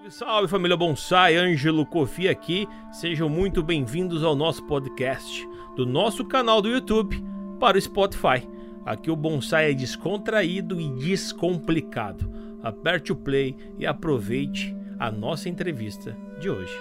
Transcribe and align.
Salve, 0.00 0.10
salve 0.10 0.48
família 0.48 0.76
Bonsai, 0.76 1.36
Ângelo 1.36 1.84
Kofi 1.84 2.28
aqui. 2.28 2.66
Sejam 2.92 3.28
muito 3.28 3.62
bem-vindos 3.62 4.22
ao 4.24 4.34
nosso 4.34 4.62
podcast, 4.64 5.46
do 5.76 5.84
nosso 5.84 6.24
canal 6.24 6.62
do 6.62 6.68
YouTube 6.68 7.22
para 7.58 7.76
o 7.76 7.80
Spotify. 7.80 8.48
Aqui 8.86 9.10
o 9.10 9.16
bonsai 9.16 9.70
é 9.70 9.74
descontraído 9.74 10.80
e 10.80 10.88
descomplicado. 10.90 12.30
Aperte 12.62 13.12
o 13.12 13.16
play 13.16 13.56
e 13.78 13.86
aproveite 13.86 14.74
a 14.98 15.10
nossa 15.10 15.48
entrevista 15.48 16.16
de 16.38 16.48
hoje. 16.48 16.72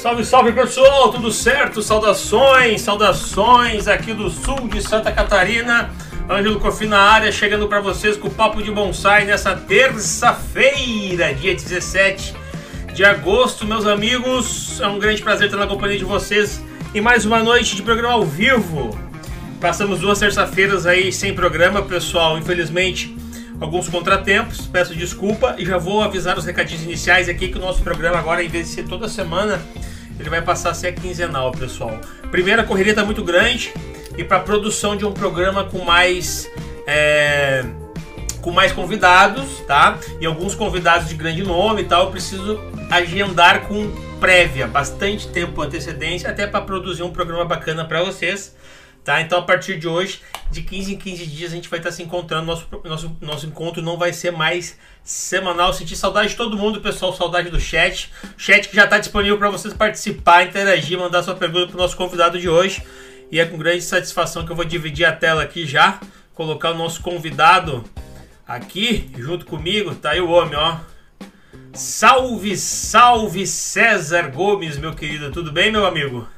Salve, 0.00 0.24
salve 0.24 0.52
pessoal, 0.52 1.10
tudo 1.10 1.32
certo? 1.32 1.82
Saudações, 1.82 2.82
saudações 2.82 3.88
aqui 3.88 4.12
do 4.12 4.30
sul 4.30 4.68
de 4.68 4.80
Santa 4.80 5.10
Catarina. 5.10 5.90
Ângelo 6.30 6.60
Cofi 6.60 6.86
na 6.86 6.98
área, 6.98 7.32
chegando 7.32 7.66
para 7.68 7.80
vocês 7.80 8.16
com 8.16 8.28
o 8.28 8.30
Papo 8.30 8.62
de 8.62 8.70
Bonsai 8.70 9.24
nessa 9.24 9.54
terça-feira, 9.54 11.34
dia 11.34 11.54
17 11.54 12.34
de 12.94 13.04
agosto, 13.04 13.66
meus 13.66 13.86
amigos. 13.86 14.80
É 14.80 14.86
um 14.86 14.98
grande 14.98 15.20
prazer 15.20 15.46
estar 15.46 15.58
na 15.58 15.66
companhia 15.66 15.98
de 15.98 16.04
vocês 16.04 16.62
e 16.94 17.00
mais 17.00 17.26
uma 17.26 17.42
noite 17.42 17.74
de 17.74 17.82
programa 17.82 18.14
ao 18.14 18.24
vivo. 18.24 18.96
Passamos 19.60 20.00
duas 20.00 20.18
terça-feiras 20.20 20.86
aí 20.86 21.12
sem 21.12 21.34
programa, 21.34 21.82
pessoal. 21.82 22.38
Infelizmente, 22.38 23.14
alguns 23.60 23.88
contratempos. 23.88 24.66
Peço 24.66 24.94
desculpa 24.94 25.56
e 25.58 25.66
já 25.66 25.76
vou 25.76 26.02
avisar 26.02 26.38
os 26.38 26.44
recadinhos 26.44 26.84
iniciais 26.84 27.28
aqui 27.28 27.48
que 27.48 27.58
o 27.58 27.60
nosso 27.60 27.82
programa 27.82 28.18
agora, 28.18 28.42
em 28.42 28.48
vez 28.48 28.68
de 28.68 28.74
ser 28.74 28.84
toda 28.84 29.08
semana, 29.08 29.60
ele 30.18 30.30
vai 30.30 30.40
passar 30.40 30.70
a 30.70 30.74
ser 30.74 30.92
quinzenal, 30.94 31.50
pessoal. 31.52 32.00
Primeira 32.30 32.62
correria 32.62 32.92
está 32.92 33.04
muito 33.04 33.24
grande 33.24 33.72
e 34.16 34.24
para 34.24 34.40
produção 34.40 34.96
de 34.96 35.04
um 35.04 35.12
programa 35.12 35.64
com 35.64 35.84
mais 35.84 36.50
é, 36.86 37.64
com 38.40 38.50
mais 38.50 38.72
convidados, 38.72 39.60
tá? 39.66 39.98
E 40.20 40.26
alguns 40.26 40.54
convidados 40.54 41.08
de 41.08 41.14
grande 41.14 41.42
nome 41.42 41.82
e 41.82 41.84
tal, 41.84 42.06
eu 42.06 42.10
preciso 42.10 42.60
agendar 42.90 43.68
com 43.68 43.90
prévia, 44.20 44.66
bastante 44.66 45.28
tempo 45.28 45.62
antecedência, 45.62 46.30
até 46.30 46.46
para 46.46 46.60
produzir 46.60 47.02
um 47.02 47.10
programa 47.10 47.44
bacana 47.44 47.84
para 47.84 48.02
vocês. 48.02 48.54
Tá? 49.04 49.20
Então 49.20 49.40
a 49.40 49.42
partir 49.42 49.80
de 49.80 49.88
hoje, 49.88 50.20
de 50.48 50.62
15 50.62 50.94
em 50.94 50.96
15 50.96 51.26
dias, 51.26 51.52
a 51.52 51.56
gente 51.56 51.68
vai 51.68 51.80
estar 51.80 51.90
se 51.90 52.04
encontrando. 52.04 52.46
Nosso, 52.46 52.68
nosso, 52.84 53.16
nosso 53.20 53.46
encontro 53.46 53.82
não 53.82 53.96
vai 53.96 54.12
ser 54.12 54.30
mais 54.30 54.78
semanal. 55.02 55.72
Senti 55.72 55.96
saudade 55.96 56.28
de 56.28 56.36
todo 56.36 56.56
mundo, 56.56 56.80
pessoal. 56.80 57.12
Saudade 57.12 57.50
do 57.50 57.58
chat. 57.58 58.12
Chat 58.36 58.68
que 58.68 58.76
já 58.76 58.84
está 58.84 58.98
disponível 58.98 59.38
para 59.38 59.50
vocês 59.50 59.74
participar, 59.74 60.44
interagir, 60.44 60.96
mandar 60.96 61.24
sua 61.24 61.34
pergunta 61.34 61.66
para 61.66 61.74
o 61.74 61.78
nosso 61.78 61.96
convidado 61.96 62.38
de 62.38 62.48
hoje. 62.48 62.84
E 63.32 63.40
é 63.40 63.46
com 63.46 63.56
grande 63.56 63.80
satisfação 63.80 64.44
que 64.44 64.52
eu 64.52 64.56
vou 64.56 64.64
dividir 64.64 65.06
a 65.06 65.12
tela 65.12 65.42
aqui 65.42 65.66
já, 65.66 65.98
colocar 66.34 66.72
o 66.72 66.76
nosso 66.76 67.00
convidado 67.00 67.82
aqui 68.46 69.10
junto 69.16 69.46
comigo. 69.46 69.94
Tá 69.94 70.10
aí 70.10 70.20
o 70.20 70.28
homem, 70.28 70.54
ó. 70.54 70.76
Salve, 71.72 72.54
salve 72.58 73.46
César 73.46 74.28
Gomes, 74.28 74.76
meu 74.76 74.94
querido. 74.94 75.32
Tudo 75.32 75.50
bem, 75.50 75.72
meu 75.72 75.86
amigo? 75.86 76.28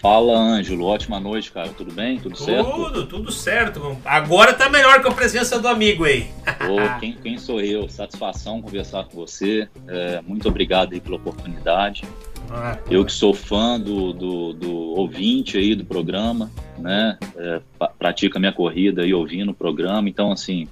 Fala, 0.00 0.36
Ângelo. 0.36 0.84
Ótima 0.84 1.18
noite, 1.18 1.50
cara. 1.50 1.68
Tudo 1.70 1.92
bem? 1.92 2.18
Tudo, 2.18 2.34
tudo 2.34 2.44
certo? 2.44 2.70
Tudo, 2.70 3.06
tudo 3.06 3.32
certo. 3.32 3.98
Agora 4.04 4.52
tá 4.52 4.68
melhor 4.68 5.02
com 5.02 5.08
a 5.08 5.14
presença 5.14 5.58
do 5.58 5.66
amigo 5.66 6.04
aí. 6.04 6.28
Ô, 6.68 7.00
quem, 7.00 7.14
quem 7.14 7.38
sou 7.38 7.60
eu? 7.60 7.88
Satisfação 7.88 8.62
conversar 8.62 9.04
com 9.04 9.16
você. 9.16 9.68
É, 9.88 10.20
muito 10.26 10.48
obrigado 10.48 10.92
aí 10.92 11.00
pela 11.00 11.16
oportunidade. 11.16 12.04
Ah, 12.50 12.78
eu 12.90 13.04
que 13.04 13.12
sou 13.12 13.34
fã 13.34 13.78
do, 13.78 14.12
do, 14.12 14.52
do, 14.54 14.72
ouvinte 14.72 15.58
aí 15.58 15.74
do 15.74 15.84
programa, 15.84 16.50
né? 16.78 17.18
É, 17.36 17.60
pratica 17.98 18.38
minha 18.38 18.52
corrida 18.52 19.02
aí 19.02 19.12
ouvindo 19.12 19.50
o 19.50 19.54
programa. 19.54 20.08
Então, 20.08 20.32
assim, 20.32 20.66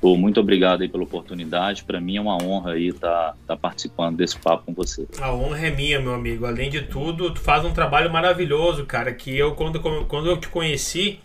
pô, 0.00 0.16
muito 0.16 0.40
obrigado 0.40 0.82
aí 0.82 0.88
pela 0.88 1.04
oportunidade. 1.04 1.84
Para 1.84 2.00
mim 2.00 2.16
é 2.16 2.20
uma 2.20 2.42
honra 2.42 2.72
aí 2.72 2.88
estar 2.88 3.08
tá, 3.08 3.36
tá 3.48 3.56
participando 3.56 4.16
desse 4.16 4.38
papo 4.38 4.64
com 4.66 4.74
você. 4.74 5.06
A 5.20 5.32
honra 5.32 5.66
é 5.66 5.70
minha, 5.70 6.00
meu 6.00 6.14
amigo. 6.14 6.46
Além 6.46 6.70
de 6.70 6.82
tudo, 6.82 7.32
tu 7.32 7.40
faz 7.40 7.64
um 7.64 7.72
trabalho 7.72 8.10
maravilhoso, 8.10 8.84
cara. 8.84 9.12
Que 9.12 9.36
eu, 9.36 9.54
quando, 9.54 9.80
quando 9.80 10.28
eu 10.28 10.36
te 10.36 10.48
conheci, 10.48 11.20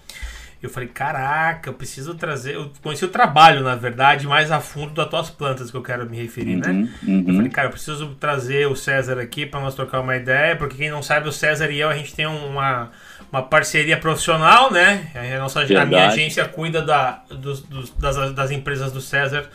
eu 0.66 0.70
falei, 0.70 0.88
caraca, 0.88 1.70
eu 1.70 1.74
preciso 1.74 2.16
trazer. 2.16 2.56
Eu 2.56 2.72
conheci 2.82 3.04
o 3.04 3.10
trabalho, 3.10 3.62
na 3.62 3.76
verdade, 3.76 4.26
mais 4.26 4.50
a 4.50 4.62
fundo 4.62 4.94
das 4.94 5.10
tuas 5.10 5.30
plantas 5.30 5.70
que 5.70 5.76
eu 5.76 5.82
quero 5.82 6.10
me 6.10 6.16
referir, 6.16 6.56
né? 6.56 6.70
uhum, 6.70 6.82
né? 6.84 6.90
Uhum. 7.04 7.26
Eu 7.28 7.36
falei, 7.36 7.52
cara, 7.52 7.68
eu 7.68 7.72
preciso 7.72 8.16
trazer 8.16 8.66
o 8.68 8.76
César 8.76 9.20
aqui 9.20 9.46
para 9.46 9.60
nós 9.60 9.76
trocar 9.76 10.00
uma 10.00 10.16
ideia, 10.16 10.56
porque 10.56 10.78
quem 10.78 10.90
não 10.90 11.04
sabe, 11.04 11.28
o 11.28 11.34
César 11.34 11.70
e 11.70 11.82
eu, 11.82 11.90
a 11.90 11.96
gente 11.96 12.16
tem 12.16 12.26
uma, 12.26 12.92
uma 13.30 13.42
parceria 13.42 13.98
profissional, 13.98 14.72
né? 14.72 15.12
A, 15.14 15.38
nossa, 15.38 15.64
a 15.64 15.86
minha 15.86 16.08
agência 16.08 16.46
cuida 16.46 16.82
da, 16.82 17.24
dos, 17.30 17.62
dos, 17.64 17.90
das, 17.90 18.32
das 18.32 18.50
empresas 18.50 18.92
do 18.94 19.02
César. 19.02 19.50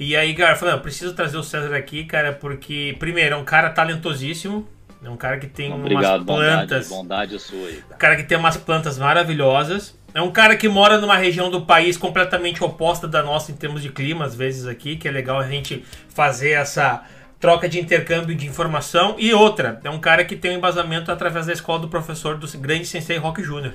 E 0.00 0.16
aí, 0.16 0.34
cara, 0.34 0.52
eu 0.52 0.56
falei, 0.56 0.74
eu 0.74 0.80
preciso 0.80 1.12
trazer 1.12 1.36
o 1.36 1.42
César 1.42 1.76
aqui, 1.76 2.04
cara, 2.04 2.32
porque, 2.32 2.96
primeiro, 2.98 3.34
é 3.34 3.38
um 3.38 3.44
cara 3.44 3.68
talentosíssimo. 3.68 4.66
É 5.04 5.10
um 5.10 5.16
cara 5.18 5.36
que 5.38 5.46
tem 5.46 5.70
Obrigado, 5.70 6.22
umas 6.22 6.24
plantas. 6.24 6.88
Bondade, 6.88 7.34
bondade 7.34 7.38
sua 7.38 7.68
aí. 7.68 7.84
Um 7.92 7.98
cara 7.98 8.16
que 8.16 8.22
tem 8.22 8.38
umas 8.38 8.56
plantas 8.56 8.96
maravilhosas. 8.96 9.94
É 10.14 10.22
um 10.22 10.30
cara 10.30 10.56
que 10.56 10.68
mora 10.68 10.98
numa 10.98 11.16
região 11.16 11.50
do 11.50 11.62
país 11.62 11.96
completamente 11.96 12.62
oposta 12.62 13.08
da 13.08 13.20
nossa 13.20 13.50
em 13.50 13.56
termos 13.56 13.82
de 13.82 13.88
clima, 13.88 14.24
às 14.24 14.34
vezes 14.36 14.64
aqui, 14.64 14.94
que 14.94 15.08
é 15.08 15.10
legal 15.10 15.40
a 15.40 15.48
gente 15.48 15.84
fazer 16.08 16.52
essa 16.52 17.02
troca 17.40 17.68
de 17.68 17.80
intercâmbio 17.80 18.34
de 18.34 18.46
informação. 18.46 19.16
E 19.18 19.34
outra, 19.34 19.80
é 19.82 19.90
um 19.90 19.98
cara 19.98 20.24
que 20.24 20.36
tem 20.36 20.52
um 20.52 20.54
embasamento 20.54 21.10
através 21.10 21.46
da 21.46 21.52
escola 21.52 21.80
do 21.80 21.88
professor 21.88 22.38
do 22.38 22.46
grande 22.58 22.86
Sensei 22.86 23.16
Rock 23.16 23.42
Jr. 23.42 23.72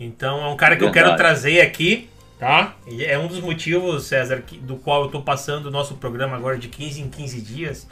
Então 0.00 0.42
é 0.42 0.48
um 0.48 0.56
cara 0.56 0.74
que 0.74 0.82
Verdade. 0.82 1.00
eu 1.00 1.04
quero 1.04 1.16
trazer 1.18 1.60
aqui, 1.60 2.08
tá? 2.38 2.74
E 2.86 3.04
é 3.04 3.18
um 3.18 3.26
dos 3.26 3.40
motivos, 3.40 4.06
César, 4.06 4.42
do 4.62 4.76
qual 4.76 5.02
eu 5.02 5.06
estou 5.06 5.20
passando 5.20 5.66
o 5.66 5.70
nosso 5.70 5.96
programa 5.96 6.34
agora 6.34 6.56
de 6.56 6.68
15 6.68 7.02
em 7.02 7.10
15 7.10 7.40
dias 7.42 7.86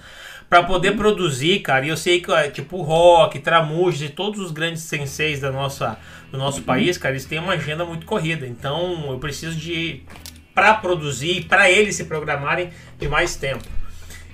para 0.48 0.62
poder 0.62 0.96
produzir, 0.96 1.60
cara. 1.60 1.86
E 1.86 1.88
eu 1.88 1.96
sei 1.96 2.20
que, 2.20 2.50
tipo, 2.50 2.82
Rock, 2.82 3.38
Tramujas 3.38 4.02
e 4.02 4.08
todos 4.08 4.40
os 4.40 4.50
grandes 4.50 4.82
senseis 4.82 5.40
da 5.40 5.50
nossa, 5.50 5.98
do 6.30 6.38
nosso 6.38 6.62
país, 6.62 6.96
cara, 6.96 7.14
eles 7.14 7.24
têm 7.24 7.38
uma 7.38 7.54
agenda 7.54 7.84
muito 7.84 8.06
corrida. 8.06 8.46
Então 8.46 9.10
eu 9.10 9.18
preciso 9.18 9.56
de, 9.56 10.02
para 10.54 10.74
produzir, 10.74 11.44
para 11.44 11.70
eles 11.70 11.96
se 11.96 12.04
programarem, 12.04 12.70
de 12.98 13.08
mais 13.08 13.36
tempo. 13.36 13.64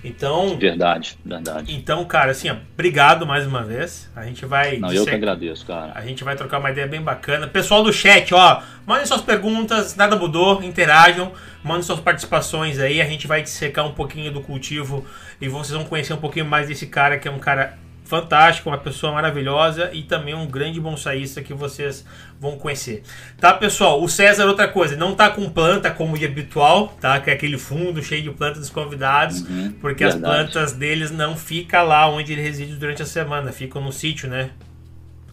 Então. 0.04 0.58
Verdade, 0.58 1.16
verdade. 1.24 1.72
Então, 1.74 2.04
cara, 2.04 2.32
assim, 2.32 2.50
ó, 2.50 2.56
obrigado 2.74 3.26
mais 3.26 3.46
uma 3.46 3.62
vez. 3.62 4.10
A 4.16 4.24
gente 4.24 4.44
vai. 4.44 4.78
Não, 4.78 4.92
eu 4.92 5.04
que 5.04 5.14
agradeço, 5.14 5.64
cara. 5.64 5.92
A 5.94 6.00
gente 6.02 6.24
vai 6.24 6.34
trocar 6.34 6.58
uma 6.58 6.70
ideia 6.70 6.86
bem 6.86 7.00
bacana. 7.00 7.46
Pessoal 7.46 7.82
do 7.82 7.92
chat, 7.92 8.34
ó, 8.34 8.62
mandem 8.84 9.06
suas 9.06 9.20
perguntas, 9.20 9.94
nada 9.94 10.16
mudou, 10.16 10.62
interajam, 10.62 11.32
mandem 11.62 11.82
suas 11.82 12.00
participações 12.00 12.78
aí. 12.78 13.00
A 13.00 13.06
gente 13.06 13.26
vai 13.26 13.42
dissecar 13.42 13.86
um 13.86 13.92
pouquinho 13.92 14.32
do 14.32 14.40
cultivo 14.40 15.06
e 15.40 15.48
vocês 15.48 15.76
vão 15.76 15.84
conhecer 15.84 16.12
um 16.12 16.18
pouquinho 16.18 16.46
mais 16.46 16.66
desse 16.66 16.86
cara 16.86 17.18
que 17.18 17.28
é 17.28 17.30
um 17.30 17.38
cara 17.38 17.78
fantástico, 18.12 18.68
uma 18.68 18.76
pessoa 18.76 19.10
maravilhosa 19.10 19.90
e 19.94 20.02
também 20.02 20.34
um 20.34 20.46
grande 20.46 20.78
bonsaísta 20.78 21.40
que 21.40 21.54
vocês 21.54 22.04
vão 22.38 22.58
conhecer. 22.58 23.02
Tá, 23.40 23.54
pessoal? 23.54 24.02
O 24.02 24.06
César, 24.06 24.44
outra 24.44 24.68
coisa, 24.68 24.94
não 24.98 25.14
tá 25.14 25.30
com 25.30 25.48
planta 25.48 25.90
como 25.90 26.18
de 26.18 26.26
habitual, 26.26 26.88
tá? 27.00 27.18
Que 27.20 27.30
é 27.30 27.32
aquele 27.32 27.56
fundo 27.56 28.02
cheio 28.02 28.22
de 28.22 28.30
plantas 28.30 28.58
dos 28.58 28.68
convidados, 28.68 29.40
uhum, 29.40 29.72
porque 29.80 30.04
verdade. 30.04 30.24
as 30.26 30.30
plantas 30.30 30.72
deles 30.72 31.10
não 31.10 31.38
ficam 31.38 31.86
lá 31.86 32.06
onde 32.06 32.34
ele 32.34 32.42
reside 32.42 32.76
durante 32.76 33.00
a 33.00 33.06
semana, 33.06 33.50
ficam 33.50 33.82
no 33.82 33.90
sítio, 33.90 34.28
né? 34.28 34.50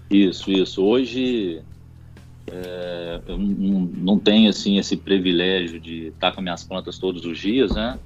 Isso, 0.09 0.49
isso. 0.49 0.81
Hoje 0.81 1.61
é, 2.47 3.19
eu 3.27 3.37
não, 3.37 3.81
não 3.93 4.17
tenho 4.17 4.49
assim 4.49 4.77
esse 4.77 4.95
privilégio 4.95 5.81
de 5.81 6.07
estar 6.07 6.31
com 6.31 6.39
minhas 6.41 6.63
plantas 6.63 6.97
todos 6.97 7.25
os 7.25 7.37
dias, 7.37 7.75
né? 7.75 7.99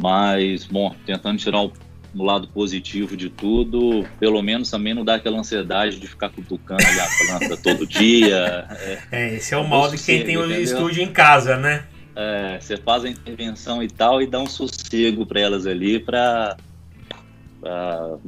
Mas, 0.00 0.64
bom, 0.64 0.94
tentando 1.04 1.38
tirar 1.38 1.60
o 1.60 1.72
no 2.14 2.24
lado 2.24 2.46
positivo 2.48 3.16
de 3.16 3.28
tudo, 3.28 4.06
pelo 4.20 4.40
menos 4.40 4.70
também 4.70 4.94
não 4.94 5.04
dá 5.04 5.16
aquela 5.16 5.38
ansiedade 5.38 5.98
de 5.98 6.06
ficar 6.06 6.30
cutucando 6.30 6.82
ali 6.86 7.00
a 7.00 7.08
planta 7.26 7.56
todo 7.56 7.86
dia. 7.86 8.66
É, 8.70 8.98
é, 9.10 9.34
esse 9.34 9.52
é 9.52 9.56
o 9.56 9.66
mal 9.66 9.90
de 9.90 9.98
quem 9.98 10.24
tem 10.24 10.36
o 10.36 10.50
estúdio 10.52 11.02
em 11.02 11.12
casa, 11.12 11.56
né? 11.56 11.84
É, 12.16 12.58
você 12.60 12.76
faz 12.76 13.04
a 13.04 13.08
intervenção 13.08 13.82
e 13.82 13.88
tal 13.88 14.22
e 14.22 14.26
dá 14.26 14.38
um 14.38 14.46
sossego 14.46 15.26
para 15.26 15.40
elas 15.40 15.66
ali 15.66 15.98
para 15.98 16.56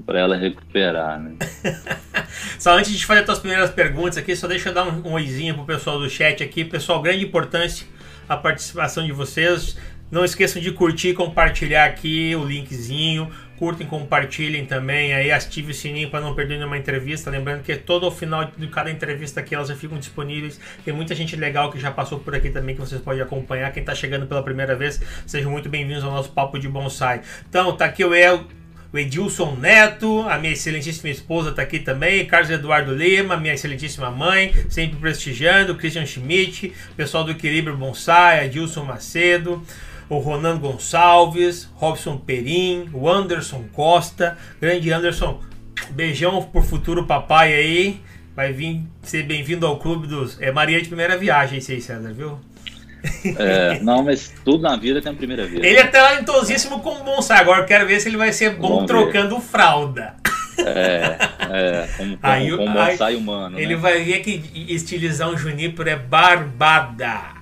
para 0.06 0.18
ela 0.18 0.34
recuperar, 0.34 1.20
né? 1.20 1.34
só 2.58 2.78
antes 2.78 2.90
de 2.96 3.04
fazer 3.04 3.20
as 3.20 3.26
tuas 3.26 3.38
primeiras 3.38 3.70
perguntas 3.70 4.16
aqui, 4.16 4.34
só 4.34 4.48
deixa 4.48 4.70
eu 4.70 4.74
dar 4.74 4.88
um, 4.88 5.06
um 5.06 5.12
oizinho 5.12 5.54
pro 5.54 5.64
pessoal 5.66 5.98
do 5.98 6.08
chat 6.08 6.42
aqui. 6.42 6.64
Pessoal, 6.64 7.02
grande 7.02 7.22
importância 7.22 7.86
a 8.28 8.36
participação 8.36 9.04
de 9.04 9.12
vocês. 9.12 9.76
Não 10.10 10.24
esqueçam 10.24 10.62
de 10.62 10.70
curtir 10.72 11.08
e 11.08 11.14
compartilhar 11.14 11.84
aqui 11.84 12.34
o 12.36 12.44
linkzinho 12.44 13.30
curtem, 13.58 13.86
compartilhem 13.86 14.66
também, 14.66 15.12
aí 15.12 15.30
ative 15.30 15.72
o 15.72 15.74
sininho 15.74 16.10
para 16.10 16.20
não 16.20 16.34
perder 16.34 16.58
nenhuma 16.58 16.78
entrevista. 16.78 17.30
Lembrando 17.30 17.62
que 17.62 17.74
todo 17.76 18.06
o 18.06 18.10
final 18.10 18.50
de 18.56 18.66
cada 18.68 18.90
entrevista 18.90 19.40
aqui 19.40 19.54
elas 19.54 19.68
já 19.68 19.76
ficam 19.76 19.98
disponíveis. 19.98 20.60
Tem 20.84 20.94
muita 20.94 21.14
gente 21.14 21.34
legal 21.36 21.70
que 21.70 21.78
já 21.78 21.90
passou 21.90 22.18
por 22.18 22.34
aqui 22.34 22.50
também 22.50 22.74
que 22.74 22.80
vocês 22.80 23.00
podem 23.00 23.22
acompanhar. 23.22 23.72
Quem 23.72 23.80
está 23.80 23.94
chegando 23.94 24.26
pela 24.26 24.42
primeira 24.42 24.76
vez, 24.76 25.00
sejam 25.26 25.50
muito 25.50 25.68
bem-vindos 25.68 26.04
ao 26.04 26.10
nosso 26.10 26.30
Papo 26.30 26.58
de 26.58 26.68
Bonsai. 26.68 27.22
Então, 27.48 27.76
tá 27.76 27.86
aqui 27.86 28.04
o 28.04 28.14
El. 28.14 28.44
O 28.92 28.98
Edilson 28.98 29.56
Neto, 29.56 30.22
a 30.28 30.38
minha 30.38 30.52
excelentíssima 30.52 31.10
esposa 31.10 31.50
está 31.50 31.60
aqui 31.60 31.80
também, 31.80 32.24
Carlos 32.24 32.50
Eduardo 32.50 32.94
Lima, 32.94 33.36
minha 33.36 33.52
excelentíssima 33.52 34.10
mãe, 34.10 34.54
sempre 34.70 34.96
prestigiando, 34.98 35.74
Christian 35.74 36.06
Schmidt, 36.06 36.72
pessoal 36.96 37.24
do 37.24 37.32
Equilíbrio 37.32 37.76
Bonsai, 37.76 38.46
Edilson 38.46 38.84
Macedo, 38.84 39.62
o 40.08 40.18
Ronan 40.18 40.58
Gonçalves, 40.58 41.68
Robson 41.74 42.16
Perim, 42.16 42.88
o 42.92 43.08
Anderson 43.08 43.64
Costa. 43.72 44.36
Grande 44.60 44.92
Anderson, 44.92 45.40
beijão 45.90 46.42
pro 46.42 46.62
futuro 46.62 47.04
papai 47.04 47.54
aí. 47.54 48.00
Vai 48.34 48.52
vir 48.52 48.82
ser 49.02 49.22
bem-vindo 49.22 49.66
ao 49.66 49.78
clube 49.78 50.06
dos. 50.06 50.40
É 50.40 50.52
Maria 50.52 50.80
de 50.80 50.88
primeira 50.88 51.16
viagem, 51.16 51.56
aí, 51.56 51.80
César, 51.80 52.12
viu? 52.12 52.38
É, 53.38 53.78
não, 53.80 54.02
mas 54.02 54.32
tudo 54.44 54.62
na 54.62 54.76
vida 54.76 55.00
tem 55.00 55.12
a 55.12 55.14
primeira 55.14 55.46
vez. 55.46 55.62
Ele 55.62 55.78
é 55.78 55.86
talentosíssimo 55.86 56.80
com 56.80 57.02
bonsai. 57.02 57.40
Agora 57.40 57.60
eu 57.60 57.66
quero 57.66 57.86
ver 57.86 58.00
se 58.00 58.08
ele 58.08 58.16
vai 58.16 58.32
ser 58.32 58.56
bom 58.56 58.68
Vamos 58.68 58.86
trocando 58.86 59.36
ver. 59.36 59.42
fralda. 59.42 60.14
É, 60.58 61.18
é, 61.50 61.88
como, 61.96 62.18
aí, 62.22 62.50
como, 62.50 62.64
como 62.64 62.72
bonsai 62.72 63.12
aí, 63.12 63.16
humano. 63.16 63.58
Ele 63.58 63.74
né? 63.74 63.80
vai 63.80 64.02
ver 64.02 64.20
que 64.20 64.42
estilizar 64.68 65.28
um 65.30 65.36
junípero 65.36 65.88
é 65.88 65.96
barbada. 65.96 67.36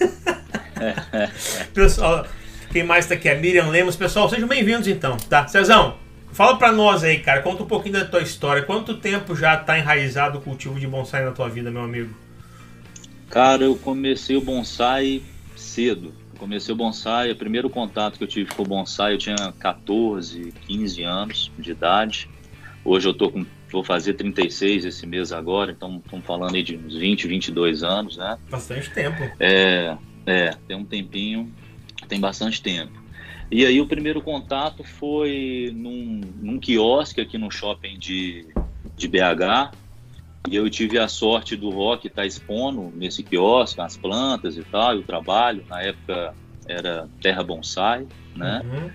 Pessoal, 1.74 2.26
quem 2.72 2.82
mais 2.82 3.06
tá 3.06 3.14
aqui? 3.14 3.28
A 3.28 3.34
Miriam 3.34 3.68
Lemos. 3.68 3.96
Pessoal, 3.96 4.28
sejam 4.28 4.48
bem-vindos 4.48 4.88
então, 4.88 5.16
tá? 5.16 5.46
Cezão, 5.48 5.96
fala 6.32 6.56
pra 6.56 6.72
nós 6.72 7.02
aí, 7.02 7.18
cara. 7.18 7.42
Conta 7.42 7.62
um 7.62 7.66
pouquinho 7.66 7.94
da 7.94 8.04
tua 8.04 8.22
história. 8.22 8.62
Quanto 8.62 8.94
tempo 8.94 9.34
já 9.34 9.56
tá 9.56 9.78
enraizado 9.78 10.38
o 10.38 10.40
cultivo 10.40 10.78
de 10.78 10.86
bonsai 10.86 11.24
na 11.24 11.32
tua 11.32 11.48
vida, 11.48 11.70
meu 11.70 11.82
amigo? 11.82 12.14
Cara, 13.30 13.64
eu 13.64 13.76
comecei 13.76 14.36
o 14.36 14.40
bonsai 14.40 15.22
cedo. 15.56 16.14
comecei 16.38 16.72
o 16.72 16.76
bonsai, 16.76 17.32
o 17.32 17.36
primeiro 17.36 17.68
contato 17.68 18.16
que 18.16 18.24
eu 18.24 18.28
tive 18.28 18.54
com 18.54 18.62
o 18.62 18.66
bonsai, 18.66 19.14
eu 19.14 19.18
tinha 19.18 19.52
14, 19.58 20.52
15 20.66 21.02
anos 21.02 21.52
de 21.58 21.72
idade. 21.72 22.30
Hoje 22.84 23.08
eu 23.08 23.12
tô 23.12 23.30
com, 23.30 23.44
vou 23.70 23.84
fazer 23.84 24.14
36 24.14 24.84
esse 24.84 25.06
mês 25.06 25.32
agora, 25.32 25.72
então 25.72 26.00
estamos 26.02 26.24
falando 26.24 26.54
aí 26.54 26.62
de 26.62 26.76
uns 26.76 26.96
20, 26.96 27.26
22 27.26 27.82
anos, 27.82 28.16
né? 28.16 28.38
Bastante 28.48 28.88
tempo. 28.90 29.30
É, 29.38 29.96
é, 30.28 30.50
tem 30.66 30.76
um 30.76 30.84
tempinho, 30.84 31.52
tem 32.08 32.20
bastante 32.20 32.62
tempo. 32.62 32.92
E 33.50 33.64
aí 33.64 33.80
o 33.80 33.86
primeiro 33.86 34.20
contato 34.20 34.84
foi 34.84 35.72
num, 35.74 36.20
num 36.40 36.58
quiosque 36.58 37.20
aqui 37.20 37.38
no 37.38 37.50
shopping 37.50 37.98
de, 37.98 38.46
de 38.96 39.08
BH, 39.08 39.72
e 40.48 40.56
eu 40.56 40.68
tive 40.70 40.98
a 40.98 41.08
sorte 41.08 41.56
do 41.56 41.70
Rock 41.70 42.06
estar 42.06 42.22
tá 42.22 42.26
expondo 42.26 42.92
nesse 42.94 43.22
quiosque, 43.22 43.80
as 43.80 43.96
plantas 43.96 44.56
e 44.56 44.62
tal, 44.62 44.96
e 44.96 44.98
o 44.98 45.02
trabalho. 45.02 45.64
Na 45.68 45.82
época 45.82 46.34
era 46.66 47.08
Terra 47.20 47.42
Bonsai, 47.42 48.06
né? 48.36 48.62
Uhum. 48.64 48.90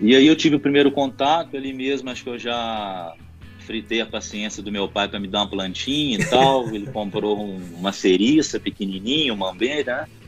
E 0.00 0.14
aí 0.14 0.26
eu 0.26 0.36
tive 0.36 0.56
o 0.56 0.60
primeiro 0.60 0.90
contato 0.90 1.56
ali 1.56 1.72
mesmo, 1.72 2.10
acho 2.10 2.22
que 2.22 2.30
eu 2.30 2.38
já 2.38 3.14
fritei 3.60 4.00
a 4.00 4.06
paciência 4.06 4.62
do 4.62 4.70
meu 4.70 4.88
pai 4.88 5.08
para 5.08 5.18
me 5.18 5.26
dar 5.26 5.40
uma 5.40 5.48
plantinha 5.48 6.18
e 6.18 6.24
tal. 6.28 6.68
Ele 6.74 6.86
comprou 6.86 7.40
um, 7.40 7.58
uma 7.76 7.92
ceriça 7.92 8.60
pequenininha, 8.60 9.32
um 9.32 9.36
mambeira, 9.36 10.02
né? 10.02 10.23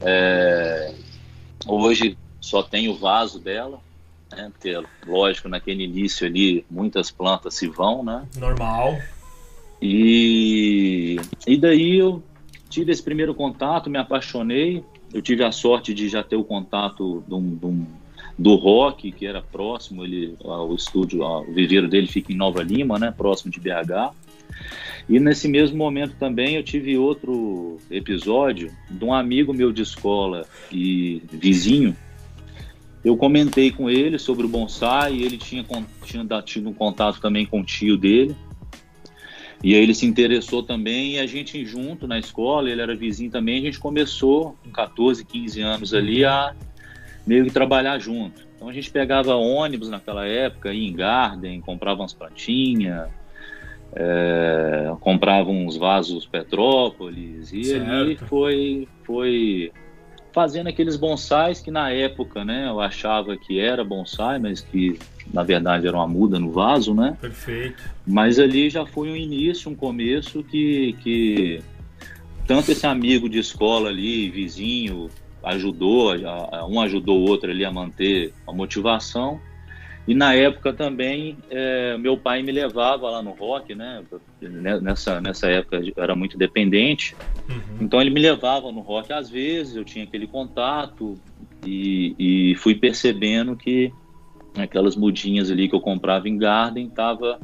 É, 0.00 0.94
hoje 1.66 2.16
só 2.40 2.62
tem 2.62 2.88
o 2.88 2.94
vaso 2.94 3.38
dela, 3.38 3.80
né? 4.32 4.50
Porque, 4.52 4.80
lógico, 5.06 5.48
naquele 5.48 5.84
início 5.84 6.26
ali 6.26 6.64
muitas 6.70 7.10
plantas 7.10 7.54
se 7.54 7.68
vão, 7.68 8.02
né? 8.02 8.26
Normal. 8.36 8.98
E, 9.80 11.16
e 11.46 11.56
daí 11.56 11.98
eu 11.98 12.22
tive 12.68 12.92
esse 12.92 13.02
primeiro 13.02 13.34
contato, 13.34 13.90
me 13.90 13.98
apaixonei. 13.98 14.84
Eu 15.12 15.22
tive 15.22 15.44
a 15.44 15.52
sorte 15.52 15.94
de 15.94 16.08
já 16.08 16.22
ter 16.22 16.36
o 16.36 16.44
contato 16.44 17.22
de 17.26 17.34
um, 17.34 17.54
de 17.54 17.66
um, 17.66 17.86
do 18.36 18.56
rock, 18.56 19.12
que 19.12 19.26
era 19.26 19.40
próximo, 19.40 20.04
ele, 20.04 20.36
o 20.40 20.74
estúdio, 20.74 21.22
o 21.22 21.52
viveiro 21.52 21.88
dele 21.88 22.08
fica 22.08 22.32
em 22.32 22.36
Nova 22.36 22.62
Lima, 22.62 22.98
né, 22.98 23.12
próximo 23.16 23.52
de 23.52 23.60
BH. 23.60 24.12
E 25.08 25.20
nesse 25.20 25.48
mesmo 25.48 25.76
momento 25.76 26.16
também 26.18 26.56
eu 26.56 26.62
tive 26.62 26.96
outro 26.96 27.78
episódio 27.90 28.70
de 28.90 29.04
um 29.04 29.12
amigo 29.12 29.52
meu 29.52 29.70
de 29.72 29.82
escola 29.82 30.46
e 30.72 31.22
vizinho. 31.30 31.94
Eu 33.04 33.16
comentei 33.16 33.70
com 33.70 33.90
ele 33.90 34.18
sobre 34.18 34.46
o 34.46 34.48
bonsai 34.48 35.22
ele 35.22 35.36
tinha, 35.36 35.64
tinha 36.04 36.42
tido 36.42 36.70
um 36.70 36.72
contato 36.72 37.20
também 37.20 37.44
com 37.44 37.60
o 37.60 37.64
tio 37.64 37.98
dele. 37.98 38.34
E 39.62 39.74
aí 39.74 39.82
ele 39.82 39.94
se 39.94 40.06
interessou 40.06 40.62
também 40.62 41.14
e 41.14 41.18
a 41.18 41.26
gente 41.26 41.64
junto 41.64 42.06
na 42.06 42.18
escola, 42.18 42.70
ele 42.70 42.80
era 42.80 42.94
vizinho 42.94 43.30
também, 43.30 43.58
a 43.58 43.62
gente 43.62 43.78
começou 43.78 44.56
com 44.62 44.70
14, 44.70 45.24
15 45.24 45.60
anos 45.62 45.94
ali 45.94 46.24
a 46.24 46.54
meio 47.26 47.44
que 47.44 47.50
trabalhar 47.50 47.98
junto. 47.98 48.46
Então 48.56 48.68
a 48.68 48.72
gente 48.72 48.90
pegava 48.90 49.34
ônibus 49.34 49.88
naquela 49.88 50.26
época, 50.26 50.72
ia 50.72 50.88
em 50.88 50.92
Garden, 50.92 51.60
comprava 51.60 52.00
umas 52.00 52.12
plantinhas, 52.12 53.08
é, 53.94 54.92
comprava 55.00 55.50
uns 55.50 55.76
vasos 55.76 56.26
Petrópolis 56.26 57.52
e 57.52 57.64
certo. 57.64 57.90
ali 57.90 58.16
foi, 58.16 58.88
foi 59.04 59.72
fazendo 60.32 60.68
aqueles 60.68 60.96
bonsais 60.96 61.60
que 61.60 61.70
na 61.70 61.90
época, 61.90 62.44
né, 62.44 62.66
eu 62.68 62.80
achava 62.80 63.36
que 63.36 63.60
era 63.60 63.84
bonsai, 63.84 64.38
mas 64.38 64.60
que 64.60 64.98
na 65.32 65.44
verdade 65.44 65.86
era 65.86 65.96
uma 65.96 66.08
muda 66.08 66.38
no 66.38 66.50
vaso, 66.50 66.92
né? 66.92 67.16
Perfeito. 67.20 67.82
Mas 68.06 68.38
ali 68.38 68.68
já 68.68 68.84
foi 68.84 69.10
um 69.10 69.16
início, 69.16 69.70
um 69.70 69.76
começo 69.76 70.42
que, 70.42 70.94
que 71.02 71.62
tanto 72.46 72.72
esse 72.72 72.86
amigo 72.86 73.28
de 73.28 73.38
escola 73.38 73.88
ali, 73.90 74.28
vizinho, 74.28 75.08
ajudou, 75.44 76.12
um 76.68 76.80
ajudou 76.80 77.20
o 77.20 77.28
outro 77.28 77.50
ali 77.50 77.64
a 77.64 77.70
manter 77.70 78.32
a 78.46 78.52
motivação. 78.52 79.40
E 80.06 80.14
na 80.14 80.34
época 80.34 80.72
também, 80.72 81.38
é, 81.50 81.96
meu 81.96 82.16
pai 82.16 82.42
me 82.42 82.52
levava 82.52 83.08
lá 83.08 83.22
no 83.22 83.30
rock, 83.30 83.74
né? 83.74 84.02
Nessa, 84.40 85.20
nessa 85.20 85.48
época 85.48 85.76
eu 85.76 86.02
era 86.02 86.14
muito 86.14 86.36
dependente. 86.36 87.16
Uhum. 87.48 87.78
Então 87.80 88.00
ele 88.00 88.10
me 88.10 88.20
levava 88.20 88.70
no 88.70 88.80
rock 88.80 89.12
às 89.12 89.30
vezes, 89.30 89.76
eu 89.76 89.84
tinha 89.84 90.04
aquele 90.04 90.26
contato 90.26 91.18
e, 91.64 92.14
e 92.18 92.54
fui 92.56 92.74
percebendo 92.74 93.56
que 93.56 93.90
aquelas 94.56 94.94
mudinhas 94.94 95.50
ali 95.50 95.68
que 95.68 95.74
eu 95.74 95.80
comprava 95.80 96.28
em 96.28 96.36
Garden 96.36 96.88
tava 96.90 97.40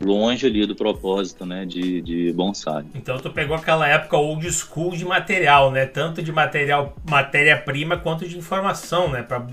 longe 0.00 0.46
ali 0.46 0.66
do 0.66 0.74
propósito, 0.74 1.46
né, 1.46 1.64
de, 1.64 2.00
de 2.00 2.32
bonsai. 2.32 2.84
Então 2.94 3.18
tu 3.18 3.30
pegou 3.30 3.56
aquela 3.56 3.86
época 3.88 4.16
old 4.16 4.50
school 4.50 4.92
de 4.92 5.04
material, 5.04 5.70
né, 5.70 5.86
tanto 5.86 6.22
de 6.22 6.32
material, 6.32 6.96
matéria-prima 7.08 7.96
quanto 7.96 8.28
de 8.28 8.36
informação, 8.36 9.10
né, 9.10 9.22
para 9.22 9.46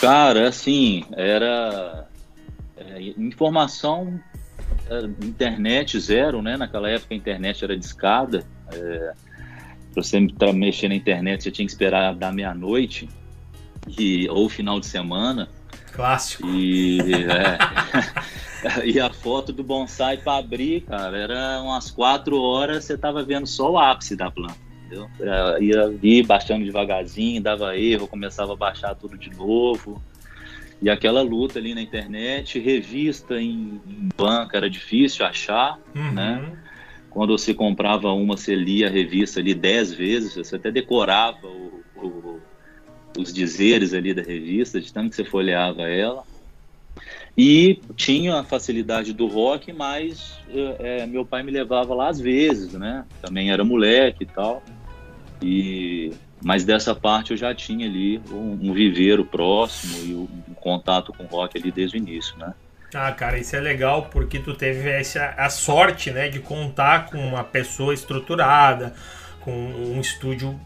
Cara, 0.00 0.48
assim, 0.48 1.04
era 1.12 2.08
é, 2.76 3.02
informação, 3.18 4.20
é, 4.88 5.04
internet 5.24 5.98
zero, 5.98 6.42
né? 6.42 6.56
Naquela 6.56 6.88
época 6.88 7.14
a 7.14 7.16
internet 7.16 7.64
era 7.64 7.76
discada. 7.76 8.44
É, 8.72 9.12
para 9.92 10.02
você 10.02 10.20
mexer 10.54 10.88
na 10.88 10.94
internet, 10.94 11.42
você 11.42 11.50
tinha 11.50 11.66
que 11.66 11.72
esperar 11.72 12.14
da 12.14 12.30
meia-noite 12.30 13.08
e 13.98 14.28
ou 14.28 14.48
final 14.48 14.78
de 14.78 14.86
semana. 14.86 15.48
Clássico. 15.92 16.46
E, 16.46 17.00
é, 17.24 18.86
e 18.86 19.00
a 19.00 19.10
foto 19.12 19.52
do 19.52 19.64
bonsai 19.64 20.16
para 20.16 20.38
abrir, 20.38 20.82
cara, 20.82 21.16
era 21.16 21.62
umas 21.62 21.90
quatro 21.90 22.40
horas, 22.40 22.84
você 22.84 22.96
tava 22.96 23.22
vendo 23.24 23.46
só 23.46 23.72
o 23.72 23.78
ápice 23.78 24.14
da 24.14 24.30
planta 24.30 24.69
entendeu? 24.90 25.08
É, 25.20 25.62
ia 25.62 25.94
ir 26.02 26.26
baixando 26.26 26.64
devagarzinho, 26.64 27.40
dava 27.40 27.76
erro, 27.78 28.08
começava 28.08 28.52
a 28.52 28.56
baixar 28.56 28.94
tudo 28.94 29.16
de 29.16 29.30
novo. 29.30 30.02
E 30.82 30.90
aquela 30.90 31.22
luta 31.22 31.58
ali 31.58 31.74
na 31.74 31.82
internet, 31.82 32.58
revista 32.58 33.40
em, 33.40 33.80
em 33.86 34.08
banca 34.16 34.56
era 34.56 34.68
difícil 34.68 35.24
achar, 35.24 35.78
uhum. 35.94 36.12
né? 36.12 36.52
Quando 37.10 37.36
você 37.36 37.52
comprava 37.52 38.12
uma, 38.12 38.36
você 38.36 38.54
lia 38.54 38.86
a 38.86 38.90
revista 38.90 39.40
ali 39.40 39.52
dez 39.52 39.92
vezes, 39.92 40.36
você 40.36 40.56
até 40.56 40.70
decorava 40.70 41.46
o, 41.46 41.82
o, 41.96 42.40
os 43.18 43.32
dizeres 43.32 43.92
ali 43.92 44.14
da 44.14 44.22
revista, 44.22 44.80
de 44.80 44.92
tanto 44.92 45.10
que 45.10 45.16
você 45.16 45.24
folheava 45.24 45.82
ela. 45.82 46.24
E 47.36 47.80
tinha 47.96 48.36
a 48.36 48.44
facilidade 48.44 49.12
do 49.12 49.26
rock, 49.26 49.72
mas 49.72 50.38
é, 50.78 51.06
meu 51.06 51.24
pai 51.24 51.42
me 51.42 51.50
levava 51.50 51.94
lá 51.94 52.08
às 52.08 52.20
vezes, 52.20 52.72
né? 52.74 53.04
Também 53.20 53.50
era 53.50 53.64
moleque 53.64 54.24
e 54.24 54.26
tal. 54.26 54.62
E 55.42 56.12
mas 56.42 56.64
dessa 56.64 56.94
parte 56.94 57.32
eu 57.32 57.36
já 57.36 57.54
tinha 57.54 57.86
ali 57.86 58.20
um, 58.30 58.70
um 58.70 58.72
viveiro 58.72 59.24
próximo 59.24 59.98
e 60.04 60.14
um, 60.14 60.28
um 60.48 60.54
contato 60.54 61.12
com 61.12 61.24
o 61.24 61.26
rock 61.26 61.58
ali 61.58 61.70
desde 61.70 61.96
o 61.96 61.98
início, 61.98 62.36
né? 62.38 62.54
Ah, 62.94 63.12
cara, 63.12 63.38
isso 63.38 63.54
é 63.54 63.60
legal 63.60 64.08
porque 64.10 64.38
tu 64.38 64.54
teve 64.54 64.88
essa, 64.88 65.34
a 65.36 65.48
sorte, 65.48 66.10
né, 66.10 66.28
de 66.28 66.40
contar 66.40 67.06
com 67.06 67.18
uma 67.18 67.44
pessoa 67.44 67.94
estruturada, 67.94 68.94
com 69.40 69.52
um 69.52 70.00
estúdio 70.00 70.58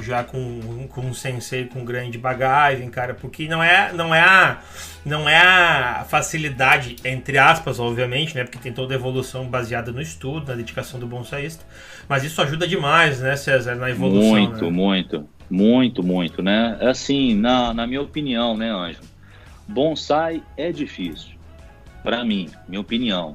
já 0.00 0.24
com, 0.24 0.88
com 0.88 1.02
um 1.02 1.12
sensei 1.12 1.66
com 1.66 1.84
grande 1.84 2.16
bagagem, 2.16 2.88
cara, 2.88 3.12
porque 3.12 3.46
não 3.46 3.62
é 3.62 3.92
não 3.92 4.14
é 4.14 4.20
a 4.20 4.58
não 5.04 5.28
é 5.28 5.36
a 5.36 6.06
facilidade 6.08 6.96
entre 7.04 7.36
aspas, 7.36 7.78
obviamente, 7.78 8.34
né, 8.34 8.44
porque 8.44 8.58
tem 8.58 8.72
toda 8.72 8.94
a 8.94 8.96
evolução 8.96 9.46
baseada 9.46 9.92
no 9.92 10.00
estudo, 10.00 10.48
na 10.48 10.54
dedicação 10.54 10.98
do 10.98 11.06
bonsaísta, 11.06 11.64
mas 12.12 12.24
isso 12.24 12.42
ajuda 12.42 12.68
demais, 12.68 13.22
né, 13.22 13.34
César, 13.36 13.74
na 13.74 13.88
evolução. 13.88 14.32
Muito, 14.32 14.64
né? 14.66 14.70
muito, 14.70 15.28
muito, 15.48 16.02
muito, 16.02 16.42
né? 16.42 16.76
Assim, 16.82 17.34
na, 17.34 17.72
na 17.72 17.86
minha 17.86 18.02
opinião, 18.02 18.54
né, 18.54 18.70
Anjo, 18.70 19.00
bonsai 19.66 20.42
é 20.54 20.70
difícil, 20.70 21.30
para 22.02 22.22
mim, 22.22 22.50
minha 22.68 22.82
opinião. 22.82 23.34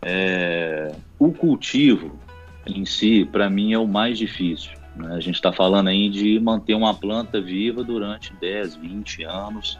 É, 0.00 0.94
o 1.18 1.30
cultivo 1.30 2.18
em 2.66 2.86
si, 2.86 3.28
para 3.30 3.50
mim, 3.50 3.74
é 3.74 3.78
o 3.78 3.86
mais 3.86 4.16
difícil 4.16 4.72
Né? 4.96 5.14
A 5.14 5.20
gente 5.20 5.34
está 5.34 5.52
falando 5.52 5.88
aí 5.88 6.08
de 6.08 6.40
manter 6.40 6.72
uma 6.72 6.94
planta 6.94 7.38
viva 7.38 7.84
durante 7.84 8.32
10, 8.40 8.76
20 8.76 9.24
anos, 9.24 9.78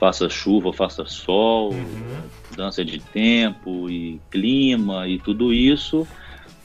faça 0.00 0.30
chuva, 0.30 0.72
faça 0.72 1.04
sol, 1.04 1.74
uhum. 1.74 2.22
mudança 2.50 2.82
de 2.82 2.98
tempo 3.00 3.90
e 3.90 4.18
clima 4.30 5.06
e 5.06 5.18
tudo 5.18 5.52
isso. 5.52 6.08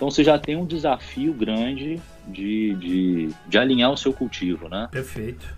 Então 0.03 0.11
você 0.11 0.21
já 0.21 0.37
tem 0.37 0.57
um 0.57 0.65
desafio 0.65 1.33
grande 1.33 1.97
de, 2.27 2.73
de, 2.75 3.29
de 3.47 3.57
alinhar 3.57 3.89
o 3.89 3.95
seu 3.95 4.11
cultivo, 4.11 4.67
né? 4.67 4.89
Perfeito. 4.91 5.55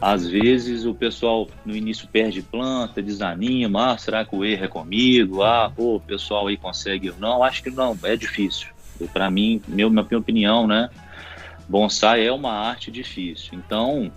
Às 0.00 0.24
vezes 0.24 0.84
o 0.84 0.94
pessoal 0.94 1.48
no 1.66 1.74
início 1.74 2.06
perde 2.06 2.40
planta, 2.40 3.02
desanima, 3.02 3.94
ah, 3.94 3.98
será 3.98 4.24
que 4.24 4.36
o 4.36 4.44
erro 4.44 4.64
é 4.64 4.68
comigo? 4.68 5.42
Ah, 5.42 5.72
pô, 5.74 5.96
o 5.96 6.00
pessoal 6.00 6.46
aí 6.46 6.56
consegue. 6.56 7.12
Não, 7.18 7.42
acho 7.42 7.60
que 7.60 7.70
não, 7.70 7.98
é 8.04 8.14
difícil. 8.14 8.68
Para 9.12 9.28
mim, 9.28 9.60
meu, 9.66 9.90
minha 9.90 10.06
opinião, 10.16 10.64
né? 10.64 10.90
Bonsai 11.68 12.24
é 12.24 12.30
uma 12.30 12.52
arte 12.52 12.92
difícil. 12.92 13.58
Então, 13.58 14.12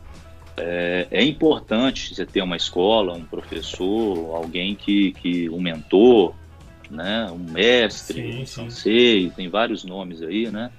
é, 0.57 1.07
é, 1.09 1.23
importante 1.23 2.13
você 2.13 2.23
ter 2.23 2.43
uma 2.43 2.55
escola, 2.55 3.13
um 3.13 3.25
professor, 3.25 4.35
alguém 4.35 4.75
que, 4.75 5.11
que 5.13 5.49
um 5.49 5.59
mentor, 5.59 6.35
né, 6.91 7.27
um 7.31 7.37
mestre, 7.37 8.45
sim, 8.45 8.69
sim. 8.69 9.31
tem 9.35 9.49
vários 9.49 9.83
nomes 9.83 10.21
aí, 10.21 10.51
né? 10.51 10.71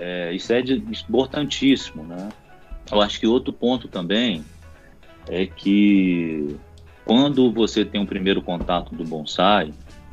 É, 0.00 0.32
isso 0.32 0.52
é 0.52 0.62
de, 0.62 0.74
importantíssimo, 0.74 2.04
né? 2.04 2.28
Eu 2.90 3.00
acho 3.00 3.18
que 3.18 3.26
outro 3.26 3.52
ponto 3.52 3.88
também 3.88 4.44
é 5.28 5.44
que 5.44 6.56
quando 7.04 7.50
você 7.52 7.84
tem 7.84 8.00
um 8.00 8.06
primeiro 8.06 8.40
contato 8.40 8.94
do 8.94 9.04
bonsai 9.04 9.72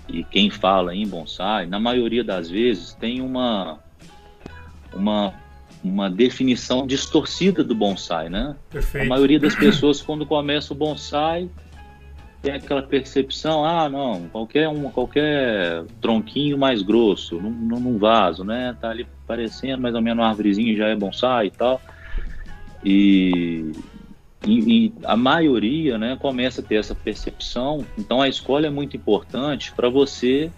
e 0.09 0.23
quem 0.23 0.49
fala 0.49 0.93
em 0.95 1.07
bonsai, 1.07 1.65
na 1.65 1.79
maioria 1.79 2.23
das 2.23 2.49
vezes 2.49 2.93
tem 2.93 3.21
uma 3.21 3.79
uma 4.93 5.33
uma 5.83 6.09
definição 6.09 6.87
distorcida 6.87 7.63
do 7.63 7.75
bonsai, 7.75 8.27
né? 8.27 8.55
Perfeito. 8.71 9.05
A 9.05 9.07
maioria 9.07 9.39
das 9.39 9.53
pessoas 9.59 10.01
quando 10.01 10.25
começa 10.25 10.73
o 10.73 10.75
bonsai 10.75 11.47
tem 12.45 12.53
aquela 12.53 12.83
percepção, 12.83 13.65
ah, 13.65 13.89
não, 13.89 14.29
qualquer 14.29 14.69
um, 14.69 14.91
qualquer 14.91 15.83
tronquinho 15.99 16.59
mais 16.59 16.83
grosso, 16.83 17.41
num, 17.41 17.49
num 17.49 17.97
vaso, 17.97 18.43
né? 18.43 18.77
Tá 18.79 18.91
ali 18.91 19.07
parecendo 19.25 19.81
mais 19.81 19.95
ou 19.95 20.01
menos 20.01 20.23
uma 20.23 20.29
árvorezinha 20.29 20.77
já 20.77 20.87
é 20.89 20.95
bonsai 20.95 21.47
e 21.47 21.49
tal. 21.49 21.81
E, 22.83 23.71
e, 24.45 24.85
e, 24.85 24.93
a 25.05 25.17
maioria, 25.17 25.97
né, 25.97 26.15
começa 26.21 26.61
a 26.61 26.63
ter 26.63 26.75
essa 26.75 26.93
percepção. 26.93 27.83
Então 27.97 28.21
a 28.21 28.29
escola 28.29 28.67
é 28.67 28.69
muito 28.69 28.95
importante 28.95 29.73
para 29.75 29.89
você 29.89 30.51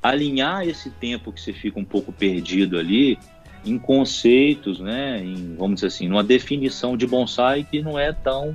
alinhar 0.00 0.68
esse 0.68 0.88
tempo 0.88 1.32
que 1.32 1.40
você 1.40 1.52
fica 1.52 1.80
um 1.80 1.84
pouco 1.84 2.12
perdido 2.12 2.78
ali 2.78 3.18
em 3.64 3.76
conceitos, 3.76 4.78
né, 4.78 5.20
em, 5.24 5.56
vamos 5.56 5.76
dizer 5.76 5.88
assim, 5.88 6.06
numa 6.06 6.22
definição 6.22 6.96
de 6.96 7.08
bonsai 7.08 7.66
que 7.68 7.82
não 7.82 7.98
é 7.98 8.12
tão 8.12 8.54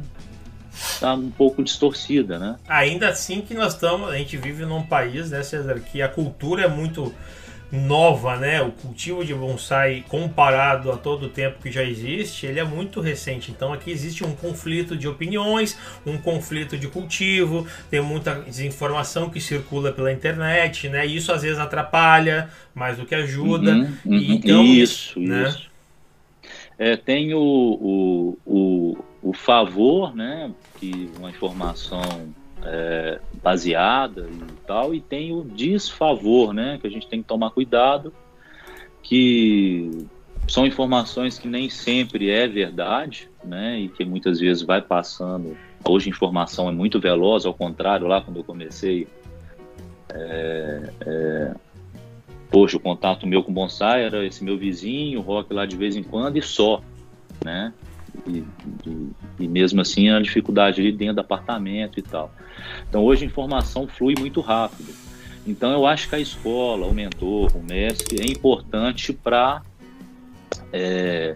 tá 1.00 1.14
um 1.14 1.30
pouco 1.30 1.64
distorcida, 1.64 2.40
né? 2.40 2.58
Ainda 2.68 3.10
assim 3.10 3.42
que 3.42 3.54
nós 3.54 3.74
estamos, 3.74 4.10
a 4.10 4.18
gente 4.18 4.38
vive 4.38 4.66
num 4.66 4.84
país, 4.84 5.30
né, 5.32 5.44
César, 5.44 5.80
que 5.80 6.02
a 6.02 6.08
cultura 6.08 6.64
é 6.64 6.68
muito 6.68 7.14
nova, 7.74 8.38
né? 8.38 8.62
O 8.62 8.72
cultivo 8.72 9.26
de 9.26 9.34
bonsai 9.34 10.06
comparado 10.08 10.92
a 10.92 10.98
todo 10.98 11.26
o 11.26 11.30
tempo 11.30 11.58
que 11.62 11.72
já 11.72 11.84
existe, 11.84 12.46
ele 12.46 12.60
é 12.60 12.64
muito 12.64 13.02
recente. 13.02 13.52
Então 13.52 13.74
aqui 13.74 13.90
existe 13.90 14.24
um 14.24 14.36
conflito 14.36 14.96
de 14.96 15.08
opiniões, 15.08 15.76
um 16.06 16.18
conflito 16.18 16.78
de 16.78 16.88
cultivo, 16.88 17.66
tem 17.90 18.00
muita 18.00 18.36
desinformação 18.36 19.30
que 19.30 19.42
circula 19.42 19.92
pela 19.92 20.12
internet, 20.12 20.88
né? 20.88 21.04
Isso 21.06 21.32
às 21.32 21.42
vezes 21.42 21.58
atrapalha 21.58 22.50
mais 22.76 22.98
do 22.98 23.06
que 23.06 23.16
ajuda. 23.16 23.72
Uhum, 23.72 23.98
uhum, 24.06 24.18
então, 24.18 24.64
isso, 24.64 25.20
né? 25.20 25.50
isso. 25.50 25.74
É, 26.78 26.96
tem 26.96 27.34
o, 27.34 27.40
o, 27.40 28.38
o, 28.46 28.98
o 29.24 29.34
favor, 29.34 30.14
né? 30.16 30.52
Que 30.80 31.10
uma 31.18 31.30
informação 31.30 32.02
é, 32.66 33.20
baseada 33.42 34.28
e 34.30 34.66
tal, 34.66 34.94
e 34.94 35.02
tem 35.02 35.34
o 35.34 35.44
desfavor, 35.44 36.54
né, 36.54 36.78
que 36.80 36.88
a 36.88 36.90
gente 36.90 37.08
tem 37.08 37.22
que 37.22 37.28
tomar 37.28 37.52
cuidado, 37.52 38.14
que 39.02 40.08
são 40.48 40.66
informações 40.66 41.38
que 41.38 41.48
nem 41.48 41.70
sempre 41.70 42.30
é 42.30 42.48
verdade, 42.48 43.30
né, 43.44 43.80
e 43.80 43.90
que 43.90 44.06
muitas 44.06 44.40
vezes 44.40 44.64
vai 44.64 44.82
passando. 44.82 45.58
Hoje 45.86 46.08
a 46.08 46.12
informação 46.12 46.70
é 46.70 46.72
muito 46.72 47.00
veloz, 47.00 47.46
ao 47.46 47.54
contrário, 47.54 48.08
lá 48.08 48.22
quando 48.22 48.38
eu 48.38 48.44
comecei, 48.44 49.08
é, 50.10 50.90
é, 51.02 51.56
poxa, 52.50 52.78
o 52.78 52.80
contato 52.80 53.28
meu 53.28 53.44
com 53.44 53.52
o 53.52 53.54
bonsai 53.54 54.06
era 54.06 54.26
esse 54.26 54.44
meu 54.44 54.58
vizinho, 54.58 55.20
o 55.20 55.22
rock 55.22 55.54
lá 55.54 55.66
de 55.66 55.76
vez 55.76 55.96
em 55.96 56.04
quando 56.04 56.38
e 56.38 56.42
só, 56.42 56.82
né? 57.44 57.74
E, 58.28 58.44
e, 58.86 59.10
e, 59.40 59.48
mesmo 59.48 59.82
assim 59.82 60.10
a 60.10 60.20
dificuldade 60.20 60.80
ali 60.80 60.92
dentro 60.92 61.16
do 61.16 61.22
apartamento 61.22 62.00
e 62.00 62.02
tal. 62.02 62.34
Então 62.88 63.04
hoje 63.04 63.24
a 63.24 63.28
informação 63.28 63.88
flui 63.88 64.14
muito 64.18 64.40
rápido. 64.40 64.94
Então 65.46 65.72
eu 65.72 65.86
acho 65.86 66.08
que 66.08 66.16
a 66.16 66.20
escola, 66.20 66.88
o 66.88 66.94
mentor, 66.94 67.56
o 67.56 67.62
mestre 67.62 68.22
é 68.22 68.32
importante 68.32 69.12
para 69.12 69.62
é, 70.72 71.36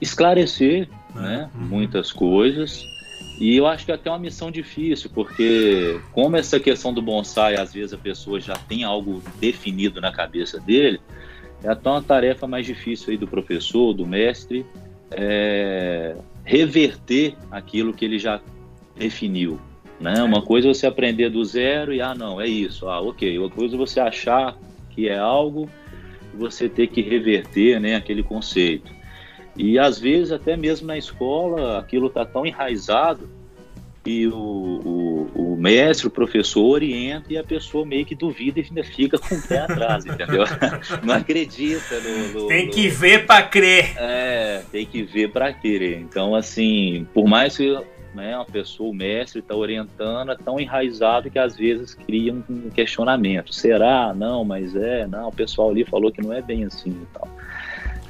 esclarecer 0.00 0.88
é. 1.16 1.20
né, 1.20 1.50
uhum. 1.54 1.66
muitas 1.66 2.12
coisas. 2.12 2.84
E 3.38 3.56
eu 3.56 3.66
acho 3.66 3.84
que 3.84 3.90
é 3.90 3.94
até 3.94 4.08
uma 4.08 4.18
missão 4.18 4.50
difícil, 4.50 5.10
porque 5.12 6.00
como 6.12 6.36
essa 6.36 6.60
questão 6.60 6.94
do 6.94 7.02
bonsai, 7.02 7.56
às 7.56 7.72
vezes 7.72 7.92
a 7.92 7.98
pessoa 7.98 8.40
já 8.40 8.54
tem 8.54 8.84
algo 8.84 9.20
definido 9.40 10.00
na 10.00 10.12
cabeça 10.12 10.60
dele, 10.60 11.00
é 11.62 11.68
até 11.68 11.90
uma 11.90 12.02
tarefa 12.02 12.46
mais 12.46 12.64
difícil 12.64 13.10
aí 13.10 13.16
do 13.16 13.26
professor, 13.26 13.92
do 13.92 14.06
mestre, 14.06 14.64
é, 15.16 16.16
reverter 16.44 17.34
aquilo 17.50 17.92
que 17.92 18.04
ele 18.04 18.18
já 18.18 18.40
definiu. 18.96 19.58
Né? 20.00 20.22
Uma 20.22 20.42
coisa 20.42 20.68
é 20.68 20.74
você 20.74 20.86
aprender 20.86 21.30
do 21.30 21.44
zero 21.44 21.92
e, 21.92 22.00
ah, 22.00 22.14
não, 22.14 22.40
é 22.40 22.46
isso, 22.46 22.88
ah, 22.88 23.00
ok. 23.00 23.38
Uma 23.38 23.50
coisa 23.50 23.74
é 23.74 23.78
você 23.78 24.00
achar 24.00 24.56
que 24.90 25.08
é 25.08 25.16
algo 25.16 25.68
e 26.32 26.36
você 26.36 26.68
ter 26.68 26.88
que 26.88 27.00
reverter 27.00 27.80
né, 27.80 27.94
aquele 27.94 28.22
conceito. 28.22 28.92
E 29.56 29.78
às 29.78 29.98
vezes, 29.98 30.32
até 30.32 30.56
mesmo 30.56 30.86
na 30.86 30.98
escola, 30.98 31.78
aquilo 31.78 32.08
está 32.08 32.24
tão 32.24 32.44
enraizado 32.44 33.28
e 34.06 34.26
o, 34.26 34.34
o, 34.34 35.30
o, 35.34 35.56
mestre, 35.56 36.06
o 36.06 36.10
professor 36.10 36.64
orienta 36.64 37.32
e 37.32 37.38
a 37.38 37.44
pessoa 37.44 37.86
meio 37.86 38.04
que 38.04 38.14
duvida 38.14 38.60
e 38.60 38.64
ainda 38.64 38.84
fica 38.84 39.18
com 39.18 39.34
o 39.34 39.42
pé 39.42 39.60
atrás, 39.60 40.04
entendeu? 40.06 40.44
Não 41.02 41.14
acredita 41.14 42.00
no. 42.00 42.42
no 42.42 42.48
tem 42.48 42.68
que 42.68 42.88
no... 42.88 42.94
ver 42.94 43.26
para 43.26 43.42
crer. 43.42 43.94
É, 43.96 44.62
tem 44.70 44.84
que 44.84 45.02
ver 45.02 45.30
para 45.30 45.52
crer. 45.52 46.00
Então, 46.00 46.34
assim, 46.34 47.06
por 47.14 47.26
mais 47.26 47.56
que 47.56 47.74
né, 48.14 48.36
uma 48.36 48.44
pessoa, 48.44 48.90
o 48.90 48.94
mestre 48.94 49.40
está 49.40 49.56
orientando, 49.56 50.32
é 50.32 50.36
tão 50.36 50.60
enraizado 50.60 51.30
que 51.30 51.38
às 51.38 51.56
vezes 51.56 51.94
cria 51.94 52.32
um 52.32 52.70
questionamento. 52.70 53.52
Será? 53.52 54.14
Não, 54.14 54.44
mas 54.44 54.76
é, 54.76 55.06
não, 55.06 55.28
o 55.28 55.32
pessoal 55.32 55.70
ali 55.70 55.84
falou 55.84 56.12
que 56.12 56.22
não 56.22 56.32
é 56.32 56.40
bem 56.40 56.64
assim 56.64 56.90
e 56.90 57.06
tal. 57.12 57.28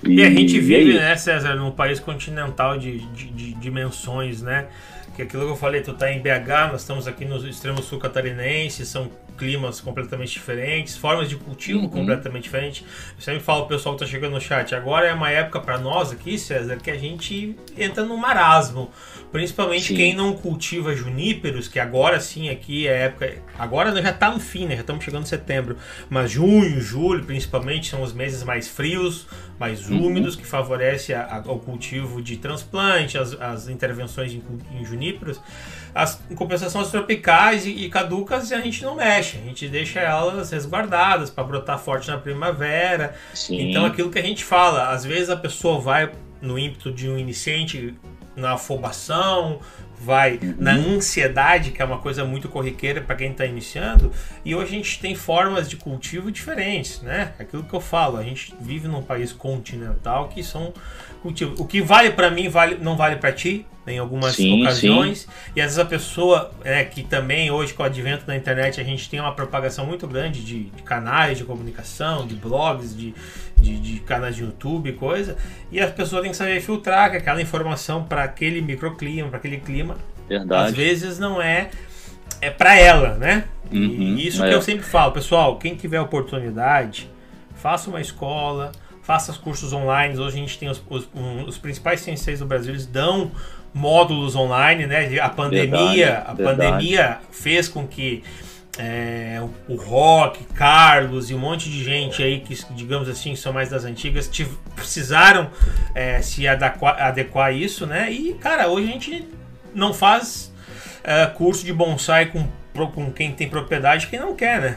E, 0.07 0.17
e 0.17 0.23
a 0.23 0.29
gente 0.29 0.59
vive, 0.61 0.97
é 0.97 1.01
né, 1.01 1.17
César, 1.17 1.55
num 1.55 1.71
país 1.71 1.99
continental 1.99 2.77
de, 2.77 2.99
de, 2.99 3.31
de 3.31 3.55
dimensões, 3.55 4.43
né? 4.43 4.67
Que 5.15 5.23
aquilo 5.23 5.45
que 5.45 5.53
eu 5.53 5.57
falei, 5.57 5.81
tu 5.81 5.95
tá 5.95 6.11
em 6.11 6.21
BH, 6.21 6.73
nós 6.73 6.81
estamos 6.81 7.07
aqui 7.07 7.25
no 7.25 7.37
extremo 7.49 7.83
sul 7.83 7.99
catarinense, 7.99 8.85
são 8.85 9.11
climas 9.37 9.81
completamente 9.81 10.33
diferentes, 10.33 10.97
formas 10.97 11.29
de 11.29 11.37
cultivo 11.37 11.81
uhum. 11.81 11.89
completamente 11.89 12.45
diferentes. 12.45 12.85
Eu 13.17 13.23
sempre 13.23 13.41
falo, 13.41 13.65
o 13.65 13.67
pessoal 13.67 13.95
que 13.95 14.05
tá 14.05 14.11
chegando 14.11 14.33
no 14.33 14.41
chat, 14.41 14.75
agora 14.75 15.07
é 15.07 15.13
uma 15.13 15.31
época 15.31 15.61
para 15.61 15.79
nós 15.79 16.13
aqui, 16.13 16.39
César, 16.39 16.77
que 16.77 16.91
a 16.91 16.97
gente 16.97 17.57
entra 17.77 18.05
no 18.05 18.17
marasmo. 18.17 18.91
Principalmente 19.33 19.89
sim. 19.89 19.97
quem 19.97 20.15
não 20.15 20.33
cultiva 20.35 20.95
juníperos, 20.95 21.67
que 21.67 21.81
agora 21.81 22.21
sim 22.21 22.49
aqui 22.51 22.87
é 22.87 23.07
época. 23.07 23.43
Agora 23.59 23.91
já 24.01 24.11
está 24.11 24.31
no 24.31 24.39
fim, 24.39 24.67
né? 24.67 24.77
Já 24.77 24.83
estamos 24.83 25.05
chegando 25.05 25.25
em 25.25 25.27
setembro. 25.27 25.77
Mas 26.09 26.31
junho, 26.31 26.81
julho, 26.81 27.25
principalmente, 27.25 27.91
são 27.91 28.03
os 28.03 28.13
meses 28.13 28.45
mais 28.45 28.69
frios, 28.69 29.27
mais 29.59 29.91
uhum. 29.91 30.07
úmidos, 30.07 30.37
que 30.37 30.47
favorece 30.47 31.13
a, 31.13 31.43
a, 31.45 31.51
o 31.51 31.59
cultivo 31.59 32.23
de 32.23 32.37
transplante, 32.37 33.19
as, 33.19 33.33
as 33.41 33.69
intervenções 33.69 34.33
em, 34.33 34.43
em 34.73 34.85
juníperos. 34.85 35.41
As, 35.95 36.21
em 36.31 36.35
compensação, 36.35 36.81
as 36.81 36.91
tropicais 36.91 37.65
e, 37.67 37.71
e, 37.71 37.89
caducas 37.89 38.51
a 38.51 38.61
gente 38.61 38.83
não 38.83 38.97
mexe, 38.97 39.39
a 39.39 39.41
gente 39.41 39.69
deixa 39.69 40.01
elas 40.01 40.51
resguardadas 40.51 41.31
para 41.31 41.45
brotar 41.45 41.79
forte 41.79 42.09
na 42.09 42.19
primavera. 42.19 43.15
Sim. 43.33 43.71
Então, 43.71 43.87
aquilo 43.87 44.11
que 44.11 44.19
a 44.19 44.23
gente 44.23 44.45
fala, 44.45 44.91
às 44.91 45.05
vezes 45.05 45.31
a 45.31 45.37
pessoa 45.37 45.79
vai 45.79 46.11
no 46.43 46.59
ímpeto 46.59 46.91
de 46.91 47.09
um 47.09 47.17
iniciante 47.17 47.95
na 48.37 48.55
afobação, 48.55 49.61
vai 49.99 50.39
uhum. 50.43 50.55
na 50.59 50.73
ansiedade, 50.73 51.71
que 51.71 51.81
é 51.81 51.85
uma 51.85 51.99
coisa 51.99 52.25
muito 52.25 52.49
corriqueira 52.49 53.01
para 53.01 53.17
quem 53.17 53.31
está 53.31 53.47
iniciando. 53.47 54.13
E 54.45 54.55
hoje 54.55 54.75
a 54.75 54.77
gente 54.77 55.01
tem 55.01 55.15
formas 55.15 55.69
de 55.69 55.77
cultivo 55.77 56.31
diferentes, 56.31 57.01
né? 57.01 57.33
Aquilo 57.39 57.63
que 57.63 57.73
eu 57.73 57.81
falo, 57.81 58.19
a 58.19 58.23
gente 58.23 58.55
vive 58.61 58.89
num 58.89 59.03
país 59.03 59.33
continental 59.33 60.29
que 60.29 60.43
são 60.43 60.73
cultivo. 61.25 61.55
O 61.59 61.65
que 61.65 61.81
vale 61.81 62.11
para 62.11 62.31
mim 62.31 62.51
vale, 62.51 62.77
não 62.77 62.99
vale 62.99 63.17
para 63.17 63.33
ti, 63.33 63.67
em 63.87 63.99
algumas 63.99 64.37
sim, 64.37 64.61
ocasiões. 64.61 65.21
Sim. 65.21 65.29
E 65.57 65.61
às 65.61 65.69
vezes 65.69 65.79
a 65.79 65.85
pessoa, 65.87 66.51
é, 66.63 66.85
que 66.85 67.03
também 67.03 67.51
hoje 67.51 67.73
com 67.73 67.83
o 67.83 67.87
advento 67.87 68.27
da 68.27 68.37
internet 68.37 68.79
a 68.79 68.85
gente 68.85 69.09
tem 69.09 69.19
uma 69.19 69.33
propagação 69.33 69.87
muito 69.87 70.07
grande 70.07 70.45
de, 70.45 70.65
de 70.65 70.83
canais 70.83 71.39
de 71.39 71.45
comunicação, 71.45 72.27
de 72.27 72.35
blogs, 72.35 72.95
de, 72.95 73.15
de, 73.57 73.81
de, 73.81 74.01
canais 74.01 74.37
de 74.37 74.43
YouTube, 74.43 74.93
coisa. 74.93 75.37
E 75.73 75.81
as 75.81 75.91
pessoas 75.91 76.21
têm 76.21 76.31
que 76.31 76.37
saber 76.37 76.61
filtrar 76.61 77.11
que 77.11 77.17
aquela 77.17 77.41
informação 77.41 78.05
para 78.05 78.23
aquele 78.23 78.61
microclima, 78.61 79.29
para 79.29 79.39
aquele 79.39 79.57
clima, 79.57 79.97
Verdade. 80.29 80.69
às 80.69 80.77
vezes 80.77 81.19
não 81.19 81.41
é 81.41 81.71
é 82.41 82.51
para 82.51 82.79
ela, 82.79 83.15
né? 83.15 83.45
Uhum, 83.73 83.79
e 83.79 84.27
isso 84.27 84.45
é. 84.45 84.49
que 84.49 84.55
eu 84.55 84.61
sempre 84.61 84.85
falo, 84.85 85.13
pessoal, 85.13 85.57
quem 85.57 85.75
tiver 85.75 85.99
oportunidade, 86.01 87.09
faça 87.55 87.89
uma 87.89 88.01
escola, 88.01 88.73
faça 89.05 89.31
os 89.31 89.39
cursos 89.39 89.73
online. 89.73 90.19
Hoje 90.19 90.37
a 90.37 90.41
gente 90.41 90.59
tem 90.59 90.69
os, 90.69 90.83
os, 90.89 91.09
um, 91.15 91.45
os 91.45 91.59
principais 91.59 92.01
senseis 92.01 92.41
do 92.41 92.47
Brasil, 92.47 92.73
eles 92.73 92.87
dão 92.87 93.31
módulos 93.73 94.35
online, 94.35 94.87
né? 94.87 95.19
A 95.21 95.29
pandemia, 95.29 96.07
verdade, 96.07 96.31
a 96.31 96.35
verdade. 96.35 96.57
pandemia 96.57 97.19
fez 97.31 97.69
com 97.69 97.87
que 97.87 98.25
é, 98.79 99.41
o 99.69 99.77
Rock, 99.77 100.45
Carlos 100.55 101.31
e 101.31 101.35
um 101.35 101.39
monte 101.39 101.71
de 101.71 101.85
gente 101.85 102.23
aí 102.23 102.41
que, 102.41 102.57
digamos 102.73 103.09
assim, 103.09 103.37
são 103.37 103.53
mais 103.53 103.69
das 103.69 103.85
antigas, 103.85 104.31
precisaram 104.75 105.51
é, 105.95 106.21
se 106.23 106.49
adequar, 106.49 107.01
adequar 107.01 107.49
a 107.49 107.53
isso, 107.53 107.87
né? 107.87 108.11
E, 108.11 108.35
cara, 108.35 108.69
hoje 108.69 108.89
a 108.89 108.93
gente 108.93 109.29
não 109.75 109.93
faz 109.93 110.53
é, 111.03 111.27
curso 111.27 111.65
de 111.65 111.73
bonsai 111.73 112.27
com, 112.27 112.49
com 112.89 113.13
quem 113.13 113.33
tem 113.33 113.49
propriedade 113.49 114.07
quem 114.07 114.19
não 114.19 114.35
quer, 114.35 114.61
né? 114.61 114.77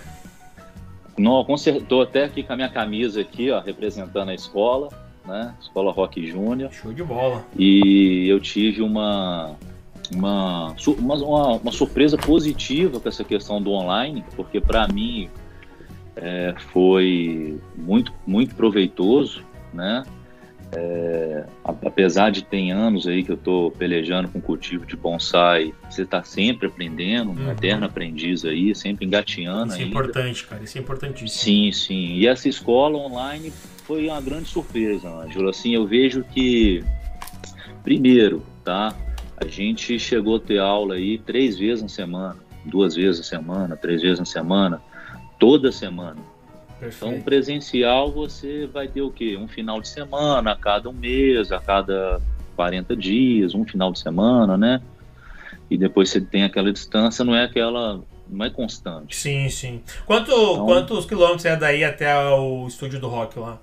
Não, 1.17 1.43
consertou 1.43 2.01
até 2.01 2.25
aqui 2.25 2.43
com 2.43 2.53
a 2.53 2.55
minha 2.55 2.69
camisa 2.69 3.21
aqui, 3.21 3.49
ó, 3.49 3.59
representando 3.59 4.29
a 4.29 4.35
escola 4.35 4.89
né? 5.27 5.53
Escola 5.59 5.91
Rock 5.91 6.25
Júnior. 6.25 6.71
Show 6.71 6.93
de 6.93 7.03
bola. 7.03 7.45
E 7.55 8.27
eu 8.27 8.39
tive 8.39 8.81
uma, 8.81 9.55
uma, 10.11 10.73
uma, 10.97 11.51
uma 11.57 11.71
surpresa 11.71 12.17
positiva 12.17 12.99
com 12.99 13.09
essa 13.09 13.23
questão 13.23 13.61
do 13.61 13.71
online, 13.71 14.23
porque 14.35 14.61
para 14.61 14.87
mim 14.87 15.29
é, 16.15 16.55
foi 16.71 17.59
muito, 17.75 18.13
muito 18.25 18.55
proveitoso, 18.55 19.43
né? 19.73 20.03
É, 20.73 21.45
apesar 21.63 22.29
de 22.29 22.43
ter 22.43 22.71
anos 22.71 23.07
aí 23.07 23.23
que 23.23 23.31
eu 23.31 23.35
estou 23.35 23.71
pelejando 23.71 24.27
com 24.27 24.41
cultivo 24.41 24.85
de 24.85 24.97
bonsai, 24.97 25.73
você 25.89 26.01
está 26.01 26.23
sempre 26.23 26.67
aprendendo, 26.67 27.31
um 27.31 27.45
uhum. 27.45 27.51
eterno 27.51 27.85
aprendiz 27.85 28.43
aí, 28.43 28.75
sempre 28.75 29.05
engateando. 29.05 29.71
Isso 29.71 29.81
é 29.81 29.85
importante, 29.85 30.45
cara, 30.45 30.63
isso 30.63 30.77
é 30.77 30.81
importantíssimo. 30.81 31.29
Sim, 31.29 31.71
sim. 31.71 32.13
E 32.15 32.27
essa 32.27 32.49
escola 32.49 32.97
online 32.97 33.51
foi 33.85 34.07
uma 34.07 34.19
grande 34.19 34.49
surpresa, 34.49 35.09
Ângelo. 35.09 35.49
Assim, 35.49 35.73
eu 35.73 35.87
vejo 35.87 36.23
que, 36.23 36.83
primeiro, 37.83 38.43
tá? 38.63 38.93
A 39.37 39.47
gente 39.47 39.97
chegou 39.97 40.35
a 40.35 40.39
ter 40.39 40.59
aula 40.59 40.95
aí 40.95 41.17
três 41.17 41.57
vezes 41.57 41.81
na 41.81 41.89
semana, 41.89 42.35
duas 42.65 42.95
vezes 42.95 43.19
na 43.19 43.23
semana, 43.23 43.77
três 43.77 44.01
vezes 44.01 44.19
na 44.19 44.25
semana, 44.25 44.81
toda 45.39 45.71
semana. 45.71 46.17
Perfeito. 46.79 47.13
Então, 47.13 47.21
presencial 47.21 48.11
você 48.11 48.67
vai 48.67 48.87
ter 48.87 49.01
o 49.01 49.09
quê? 49.09 49.37
Um 49.37 49.47
final 49.47 49.81
de 49.81 49.87
semana 49.87 50.51
a 50.51 50.55
cada 50.55 50.89
um 50.89 50.93
mês, 50.93 51.51
a 51.51 51.59
cada 51.59 52.21
40 52.55 52.95
dias, 52.95 53.55
um 53.55 53.65
final 53.65 53.91
de 53.91 53.99
semana, 53.99 54.57
né? 54.57 54.81
E 55.69 55.77
depois 55.77 56.09
você 56.09 56.21
tem 56.21 56.43
aquela 56.43 56.71
distância, 56.71 57.25
não 57.25 57.35
é 57.35 57.43
aquela. 57.43 58.01
não 58.29 58.45
é 58.45 58.49
constante. 58.49 59.15
Sim, 59.15 59.49
sim. 59.49 59.81
Quanto, 60.05 60.31
então, 60.31 60.65
quantos 60.65 61.05
quilômetros 61.05 61.45
é 61.45 61.55
daí 61.55 61.83
até 61.83 62.15
o 62.15 62.67
estúdio 62.67 62.99
do 62.99 63.07
rock 63.07 63.37
lá? 63.39 63.59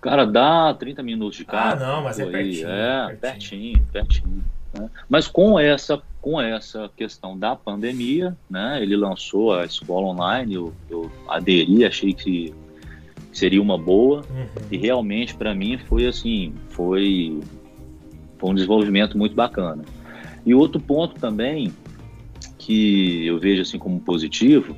Cara, 0.00 0.24
dá 0.24 0.72
30 0.74 1.02
minutos 1.02 1.36
de 1.36 1.44
carro. 1.44 1.82
Ah, 1.82 1.86
não, 1.86 2.02
mas 2.02 2.18
é 2.18 2.26
pertinho. 2.26 2.68
É, 2.68 3.16
pertinho, 3.16 3.18
pertinho. 3.20 3.86
pertinho 3.92 4.44
né? 4.78 4.90
Mas 5.08 5.26
com 5.26 5.58
essa, 5.58 6.00
com 6.26 6.40
essa 6.40 6.90
questão 6.96 7.38
da 7.38 7.54
pandemia, 7.54 8.36
né, 8.50 8.82
ele 8.82 8.96
lançou 8.96 9.54
a 9.54 9.64
escola 9.64 10.08
online, 10.08 10.54
eu, 10.54 10.72
eu 10.90 11.08
aderi, 11.28 11.84
achei 11.84 12.12
que 12.12 12.52
seria 13.32 13.62
uma 13.62 13.78
boa 13.78 14.24
uhum. 14.28 14.46
e 14.68 14.76
realmente 14.76 15.36
para 15.36 15.54
mim 15.54 15.78
foi 15.78 16.04
assim, 16.04 16.52
foi, 16.70 17.38
foi 18.38 18.50
um 18.50 18.54
desenvolvimento 18.54 19.16
muito 19.16 19.36
bacana. 19.36 19.84
E 20.44 20.52
outro 20.52 20.80
ponto 20.80 21.14
também 21.14 21.72
que 22.58 23.24
eu 23.24 23.38
vejo 23.38 23.62
assim 23.62 23.78
como 23.78 24.00
positivo 24.00 24.76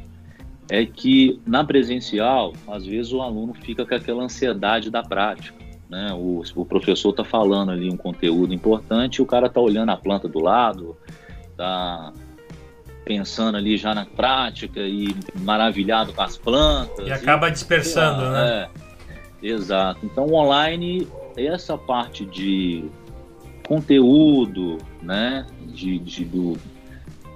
é 0.68 0.85
que 0.85 1.40
na 1.46 1.64
presencial, 1.64 2.53
às 2.70 2.85
vezes 2.85 3.11
o 3.11 3.23
aluno 3.23 3.55
fica 3.55 3.87
com 3.87 3.94
aquela 3.94 4.23
ansiedade 4.23 4.90
da 4.90 5.03
prática. 5.03 5.57
Né? 5.88 6.12
O, 6.12 6.42
o 6.55 6.66
professor 6.66 7.09
está 7.09 7.25
falando 7.25 7.70
ali 7.70 7.90
um 7.90 7.96
conteúdo 7.96 8.53
importante 8.53 9.16
e 9.16 9.23
o 9.23 9.27
cara 9.27 9.46
está 9.46 9.62
olhando 9.62 9.88
a 9.88 9.96
planta 9.96 10.29
do 10.29 10.40
lado, 10.40 10.94
está 11.59 12.12
pensando 13.05 13.57
ali 13.57 13.77
já 13.77 13.94
na 13.94 14.07
prática 14.07 14.81
e 14.81 15.14
maravilhado 15.40 16.12
com 16.12 16.23
as 16.23 16.37
plantas. 16.37 17.07
E 17.07 17.11
acaba 17.11 17.51
dispersando, 17.51 18.23
e, 18.23 18.31
né? 18.31 18.68
É, 19.42 19.47
exato. 19.47 20.05
Então, 20.05 20.33
online, 20.33 21.09
essa 21.37 21.77
parte 21.77 22.25
de 22.25 22.85
conteúdo, 23.66 24.79
né? 25.03 25.47
De, 25.66 25.99
de, 25.99 26.25
do, 26.25 26.57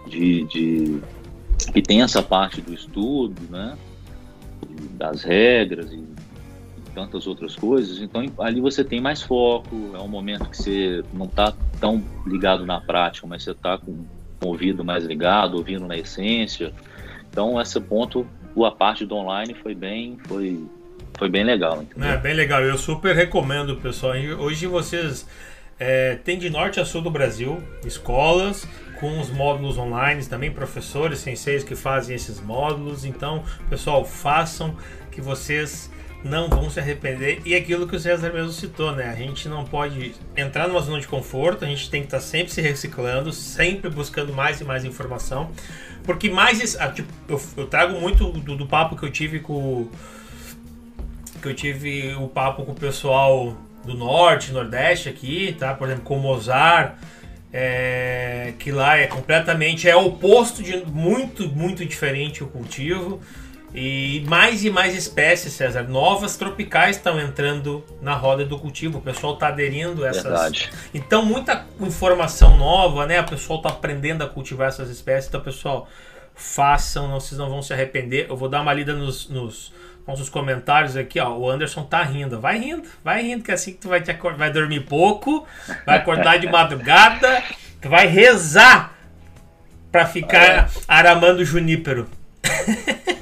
de, 0.06 0.44
de 0.44 1.02
que 1.72 1.82
tem 1.82 2.02
essa 2.02 2.22
parte 2.22 2.61
do 2.61 2.72
estudo, 2.72 3.40
né? 3.50 3.76
Das 4.98 5.22
regras 5.22 5.90
e 5.92 6.12
tantas 6.94 7.26
outras 7.26 7.55
coisas. 7.57 8.00
Então 8.00 8.24
ali 8.38 8.61
você 8.61 8.85
tem 8.85 9.00
mais 9.00 9.22
foco, 9.22 9.92
é 9.94 9.98
um 9.98 10.09
momento 10.09 10.48
que 10.48 10.57
você 10.57 11.05
não 11.12 11.26
está 11.26 11.52
tão 11.81 12.02
ligado 12.26 12.64
na 12.66 12.81
prática, 12.81 13.26
mas 13.26 13.42
você 13.42 13.50
está 13.52 13.78
com, 13.78 14.05
o 14.42 14.48
ouvido 14.48 14.85
mais 14.85 15.05
ligado, 15.05 15.57
ouvindo 15.57 15.87
na 15.87 15.96
essência. 15.96 16.72
Então 17.31 17.61
esse 17.61 17.81
ponto, 17.81 18.26
a 18.64 18.70
parte 18.70 19.07
do 19.07 19.14
online 19.14 19.55
foi 19.55 19.74
bem, 19.74 20.18
foi, 20.26 20.64
foi 21.18 21.28
bem 21.28 21.44
legal. 21.44 21.83
Entendeu? 21.83 22.11
É 22.11 22.16
bem 22.16 22.35
legal. 22.35 22.62
Eu 22.62 22.76
super 22.76 23.14
recomendo, 23.14 23.76
pessoal. 23.76 24.14
Hoje 24.38 24.66
vocês 24.66 25.26
é, 25.78 26.14
de 26.14 26.50
norte 26.50 26.78
a 26.78 26.85
sul 26.85 27.02
do 27.02 27.11
Brasil 27.11 27.62
escolas 27.85 28.68
com 29.00 29.18
os 29.18 29.31
módulos 29.31 29.76
online, 29.78 30.24
também 30.26 30.48
professores, 30.48 31.18
senseis 31.18 31.64
que 31.64 31.74
fazem 31.74 32.14
esses 32.14 32.40
módulos. 32.40 33.05
Então, 33.05 33.42
pessoal, 33.68 34.05
façam 34.05 34.76
que 35.11 35.20
vocês 35.20 35.90
não 36.24 36.48
vão 36.48 36.70
se 36.70 36.78
arrepender. 36.78 37.42
E 37.44 37.54
aquilo 37.54 37.87
que 37.87 37.96
o 37.96 38.00
César 38.00 38.32
mesmo 38.32 38.52
citou, 38.52 38.92
né? 38.92 39.11
A 39.11 39.14
gente 39.14 39.48
não 39.48 39.64
pode 39.64 40.14
entrar 40.37 40.68
numa 40.68 40.80
zona 40.80 41.00
de 41.00 41.08
conforto, 41.08 41.64
a 41.64 41.68
gente 41.68 41.90
tem 41.90 42.00
que 42.00 42.06
estar 42.06 42.20
sempre 42.20 42.52
se 42.52 42.61
reciclando, 42.61 43.32
sempre 43.32 43.90
buscando 43.90 44.32
mais 44.32 44.61
e 44.61 44.64
mais 44.64 44.85
informação. 44.85 45.50
Porque 46.04 46.30
mais. 46.30 46.76
Ah, 46.80 46.88
tipo, 46.88 47.12
eu, 47.28 47.40
eu 47.56 47.66
trago 47.66 48.00
muito 48.00 48.30
do, 48.30 48.56
do, 48.56 48.66
papo 48.66 48.96
que 48.96 49.04
eu 49.04 49.11
tive 49.11 49.40
com. 49.40 49.88
Que 51.40 51.48
eu 51.48 51.54
tive 51.54 52.14
o 52.14 52.28
papo 52.28 52.64
com 52.64 52.72
o 52.72 52.76
pessoal 52.76 53.56
do 53.85 53.94
norte, 53.94 54.52
nordeste 54.52 55.08
aqui, 55.08 55.56
tá? 55.58 55.74
Por 55.74 55.88
exemplo, 55.88 56.04
com 56.04 56.16
o 56.16 56.20
Mozart 56.20 56.94
é, 57.52 58.54
que 58.58 58.72
lá 58.72 58.96
é 58.96 59.06
completamente 59.06 59.88
é 59.88 59.94
oposto 59.94 60.62
de 60.62 60.78
muito 60.87 61.46
muito 61.48 61.85
diferente 61.85 62.42
o 62.42 62.46
cultivo 62.46 63.20
e 63.74 64.24
mais 64.28 64.64
e 64.64 64.70
mais 64.70 64.94
espécies 64.94 65.52
César 65.52 65.85
novas 65.85 66.37
tropicais 66.37 66.96
estão 66.96 67.18
entrando 67.18 67.85
na 68.00 68.14
roda 68.14 68.44
do 68.44 68.58
cultivo 68.58 68.98
o 68.98 69.00
pessoal 69.00 69.35
está 69.35 69.48
aderindo 69.48 70.04
a 70.04 70.08
essas 70.08 70.24
Verdade. 70.24 70.70
então 70.92 71.24
muita 71.24 71.64
informação 71.80 72.56
nova 72.56 73.06
né 73.06 73.20
o 73.20 73.24
pessoal 73.24 73.58
está 73.58 73.70
aprendendo 73.70 74.22
a 74.22 74.28
cultivar 74.28 74.68
essas 74.68 74.90
espécies 74.90 75.28
então 75.28 75.40
pessoal 75.40 75.88
façam 76.35 77.08
não 77.08 77.18
vocês 77.18 77.38
não 77.38 77.48
vão 77.48 77.62
se 77.62 77.72
arrepender 77.72 78.26
eu 78.28 78.37
vou 78.37 78.48
dar 78.48 78.61
uma 78.61 78.72
lida 78.72 78.94
nos, 78.94 79.28
nos 79.28 79.72
nossos 80.06 80.28
comentários 80.28 80.96
aqui, 80.96 81.20
ó. 81.20 81.37
O 81.37 81.48
Anderson 81.48 81.85
tá 81.85 82.02
rindo. 82.02 82.40
Vai 82.40 82.58
rindo, 82.58 82.88
vai 83.04 83.22
rindo, 83.22 83.44
que 83.44 83.50
é 83.50 83.54
assim 83.54 83.72
que 83.72 83.78
tu 83.78 83.88
vai, 83.88 84.00
te 84.00 84.11
acordar, 84.11 84.38
vai 84.38 84.52
dormir 84.52 84.80
pouco, 84.80 85.46
vai 85.87 85.98
acordar 85.98 86.38
de 86.38 86.48
madrugada, 86.48 87.42
tu 87.80 87.88
vai 87.88 88.06
rezar 88.06 88.94
para 89.90 90.06
ficar 90.06 90.70
aramando 90.88 91.44
junípero. 91.44 92.08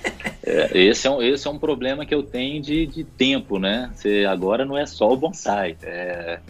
É, 0.50 0.78
esse, 0.78 1.06
é 1.06 1.10
um, 1.10 1.22
esse 1.22 1.46
é 1.46 1.50
um 1.50 1.58
problema 1.58 2.04
que 2.04 2.14
eu 2.14 2.22
tenho 2.22 2.60
de, 2.60 2.86
de 2.86 3.04
tempo, 3.04 3.58
né? 3.58 3.90
Você, 3.94 4.26
agora 4.28 4.64
não 4.64 4.76
é 4.76 4.84
só 4.84 5.10
o 5.12 5.16
bonsai, 5.16 5.76
é, 5.82 6.40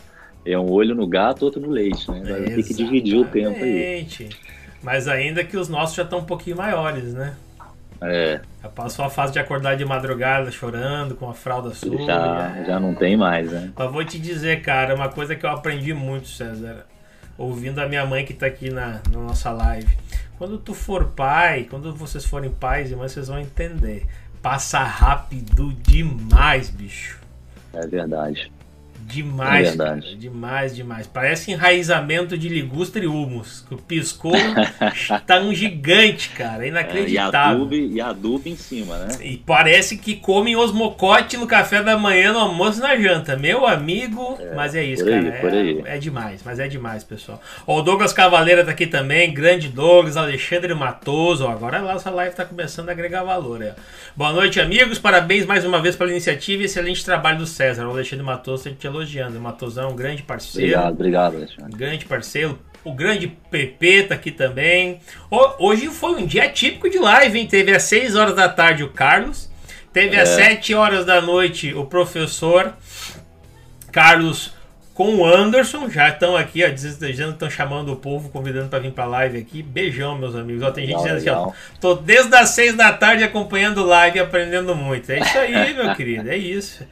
é 0.47 0.59
um 0.59 0.71
olho 0.71 0.95
no 0.95 1.07
gato, 1.07 1.45
outro 1.45 1.61
no 1.61 1.69
leite, 1.69 2.11
né? 2.11 2.23
Vai 2.23 2.43
ter 2.45 2.63
que 2.63 2.75
dividir 2.75 3.19
o 3.19 3.25
tempo 3.27 3.63
aí. 3.63 4.09
Mas 4.83 5.07
ainda 5.07 5.45
que 5.45 5.57
os 5.57 5.69
nossos 5.69 5.95
já 5.95 6.03
estão 6.03 6.21
um 6.21 6.25
pouquinho 6.25 6.57
maiores, 6.57 7.13
né? 7.13 7.37
É. 8.03 8.41
Já 8.63 8.69
passou 8.71 9.05
a 9.05 9.11
fase 9.11 9.35
de 9.35 9.39
acordar 9.39 9.77
de 9.77 9.85
madrugada 9.85 10.51
chorando 10.51 11.15
com 11.15 11.29
a 11.29 11.35
fralda 11.35 11.75
suja. 11.75 12.07
Já, 12.07 12.65
já 12.67 12.81
não 12.81 12.95
tem 12.95 13.15
mais, 13.17 13.53
né? 13.53 13.71
Mas 13.77 13.93
vou 13.93 14.03
te 14.03 14.19
dizer, 14.19 14.63
cara, 14.63 14.95
uma 14.95 15.11
coisa 15.11 15.37
que 15.37 15.45
eu 15.45 15.51
aprendi 15.51 15.93
muito, 15.93 16.29
César, 16.29 16.87
ouvindo 17.37 17.79
a 17.79 17.87
minha 17.87 18.07
mãe 18.07 18.25
que 18.25 18.33
tá 18.33 18.47
aqui 18.47 18.71
na, 18.71 19.01
na 19.13 19.19
nossa 19.19 19.51
live. 19.51 19.95
Quando 20.41 20.57
tu 20.57 20.73
for 20.73 21.09
pai, 21.09 21.67
quando 21.69 21.95
vocês 21.95 22.25
forem 22.25 22.51
pais 22.51 22.91
e 22.91 22.97
mães, 22.97 23.13
vocês 23.13 23.29
vão 23.29 23.39
entender. 23.39 24.07
Passa 24.41 24.79
rápido 24.79 25.75
demais, 25.75 26.71
bicho. 26.71 27.21
É 27.75 27.87
verdade. 27.87 28.51
Demais, 29.11 29.75
é 29.75 29.77
cara, 29.77 30.01
demais, 30.01 30.75
demais. 30.75 31.07
Parece 31.07 31.51
enraizamento 31.51 32.39
de 32.39 32.49
ligustre 32.49 33.05
e 33.05 33.07
humus. 33.09 33.65
Que 33.69 33.77
piscou 33.77 34.33
tá 35.27 35.41
um 35.41 35.53
gigante, 35.53 36.31
cara. 36.31 36.67
Inacreditável. 36.67 37.69
É, 37.71 37.75
e, 37.75 38.01
adubo, 38.01 38.43
e 38.47 38.51
em 38.51 38.57
cima, 38.57 38.97
né? 38.99 39.09
E 39.23 39.37
parece 39.39 39.97
que 39.97 40.17
comem 40.17 40.57
osmocote 40.57 41.37
no 41.37 41.47
café 41.47 41.83
da 41.83 41.99
manhã, 41.99 42.33
no 42.33 42.39
almoço 42.39 42.79
e 42.79 42.83
na 42.83 42.97
janta. 42.97 43.37
Meu 43.37 43.67
amigo, 43.67 44.39
é, 44.41 44.55
mas 44.55 44.75
é 44.75 44.85
isso, 44.85 45.05
aí, 45.09 45.33
cara. 45.33 45.57
É, 45.57 45.97
é, 45.97 45.99
demais, 45.99 46.43
mas 46.45 46.59
é 46.59 46.69
demais, 46.69 47.03
pessoal. 47.03 47.41
Ó, 47.67 47.79
o 47.79 47.83
Douglas 47.83 48.13
Cavaleira 48.13 48.65
tá 48.65 48.71
aqui 48.71 48.87
também. 48.87 49.33
Grande 49.33 49.69
Douglas, 49.69 50.17
Alexandre 50.17 50.73
Matoso. 50.75 51.45
Ó, 51.45 51.51
agora 51.51 51.79
a 51.79 51.83
nossa 51.83 52.11
live 52.11 52.35
tá 52.35 52.45
começando 52.45 52.89
a 52.89 52.93
agregar 52.93 53.23
valor. 53.23 53.63
É. 53.63 53.75
Boa 54.15 54.33
noite, 54.33 54.61
amigos. 54.61 54.99
Parabéns 54.99 55.47
mais 55.47 55.65
uma 55.65 55.81
vez 55.81 55.97
pela 55.97 56.11
iniciativa 56.11 56.63
e 56.63 56.67
excelente 56.67 57.05
trabalho 57.05 57.39
do 57.39 57.47
César. 57.47 57.87
O 57.87 57.91
Alexandre 57.91 58.25
Matoso 58.25 58.65
tá 58.65 58.71
te 58.71 58.87
elogiando. 59.01 59.39
O 59.39 59.41
Matosão 59.41 59.89
é 59.89 59.93
um 59.93 59.97
grande 59.97 60.23
parceiro. 60.23 60.69
Obrigado, 60.69 60.93
obrigado, 60.93 61.37
Alexandre. 61.37 61.77
Grande 61.77 62.05
parceiro. 62.05 62.59
O 62.85 62.95
grande 62.95 63.29
PP 63.29 64.05
tá 64.05 64.15
aqui 64.15 64.31
também. 64.31 65.01
Hoje 65.59 65.89
foi 65.89 66.23
um 66.23 66.27
dia 66.27 66.49
típico 66.49 66.89
de 66.89 66.99
live, 66.99 67.39
hein? 67.39 67.47
Teve 67.47 67.75
às 67.75 67.83
6 67.85 68.17
horas 68.17 68.35
da 68.35 68.49
tarde 68.49 68.83
o 68.83 68.89
Carlos. 68.89 69.51
Teve 69.93 70.17
é. 70.17 70.21
às 70.21 70.31
7 70.31 70.75
horas 70.75 71.05
da 71.05 71.21
noite 71.21 71.75
o 71.75 71.85
professor 71.85 72.73
Carlos 73.93 74.53
com 74.95 75.17
o 75.17 75.27
Anderson. 75.27 75.91
Já 75.91 76.09
estão 76.09 76.37
aqui, 76.37 76.65
ó, 76.65 76.71
desejando, 76.71 77.33
estão 77.33 77.51
chamando 77.51 77.93
o 77.93 77.97
povo, 77.97 78.31
convidando 78.31 78.71
para 78.71 78.79
vir 78.79 78.93
para 78.93 79.05
live 79.05 79.39
aqui. 79.39 79.63
Beijão, 79.63 80.17
meus 80.17 80.35
amigos. 80.35 80.63
Ó, 80.63 80.71
tem 80.71 80.87
gente 80.87 80.97
dizendo 80.97 81.17
assim, 81.17 81.29
ó, 81.29 81.53
tô 81.81 81.95
desde 81.95 82.35
as 82.35 82.49
6 82.51 82.77
da 82.77 82.93
tarde 82.95 83.25
acompanhando 83.25 83.85
live 83.85 84.17
e 84.17 84.21
aprendendo 84.21 84.75
muito. 84.75 85.11
É 85.13 85.19
isso 85.21 85.39
aí, 85.39 85.75
meu 85.75 85.95
querido, 85.95 86.31
é 86.31 86.37
isso. 86.37 86.83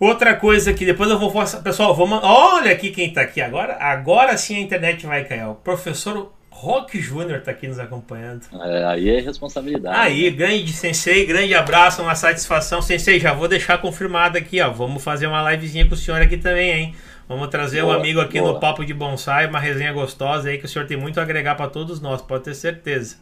Outra 0.00 0.34
coisa 0.34 0.72
que 0.72 0.86
depois 0.86 1.10
eu 1.10 1.18
vou 1.18 1.30
passar. 1.30 1.60
Pessoal, 1.60 1.94
vamos. 1.94 2.20
Olha 2.22 2.72
aqui 2.72 2.90
quem 2.90 3.12
tá 3.12 3.20
aqui 3.20 3.38
agora. 3.38 3.76
Agora 3.78 4.34
sim 4.38 4.56
a 4.56 4.60
internet 4.60 5.04
vai 5.04 5.24
cair. 5.24 5.46
O 5.46 5.54
professor 5.54 6.32
Rock 6.50 6.98
Júnior 6.98 7.42
tá 7.42 7.50
aqui 7.50 7.68
nos 7.68 7.78
acompanhando. 7.78 8.46
É, 8.64 8.84
aí 8.86 9.10
é 9.10 9.20
responsabilidade. 9.20 9.94
Aí, 9.94 10.30
né? 10.30 10.30
grande 10.30 10.72
Sensei, 10.72 11.26
grande 11.26 11.54
abraço, 11.54 12.00
uma 12.00 12.14
satisfação. 12.14 12.80
Sensei, 12.80 13.20
já 13.20 13.34
vou 13.34 13.46
deixar 13.46 13.76
confirmado 13.76 14.38
aqui, 14.38 14.58
ó. 14.62 14.70
Vamos 14.70 15.04
fazer 15.04 15.26
uma 15.26 15.52
livezinha 15.52 15.86
com 15.86 15.92
o 15.92 15.96
senhor 15.96 16.22
aqui 16.22 16.38
também, 16.38 16.70
hein? 16.70 16.94
Vamos 17.28 17.48
trazer 17.48 17.82
boa, 17.82 17.94
um 17.94 18.00
amigo 18.00 18.22
aqui 18.22 18.40
boa. 18.40 18.54
no 18.54 18.58
Papo 18.58 18.82
de 18.86 18.94
Bonsai, 18.94 19.46
uma 19.46 19.60
resenha 19.60 19.92
gostosa 19.92 20.48
aí 20.48 20.56
que 20.56 20.64
o 20.64 20.68
senhor 20.68 20.86
tem 20.86 20.96
muito 20.96 21.20
a 21.20 21.22
agregar 21.22 21.56
para 21.56 21.68
todos 21.68 22.00
nós, 22.00 22.22
pode 22.22 22.44
ter 22.44 22.54
certeza. 22.54 23.18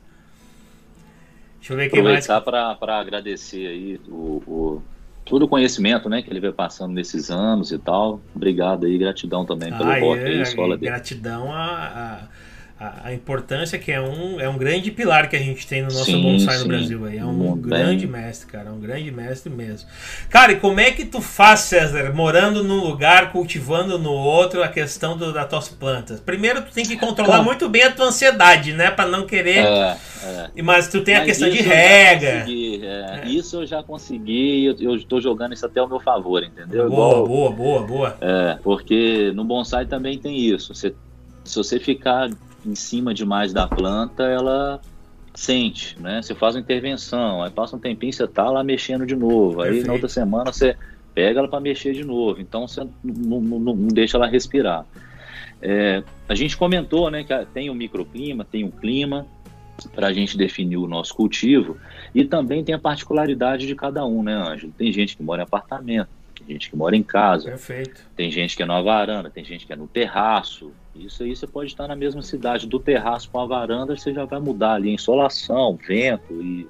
Deixa 1.58 1.72
eu 1.72 1.76
ver 1.76 1.90
quem 1.90 2.02
mais. 2.02 2.30
Aproveitar 2.30 2.76
para 2.76 3.00
agradecer 3.00 3.66
aí 3.66 4.00
o, 4.08 4.42
o 4.46 4.82
todo 5.28 5.44
o 5.44 5.48
conhecimento 5.48 6.08
né, 6.08 6.22
que 6.22 6.30
ele 6.30 6.40
veio 6.40 6.52
passando 6.52 6.92
nesses 6.92 7.30
anos 7.30 7.70
e 7.70 7.78
tal. 7.78 8.20
Obrigado 8.34 8.86
aí, 8.86 8.96
gratidão 8.96 9.44
também 9.44 9.70
pelo 9.76 9.90
ah, 9.90 10.00
rock 10.00 10.20
é, 10.20 10.26
aí, 10.26 10.42
escola 10.42 10.76
dele. 10.76 10.90
Gratidão 10.90 11.52
a, 11.52 12.22
a 12.24 12.28
a, 12.80 13.08
a, 13.08 13.14
importância 13.14 13.76
que 13.76 13.90
é 13.90 14.00
um, 14.00 14.40
é 14.40 14.48
um 14.48 14.56
grande 14.56 14.92
pilar 14.92 15.28
que 15.28 15.34
a 15.34 15.38
gente 15.40 15.66
tem 15.66 15.82
no 15.82 15.88
nosso 15.88 16.04
sim, 16.04 16.22
bonsai 16.22 16.56
sim. 16.56 16.62
no 16.62 16.68
Brasil. 16.68 17.04
Aí. 17.06 17.18
É 17.18 17.24
um 17.24 17.32
Muito 17.32 17.68
grande 17.68 18.06
bem. 18.06 18.22
mestre, 18.22 18.46
cara. 18.46 18.68
É 18.68 18.72
um 18.72 18.78
grande 18.78 19.10
mestre 19.10 19.50
mesmo. 19.50 19.88
Cara, 20.30 20.52
e 20.52 20.56
como 20.56 20.78
é 20.78 20.92
que 20.92 21.04
tu 21.04 21.20
faz, 21.20 21.60
César, 21.60 22.12
morando 22.14 22.62
num 22.62 22.84
lugar, 22.84 23.32
cultivando 23.32 23.98
no 23.98 24.12
outro, 24.12 24.62
a 24.62 24.68
questão 24.68 25.16
do, 25.16 25.32
das 25.32 25.48
tuas 25.48 25.68
plantas? 25.68 26.20
Primeiro, 26.20 26.62
tu 26.62 26.72
tem 26.72 26.84
que 26.84 26.96
controlar 26.96 27.42
muito 27.42 27.68
bem 27.68 27.82
a 27.82 27.90
tua 27.90 28.06
ansiedade, 28.06 28.72
né? 28.72 28.92
Pra 28.92 29.06
não 29.06 29.26
querer. 29.26 29.64
É, 29.64 29.96
é. 30.54 30.62
Mas 30.62 30.86
tu 30.86 31.00
tem 31.00 31.14
Mas 31.14 31.24
a 31.24 31.26
questão 31.26 31.50
de 31.50 31.60
rega. 31.60 32.46
É. 32.48 33.22
é. 33.24 33.28
Isso 33.28 33.56
eu 33.56 33.66
já 33.66 33.82
consegui, 33.82 34.66
eu, 34.66 34.76
eu 34.78 34.94
estou 34.94 35.20
jogando 35.20 35.52
isso 35.52 35.66
até 35.66 35.80
ao 35.80 35.88
meu 35.88 35.98
favor, 35.98 36.44
entendeu? 36.44 36.88
Boa, 36.88 37.10
Igual, 37.10 37.26
boa, 37.26 37.50
boa, 37.50 37.82
boa. 37.82 38.16
É, 38.20 38.56
porque 38.62 39.32
no 39.34 39.44
bonsai 39.44 39.84
também 39.84 40.16
tem 40.16 40.38
isso. 40.38 40.72
Você, 40.72 40.94
se 41.44 41.56
você 41.56 41.80
ficar 41.80 42.30
em 42.68 42.74
cima 42.74 43.14
demais 43.14 43.52
da 43.52 43.66
planta, 43.66 44.24
ela 44.24 44.80
sente, 45.34 45.96
né? 46.00 46.20
Você 46.20 46.34
faz 46.34 46.54
uma 46.54 46.60
intervenção, 46.60 47.42
aí 47.42 47.50
passa 47.50 47.76
um 47.76 47.78
tempinho, 47.78 48.12
você 48.12 48.26
tá 48.26 48.50
lá 48.50 48.62
mexendo 48.62 49.06
de 49.06 49.14
novo, 49.14 49.62
aí 49.62 49.68
Perfeito. 49.68 49.86
na 49.86 49.92
outra 49.92 50.08
semana 50.08 50.52
você 50.52 50.76
pega 51.14 51.40
ela 51.40 51.48
para 51.48 51.60
mexer 51.60 51.92
de 51.92 52.04
novo, 52.04 52.40
então 52.40 52.66
você 52.66 52.86
não, 53.02 53.40
não, 53.40 53.58
não 53.58 53.88
deixa 53.88 54.16
ela 54.16 54.26
respirar. 54.26 54.84
É, 55.60 56.02
a 56.28 56.34
gente 56.34 56.56
comentou, 56.56 57.10
né, 57.10 57.24
que 57.24 57.34
tem 57.46 57.70
o 57.70 57.74
microclima, 57.74 58.44
tem 58.44 58.64
o 58.64 58.70
clima 58.70 59.26
para 59.94 60.08
a 60.08 60.12
gente 60.12 60.36
definir 60.36 60.76
o 60.76 60.86
nosso 60.86 61.14
cultivo 61.14 61.76
e 62.14 62.24
também 62.24 62.64
tem 62.64 62.74
a 62.74 62.78
particularidade 62.78 63.66
de 63.66 63.74
cada 63.74 64.04
um, 64.04 64.22
né, 64.22 64.34
Ângelo? 64.34 64.72
Tem 64.76 64.92
gente 64.92 65.16
que 65.16 65.22
mora 65.22 65.42
em 65.42 65.44
apartamento, 65.44 66.10
gente 66.48 66.70
que 66.70 66.76
mora 66.76 66.96
em 66.96 67.02
casa, 67.02 67.50
Perfeito. 67.50 68.04
tem 68.16 68.30
gente 68.30 68.56
que 68.56 68.62
é 68.62 68.66
na 68.66 68.80
varanda, 68.80 69.30
tem 69.30 69.44
gente 69.44 69.66
que 69.66 69.72
é 69.72 69.76
no 69.76 69.86
terraço, 69.86 70.72
isso 70.94 71.22
aí 71.22 71.36
você 71.36 71.46
pode 71.46 71.70
estar 71.70 71.86
na 71.86 71.94
mesma 71.94 72.22
cidade, 72.22 72.66
do 72.66 72.80
terraço 72.80 73.30
com 73.30 73.40
a 73.40 73.46
varanda, 73.46 73.96
você 73.96 74.12
já 74.12 74.24
vai 74.24 74.40
mudar 74.40 74.74
ali 74.74 74.90
a 74.90 74.94
insolação, 74.94 75.78
vento 75.86 76.32
e, 76.42 76.66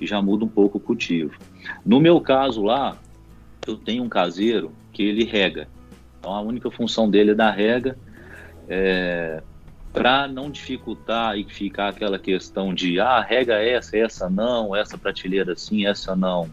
e 0.00 0.06
já 0.06 0.22
muda 0.22 0.44
um 0.44 0.48
pouco 0.48 0.78
o 0.78 0.80
cultivo. 0.80 1.38
No 1.84 2.00
meu 2.00 2.20
caso 2.20 2.62
lá, 2.62 2.96
eu 3.66 3.76
tenho 3.76 4.02
um 4.02 4.08
caseiro 4.08 4.72
que 4.92 5.02
ele 5.02 5.24
rega. 5.24 5.68
Então 6.18 6.32
a 6.32 6.40
única 6.40 6.70
função 6.70 7.10
dele 7.10 7.32
é 7.32 7.34
dar 7.34 7.50
rega. 7.50 7.98
É, 8.66 9.42
para 9.92 10.26
não 10.26 10.50
dificultar 10.50 11.38
e 11.38 11.44
ficar 11.44 11.88
aquela 11.88 12.18
questão 12.18 12.74
de 12.74 12.98
ah, 12.98 13.20
rega 13.20 13.62
essa, 13.62 13.96
essa 13.96 14.28
não, 14.28 14.74
essa 14.74 14.98
prateleira 14.98 15.54
sim, 15.54 15.86
essa 15.86 16.16
não. 16.16 16.50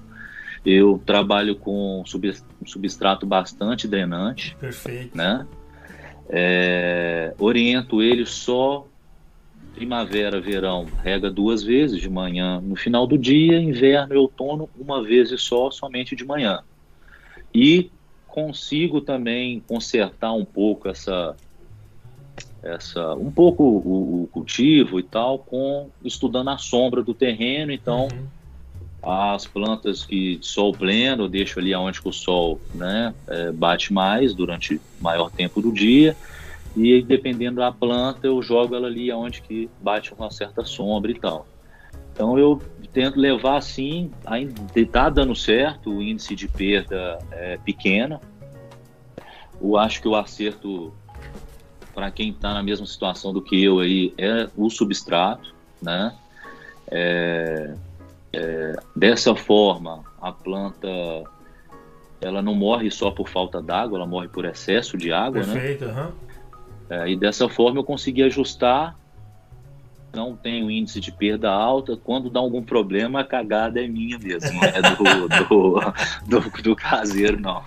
Eu 0.66 1.02
trabalho 1.04 1.56
com 1.56 2.02
um 2.02 2.66
substrato 2.66 3.26
bastante 3.26 3.88
drenante. 3.88 4.56
Perfeito. 4.60 5.18
Né? 5.18 5.46
É, 6.30 7.34
oriento 7.40 8.02
ele 8.02 8.26
só 8.26 8.88
primavera, 9.74 10.40
verão, 10.40 10.86
rega 11.04 11.32
duas 11.32 11.64
vezes 11.64 12.00
de 12.00 12.10
manhã 12.10 12.62
no 12.62 12.76
final 12.76 13.08
do 13.08 13.18
dia, 13.18 13.60
inverno 13.60 14.14
e 14.14 14.18
outono 14.18 14.70
uma 14.78 15.04
vez 15.04 15.30
só, 15.42 15.72
somente 15.72 16.16
de 16.16 16.24
manhã. 16.24 16.62
E 17.54 17.90
consigo 18.28 19.02
também 19.02 19.62
consertar 19.68 20.34
um 20.34 20.46
pouco 20.46 20.88
essa 20.88 21.36
essa 22.64 23.16
um 23.16 23.32
pouco 23.32 23.64
o, 23.64 24.24
o 24.24 24.28
cultivo 24.28 25.00
e 25.00 25.04
tal 25.04 25.40
com 25.40 25.90
estudando 26.06 26.50
a 26.50 26.58
sombra 26.60 27.02
do 27.02 27.14
terreno, 27.14 27.72
então 27.72 28.04
uhum 28.04 28.41
as 29.02 29.48
plantas 29.48 30.06
que 30.06 30.38
sol 30.42 30.72
pleno, 30.72 31.24
eu 31.24 31.30
deixo 31.30 31.60
ali 31.60 31.74
onde 31.74 32.00
o 32.04 32.12
sol 32.12 32.62
né, 32.74 33.14
é, 33.28 33.52
bate 33.52 33.92
mais 33.92 34.34
durante 34.34 34.80
maior 35.00 35.32
tempo 35.32 35.62
do 35.62 35.72
dia. 35.72 36.16
E 36.76 37.02
dependendo 37.02 37.58
da 37.58 37.72
planta, 37.72 38.28
eu 38.28 38.42
jogo 38.42 38.76
ela 38.76 38.88
ali 38.88 39.12
onde 39.12 39.42
que 39.42 39.70
bate 39.82 40.14
uma 40.14 40.30
certa 40.30 40.64
sombra 40.64 41.12
e 41.12 41.20
tal. 41.20 41.48
Então 42.14 42.38
eu 42.38 42.62
tento 42.94 43.20
levar 43.20 43.58
assim, 43.58 44.12
ainda 44.26 44.54
está 44.76 45.10
dando 45.10 45.36
certo, 45.36 45.90
o 45.90 46.02
índice 46.02 46.36
de 46.36 46.48
perda 46.48 47.18
é 47.32 47.58
pequeno. 47.58 48.20
Eu 49.60 49.78
acho 49.78 50.02
que 50.02 50.08
o 50.08 50.16
acerto 50.16 50.94
para 51.94 52.12
quem 52.12 52.30
está 52.30 52.54
na 52.54 52.64
mesma 52.64 52.86
situação 52.86 53.34
do 53.34 53.42
que 53.42 53.62
eu 53.62 53.80
aí 53.80 54.14
é 54.18 54.48
o 54.56 54.70
substrato, 54.70 55.54
né? 55.82 56.16
É, 56.90 57.76
é, 58.34 58.76
dessa 58.96 59.36
forma, 59.36 60.04
a 60.22 60.32
planta 60.32 60.88
ela 62.22 62.42
não 62.42 62.54
morre 62.54 62.92
só 62.92 63.10
por 63.10 63.28
falta 63.28 63.62
d'água, 63.62 63.98
ela 63.98 64.08
morre 64.08 64.28
por 64.28 64.46
excesso 64.46 64.96
de 64.96 65.12
água, 65.12 65.42
né? 65.44 65.54
Perfeito, 65.54 65.86
né? 65.86 66.02
Uhum. 66.04 66.12
É, 66.90 67.10
e 67.10 67.16
dessa 67.16 67.50
forma 67.50 67.80
eu 67.80 67.84
consegui 67.84 68.22
ajustar, 68.24 68.96
não 70.14 70.36
tenho 70.36 70.70
índice 70.70 71.00
de 71.00 71.12
perda 71.12 71.50
alta. 71.50 71.98
Quando 71.98 72.30
dá 72.30 72.40
algum 72.40 72.62
problema, 72.62 73.22
a 73.22 73.24
cagada 73.24 73.84
é 73.84 73.88
minha 73.88 74.20
mesmo, 74.20 74.54
não 74.54 74.64
é 74.64 74.82
do, 74.82 74.96
do, 76.30 76.40
do, 76.40 76.62
do, 76.62 76.76
caseiro, 76.76 77.40
não. 77.40 77.64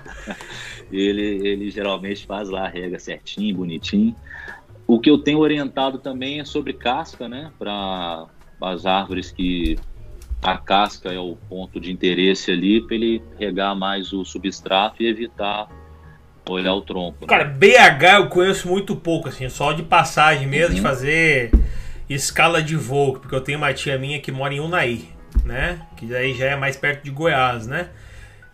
Ele, 0.92 1.48
ele 1.48 1.70
geralmente 1.70 2.26
faz 2.26 2.48
lá 2.48 2.66
a 2.66 2.68
rega 2.68 2.98
certinho, 2.98 3.56
bonitinho. 3.56 4.14
O 4.86 5.00
que 5.00 5.10
eu 5.10 5.18
tenho 5.18 5.38
orientado 5.38 5.98
também 5.98 6.40
é 6.40 6.44
sobre 6.44 6.74
casca, 6.74 7.28
né? 7.28 7.50
Para 7.58 8.26
as 8.60 8.84
árvores 8.84 9.32
que 9.32 9.78
a 10.44 10.58
casca 10.58 11.10
é 11.10 11.18
o 11.18 11.36
ponto 11.48 11.80
de 11.80 11.90
interesse 11.90 12.50
ali 12.50 12.82
para 12.82 12.94
ele 12.94 13.22
regar 13.38 13.74
mais 13.74 14.12
o 14.12 14.26
substrato 14.26 15.02
e 15.02 15.08
evitar 15.08 15.66
olhar 16.46 16.74
o 16.74 16.82
tronco. 16.82 17.22
Né? 17.22 17.26
Cara, 17.26 17.44
BH 17.46 18.18
eu 18.18 18.28
conheço 18.28 18.68
muito 18.68 18.94
pouco, 18.94 19.30
assim, 19.30 19.48
só 19.48 19.72
de 19.72 19.82
passagem 19.82 20.46
mesmo, 20.46 20.68
uhum. 20.68 20.74
de 20.74 20.80
fazer 20.82 21.50
escala 22.10 22.62
de 22.62 22.76
voo, 22.76 23.14
porque 23.14 23.34
eu 23.34 23.40
tenho 23.40 23.56
uma 23.56 23.72
tia 23.72 23.96
minha 23.96 24.20
que 24.20 24.30
mora 24.30 24.52
em 24.52 24.60
Unai, 24.60 25.04
né? 25.46 25.80
Que 25.96 26.04
daí 26.04 26.34
já 26.34 26.44
é 26.44 26.56
mais 26.56 26.76
perto 26.76 27.04
de 27.04 27.10
Goiás, 27.10 27.66
né? 27.66 27.88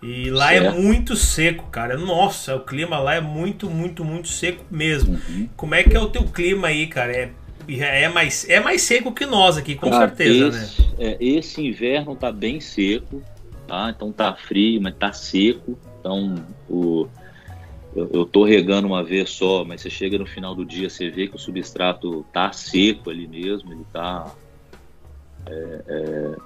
E 0.00 0.30
lá 0.30 0.54
é 0.54 0.60
certo. 0.60 0.76
é 0.76 0.80
muito 0.80 1.16
seco, 1.16 1.66
cara. 1.70 1.96
Nossa, 1.96 2.54
o 2.54 2.60
clima 2.60 3.00
lá 3.00 3.16
é 3.16 3.20
muito, 3.20 3.68
muito, 3.68 4.04
muito 4.04 4.28
seco 4.28 4.64
mesmo. 4.70 5.20
Uhum. 5.28 5.48
Como 5.56 5.74
é 5.74 5.82
que 5.82 5.96
é 5.96 6.00
o 6.00 6.08
teu 6.08 6.22
clima 6.22 6.68
aí, 6.68 6.86
cara? 6.86 7.12
É 7.12 7.30
é 7.78 8.08
mais, 8.08 8.48
é 8.48 8.60
mais 8.60 8.82
seco 8.82 9.12
que 9.12 9.26
nós 9.26 9.56
aqui, 9.56 9.74
com 9.74 9.92
certeza, 9.92 10.58
esse, 10.58 10.80
né? 10.82 10.88
É, 10.98 11.16
esse 11.20 11.66
inverno 11.66 12.16
tá 12.16 12.32
bem 12.32 12.60
seco, 12.60 13.22
tá? 13.66 13.92
Então 13.94 14.10
tá 14.10 14.34
frio, 14.34 14.80
mas 14.80 14.94
tá 14.96 15.12
seco. 15.12 15.78
Então 16.00 16.44
o, 16.68 17.06
eu, 17.94 18.22
estou 18.22 18.44
regando 18.44 18.86
uma 18.86 19.02
vez 19.02 19.30
só, 19.30 19.64
mas 19.64 19.80
você 19.80 19.90
chega 19.90 20.18
no 20.18 20.26
final 20.26 20.54
do 20.54 20.64
dia, 20.64 20.88
você 20.88 21.10
vê 21.10 21.26
que 21.26 21.36
o 21.36 21.38
substrato 21.38 22.24
tá 22.32 22.52
seco 22.52 23.10
ali 23.10 23.26
mesmo, 23.26 23.72
ele 23.72 23.84
tá, 23.92 24.32
é, 25.46 25.82
é, 25.88 26.36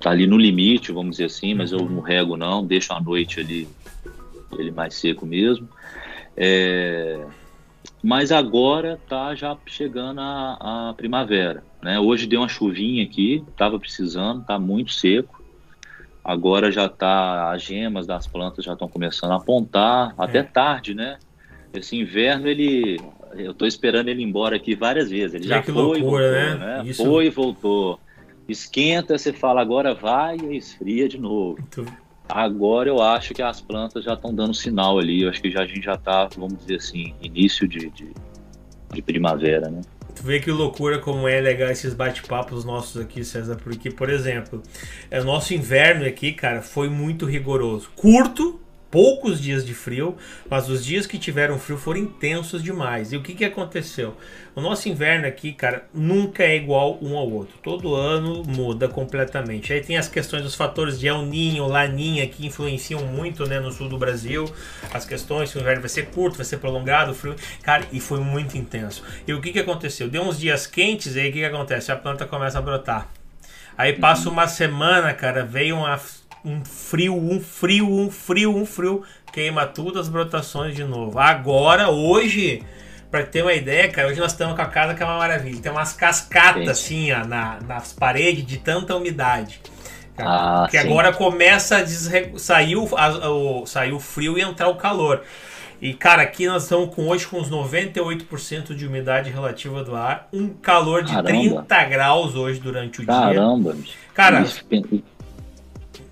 tá 0.00 0.10
ali 0.10 0.26
no 0.26 0.36
limite, 0.36 0.92
vamos 0.92 1.12
dizer 1.12 1.26
assim, 1.26 1.54
mas 1.54 1.72
eu 1.72 1.78
uhum. 1.78 1.88
não 1.88 2.00
rego 2.00 2.36
não, 2.36 2.64
deixo 2.64 2.92
a 2.92 3.00
noite 3.00 3.40
ali 3.40 3.68
ele 4.58 4.70
mais 4.70 4.94
seco 4.94 5.24
mesmo. 5.24 5.68
É, 6.36 7.24
mas 8.02 8.32
agora 8.32 8.98
tá 9.08 9.34
já 9.34 9.56
chegando 9.66 10.20
a, 10.20 10.88
a, 10.90 10.94
primavera, 10.94 11.62
né? 11.80 12.00
Hoje 12.00 12.26
deu 12.26 12.40
uma 12.40 12.48
chuvinha 12.48 13.04
aqui, 13.04 13.44
tava 13.56 13.78
precisando, 13.78 14.44
tá 14.44 14.58
muito 14.58 14.92
seco. 14.92 15.40
Agora 16.24 16.70
já 16.70 16.88
tá, 16.88 17.52
as 17.52 17.62
gemas 17.62 18.06
das 18.06 18.26
plantas 18.26 18.64
já 18.64 18.72
estão 18.72 18.88
começando 18.88 19.32
a 19.32 19.36
apontar, 19.36 20.14
até 20.18 20.38
é. 20.38 20.42
tarde, 20.42 20.94
né? 20.94 21.18
Esse 21.72 21.96
inverno 21.96 22.48
ele, 22.48 23.00
eu 23.34 23.54
tô 23.54 23.66
esperando 23.66 24.08
ele 24.08 24.22
ir 24.22 24.26
embora 24.26 24.56
aqui 24.56 24.74
várias 24.74 25.10
vezes. 25.10 25.34
Ele 25.34 25.48
já 25.48 25.62
que 25.62 25.72
foi 25.72 25.82
loucura, 25.82 25.98
e 25.98 26.02
voltou, 26.02 26.20
né? 26.20 26.54
né? 26.58 26.82
Isso... 26.84 27.04
Foi 27.04 27.26
e 27.26 27.30
voltou. 27.30 28.00
Esquenta, 28.48 29.16
você 29.16 29.32
fala 29.32 29.60
agora 29.60 29.94
vai 29.94 30.36
e 30.36 30.56
esfria 30.56 31.08
de 31.08 31.18
novo. 31.18 31.58
Muito... 31.58 31.86
Agora 32.34 32.88
eu 32.88 33.02
acho 33.02 33.34
que 33.34 33.42
as 33.42 33.60
plantas 33.60 34.04
já 34.04 34.14
estão 34.14 34.34
dando 34.34 34.54
sinal 34.54 34.98
ali. 34.98 35.22
Eu 35.22 35.28
acho 35.28 35.42
que 35.42 35.50
já, 35.50 35.60
a 35.60 35.66
gente 35.66 35.84
já 35.84 35.94
está, 35.94 36.26
vamos 36.34 36.58
dizer 36.60 36.76
assim, 36.76 37.14
início 37.20 37.68
de, 37.68 37.90
de, 37.90 38.10
de 38.90 39.02
primavera, 39.02 39.68
né? 39.68 39.82
Tu 40.14 40.22
vê 40.22 40.40
que 40.40 40.50
loucura 40.50 40.98
como 40.98 41.28
é 41.28 41.40
legal 41.42 41.68
esses 41.68 41.92
bate-papos 41.92 42.64
nossos 42.64 43.02
aqui, 43.02 43.22
César, 43.22 43.56
porque, 43.56 43.90
por 43.90 44.08
exemplo, 44.08 44.62
é, 45.10 45.20
o 45.20 45.24
nosso 45.24 45.52
inverno 45.52 46.06
aqui, 46.06 46.32
cara, 46.32 46.62
foi 46.62 46.88
muito 46.88 47.26
rigoroso. 47.26 47.90
Curto, 47.94 48.58
poucos 48.92 49.40
dias 49.40 49.64
de 49.64 49.72
frio, 49.72 50.18
mas 50.50 50.68
os 50.68 50.84
dias 50.84 51.06
que 51.06 51.18
tiveram 51.18 51.58
frio 51.58 51.78
foram 51.78 51.98
intensos 51.98 52.62
demais. 52.62 53.10
E 53.10 53.16
o 53.16 53.22
que, 53.22 53.34
que 53.34 53.44
aconteceu? 53.44 54.14
O 54.54 54.60
nosso 54.60 54.86
inverno 54.86 55.26
aqui, 55.26 55.50
cara, 55.50 55.88
nunca 55.94 56.42
é 56.42 56.54
igual 56.54 56.98
um 57.00 57.16
ao 57.16 57.26
outro. 57.26 57.54
Todo 57.62 57.94
ano 57.94 58.42
muda 58.44 58.86
completamente. 58.86 59.72
Aí 59.72 59.80
tem 59.80 59.96
as 59.96 60.08
questões 60.08 60.42
dos 60.42 60.54
fatores 60.54 61.00
de 61.00 61.08
El 61.08 61.22
Ninho, 61.22 61.66
Laninha, 61.66 62.28
que 62.28 62.46
influenciam 62.46 63.06
muito 63.06 63.46
né, 63.46 63.58
no 63.58 63.72
sul 63.72 63.88
do 63.88 63.96
Brasil. 63.96 64.44
As 64.92 65.06
questões 65.06 65.48
se 65.48 65.56
o 65.56 65.60
inverno 65.62 65.80
vai 65.80 65.88
ser 65.88 66.10
curto, 66.10 66.36
vai 66.36 66.44
ser 66.44 66.58
prolongado, 66.58 67.14
frio. 67.14 67.34
Cara, 67.62 67.86
e 67.90 67.98
foi 67.98 68.20
muito 68.20 68.58
intenso. 68.58 69.02
E 69.26 69.32
o 69.32 69.40
que, 69.40 69.52
que 69.52 69.58
aconteceu? 69.58 70.10
Deu 70.10 70.22
uns 70.22 70.38
dias 70.38 70.66
quentes, 70.66 71.16
aí 71.16 71.30
o 71.30 71.32
que, 71.32 71.38
que 71.38 71.44
acontece? 71.46 71.90
A 71.90 71.96
planta 71.96 72.26
começa 72.26 72.58
a 72.58 72.62
brotar. 72.62 73.08
Aí 73.76 73.94
passa 73.94 74.28
uma 74.28 74.46
semana, 74.46 75.14
cara, 75.14 75.44
veio 75.44 75.76
uma 75.76 75.98
um 76.44 76.64
frio, 76.64 77.16
um 77.16 77.40
frio, 77.40 77.88
um 77.88 78.10
frio, 78.10 78.56
um 78.56 78.66
frio, 78.66 79.02
queima 79.32 79.66
tudo 79.66 79.98
as 79.98 80.08
brotações 80.08 80.74
de 80.74 80.84
novo. 80.84 81.18
Agora, 81.18 81.90
hoje, 81.90 82.62
para 83.10 83.24
ter 83.24 83.42
uma 83.42 83.52
ideia, 83.52 83.88
cara, 83.88 84.08
hoje 84.08 84.18
nós 84.18 84.32
estamos 84.32 84.56
com 84.56 84.62
a 84.62 84.66
casa 84.66 84.94
que 84.94 85.02
é 85.02 85.06
uma 85.06 85.18
maravilha. 85.18 85.60
Tem 85.60 85.70
umas 85.70 85.92
cascatas 85.92 86.68
assim, 86.68 87.12
ó, 87.12 87.24
na, 87.24 87.60
nas 87.60 87.92
paredes 87.92 88.44
de 88.44 88.58
tanta 88.58 88.96
umidade. 88.96 89.60
Ah, 90.18 90.66
que 90.70 90.78
sim. 90.78 90.86
agora 90.86 91.12
começa 91.12 91.78
a 91.78 91.80
desre... 91.80 92.32
sair, 92.38 92.76
o, 92.76 92.88
a, 92.96 93.30
o, 93.30 93.66
sair 93.66 93.92
o 93.92 94.00
frio 94.00 94.36
e 94.36 94.42
entrar 94.42 94.68
o 94.68 94.76
calor. 94.76 95.22
E, 95.80 95.92
cara, 95.94 96.22
aqui 96.22 96.46
nós 96.46 96.62
estamos 96.62 96.94
com, 96.94 97.08
hoje 97.08 97.26
com 97.26 97.38
uns 97.38 97.50
98% 97.50 98.74
de 98.74 98.86
umidade 98.86 99.30
relativa 99.30 99.82
do 99.82 99.96
ar, 99.96 100.28
um 100.32 100.48
calor 100.48 101.02
de 101.02 101.12
Caramba. 101.12 101.64
30 101.64 101.84
graus 101.86 102.36
hoje 102.36 102.60
durante 102.60 103.02
o 103.02 103.06
Caramba. 103.06 103.74
dia. 103.74 103.84
Caramba! 104.14 104.46
Cara, 104.70 104.96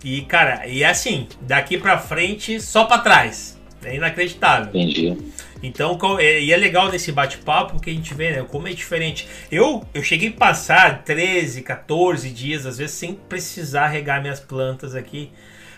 e, 0.02 0.22
cara, 0.22 0.66
e 0.66 0.82
é 0.82 0.88
assim, 0.88 1.28
daqui 1.42 1.76
pra 1.76 1.98
frente, 1.98 2.60
só 2.60 2.84
pra 2.84 2.98
trás. 2.98 3.60
É 3.84 3.96
inacreditável. 3.96 4.68
Entendi. 4.68 5.16
Então, 5.62 5.98
e 6.20 6.52
é 6.52 6.56
legal 6.56 6.90
nesse 6.90 7.12
bate-papo 7.12 7.80
que 7.80 7.90
a 7.90 7.92
gente 7.92 8.14
vê, 8.14 8.32
né? 8.32 8.46
Como 8.48 8.66
é 8.66 8.72
diferente. 8.72 9.28
Eu, 9.50 9.86
eu 9.92 10.02
cheguei 10.02 10.30
a 10.30 10.32
passar 10.32 11.02
13, 11.04 11.62
14 11.62 12.30
dias, 12.30 12.64
às 12.64 12.78
vezes, 12.78 12.96
sem 12.96 13.14
precisar 13.14 13.88
regar 13.88 14.22
minhas 14.22 14.40
plantas 14.40 14.94
aqui. 14.94 15.30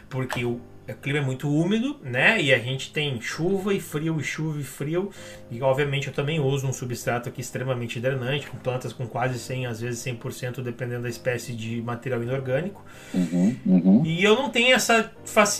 Porque 0.09 0.45
o, 0.45 0.61
o 0.93 0.97
clima 0.97 1.19
é 1.19 1.23
muito 1.23 1.49
úmido, 1.49 1.99
né? 2.03 2.41
E 2.41 2.53
a 2.53 2.59
gente 2.59 2.93
tem 2.93 3.21
chuva 3.21 3.75
e 3.75 3.81
frio, 3.81 4.21
e 4.21 4.25
chuva 4.25 4.61
e 4.61 4.65
frio. 4.65 5.11
E 5.51 5.61
obviamente 5.63 6.09
eu 6.09 6.13
também 6.15 6.41
uso 6.41 6.67
um 6.67 6.73
substrato 6.73 7.29
aqui 7.29 7.41
extremamente 7.41 8.01
drenante, 8.01 8.47
com 8.47 8.57
plantas 8.57 8.93
com 8.93 9.07
quase 9.07 9.39
100, 9.39 9.67
às 9.67 9.81
vezes 9.81 10.05
100%, 10.05 10.63
dependendo 10.63 11.03
da 11.03 11.09
espécie 11.09 11.53
de 11.53 11.83
material 11.83 12.23
inorgânico. 12.23 12.85
Uhum, 13.13 13.57
uhum. 13.67 14.03
E 14.05 14.23
eu 14.23 14.35
não 14.35 14.49
tenho 14.49 14.75
essa 14.75 15.11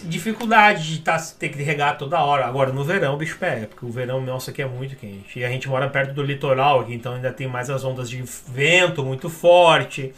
dificuldade 0.05 0.89
de 0.89 1.01
tá, 1.01 1.17
ter 1.39 1.49
que 1.49 1.63
regar 1.63 1.99
toda 1.99 2.21
hora. 2.21 2.47
Agora 2.47 2.73
no 2.73 2.85
verão, 2.85 3.17
bicho 3.17 3.39
pé, 3.39 3.67
porque 3.67 3.85
o 3.85 3.91
verão 3.91 4.21
nosso 4.21 4.51
aqui 4.51 4.63
é 4.63 4.67
muito 4.67 4.97
quente. 4.97 5.39
E 5.39 5.45
a 5.45 5.49
gente 5.49 5.69
mora 5.69 5.89
perto 5.89 6.15
do 6.15 6.23
litoral 6.23 6.81
aqui, 6.81 6.95
então 6.95 7.15
ainda 7.15 7.33
tem 7.33 7.47
mais 7.47 7.71
as 7.71 7.85
ondas 7.85 8.09
de 8.09 8.23
vento 8.49 9.05
muito 9.05 9.29
forte 9.29 10.13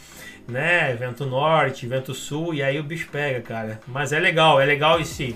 né? 0.49 0.95
Vento 0.95 1.27
norte, 1.27 1.87
vento 1.87 2.15
sul, 2.15 2.55
e 2.55 2.63
aí 2.63 2.79
o 2.79 2.85
bicho 2.85 3.09
pega, 3.11 3.41
cara. 3.41 3.81
Mas 3.87 4.13
é 4.13 4.19
legal, 4.19 4.61
é 4.61 4.65
legal 4.65 5.01
esse. 5.01 5.35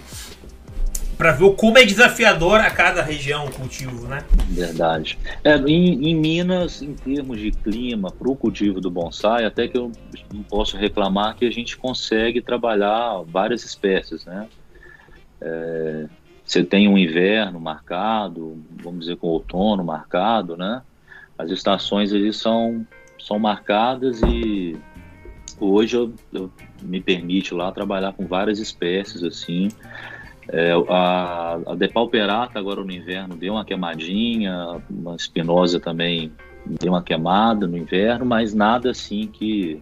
Pra 1.16 1.32
ver 1.32 1.52
como 1.56 1.76
é 1.76 1.84
desafiador 1.84 2.60
a 2.60 2.70
cada 2.70 3.02
região 3.02 3.46
o 3.46 3.50
cultivo, 3.50 4.06
né? 4.06 4.22
Verdade. 4.48 5.18
É, 5.42 5.56
em, 5.56 6.10
em 6.10 6.14
Minas, 6.14 6.80
em 6.80 6.94
termos 6.94 7.40
de 7.40 7.50
clima, 7.50 8.12
para 8.12 8.30
o 8.30 8.36
cultivo 8.36 8.80
do 8.80 8.88
bonsai, 8.88 9.44
até 9.44 9.66
que 9.66 9.76
eu 9.76 9.90
não 10.32 10.44
posso 10.44 10.76
reclamar 10.76 11.34
que 11.34 11.44
a 11.44 11.50
gente 11.50 11.76
consegue 11.76 12.40
trabalhar 12.40 13.22
várias 13.26 13.64
espécies, 13.64 14.24
né? 14.24 14.46
É, 15.40 16.06
você 16.44 16.62
tem 16.62 16.88
um 16.88 16.96
inverno 16.96 17.60
marcado, 17.60 18.56
vamos 18.82 19.00
dizer 19.00 19.16
com 19.16 19.26
outono 19.26 19.84
marcado, 19.84 20.56
né? 20.56 20.82
As 21.36 21.50
estações 21.50 22.12
ali 22.12 22.32
são, 22.32 22.86
são 23.18 23.38
marcadas 23.38 24.20
e 24.22 24.76
hoje 25.60 25.96
eu, 25.96 26.12
eu, 26.32 26.50
me 26.82 27.00
permite 27.00 27.54
lá 27.54 27.72
trabalhar 27.72 28.12
com 28.12 28.26
várias 28.26 28.58
espécies 28.58 29.22
assim. 29.22 29.68
É, 30.50 30.72
a, 30.88 31.58
a 31.66 31.74
Depauperata 31.74 32.58
agora 32.58 32.82
no 32.82 32.90
inverno 32.90 33.36
deu 33.36 33.54
uma 33.54 33.64
queimadinha, 33.64 34.80
uma 34.88 35.14
espinosa 35.14 35.78
também 35.78 36.32
deu 36.64 36.92
uma 36.92 37.02
queimada 37.02 37.66
no 37.66 37.76
inverno, 37.76 38.24
mas 38.24 38.54
nada 38.54 38.90
assim 38.90 39.26
que 39.26 39.80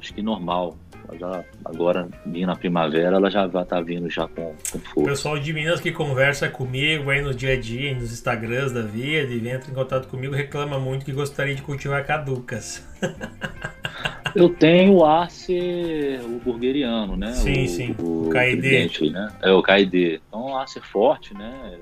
acho 0.00 0.14
que 0.14 0.22
normal 0.22 0.76
já, 1.18 1.44
agora, 1.64 2.08
vindo 2.26 2.46
na 2.46 2.56
primavera, 2.56 3.16
ela 3.16 3.30
já 3.30 3.46
vai 3.46 3.64
tá 3.64 3.80
vindo 3.80 4.08
já 4.08 4.28
com, 4.28 4.54
com 4.70 4.78
força. 4.78 5.10
Pessoal 5.10 5.38
de 5.38 5.52
Minas 5.52 5.80
que 5.80 5.92
conversa 5.92 6.48
comigo 6.48 7.10
aí 7.10 7.22
no 7.22 7.34
dia 7.34 7.54
a 7.54 7.60
dia, 7.60 7.94
nos 7.94 8.12
Instagrams 8.12 8.72
da 8.72 8.82
vida, 8.82 9.32
e 9.32 9.48
entra 9.48 9.70
em 9.70 9.74
contato 9.74 10.08
comigo, 10.08 10.34
reclama 10.34 10.78
muito 10.78 11.04
que 11.04 11.12
gostaria 11.12 11.54
de 11.54 11.62
cultivar 11.62 12.04
caducas. 12.06 12.86
Eu 14.34 14.48
tenho 14.48 14.94
o 14.94 15.04
Acer, 15.04 16.20
o 16.24 16.40
burgueriano, 16.40 17.16
né? 17.16 17.32
Sim, 17.32 17.64
o, 17.64 17.68
sim. 17.68 17.96
O, 17.98 18.28
o 18.28 18.30
KID. 18.30 19.10
Né? 19.10 19.32
É 19.42 19.50
o 19.50 19.62
KID. 19.62 20.20
Então 20.28 20.46
o 20.46 20.58
Acer 20.58 20.82
forte, 20.82 21.34
né? 21.34 21.78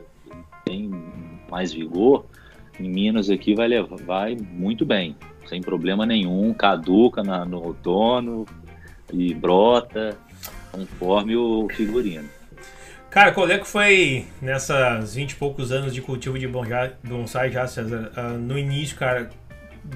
Tem 0.64 0.90
mais 1.50 1.72
vigor. 1.72 2.26
Em 2.78 2.88
Minas 2.88 3.28
aqui 3.28 3.54
vai, 3.54 3.66
levar, 3.66 3.96
vai 3.96 4.36
muito 4.36 4.86
bem, 4.86 5.16
sem 5.46 5.60
problema 5.60 6.06
nenhum. 6.06 6.54
Caduca 6.54 7.22
na, 7.22 7.44
no 7.44 7.62
outono, 7.62 8.46
e 9.12 9.34
brota 9.34 10.16
conforme 10.70 11.36
o 11.36 11.68
figurino. 11.70 12.28
Cara, 13.10 13.32
qual 13.32 13.48
é 13.50 13.58
que 13.58 13.66
foi 13.66 14.26
nessas 14.40 15.14
20 15.14 15.30
e 15.30 15.34
poucos 15.36 15.72
anos 15.72 15.94
de 15.94 16.02
cultivo 16.02 16.38
de 16.38 16.46
bonsai 16.46 17.50
já, 17.50 17.66
César? 17.66 18.12
Uh, 18.16 18.38
no 18.38 18.58
início, 18.58 18.96
cara, 18.96 19.30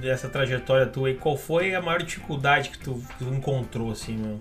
dessa 0.01 0.29
trajetória 0.29 0.87
tua, 0.87 1.11
e 1.11 1.15
qual 1.15 1.37
foi 1.37 1.75
a 1.75 1.83
maior 1.83 2.03
dificuldade 2.03 2.71
que 2.71 2.79
tu, 2.79 2.95
que 2.95 3.25
tu 3.25 3.35
encontrou, 3.35 3.91
assim, 3.91 4.17
meu? 4.17 4.41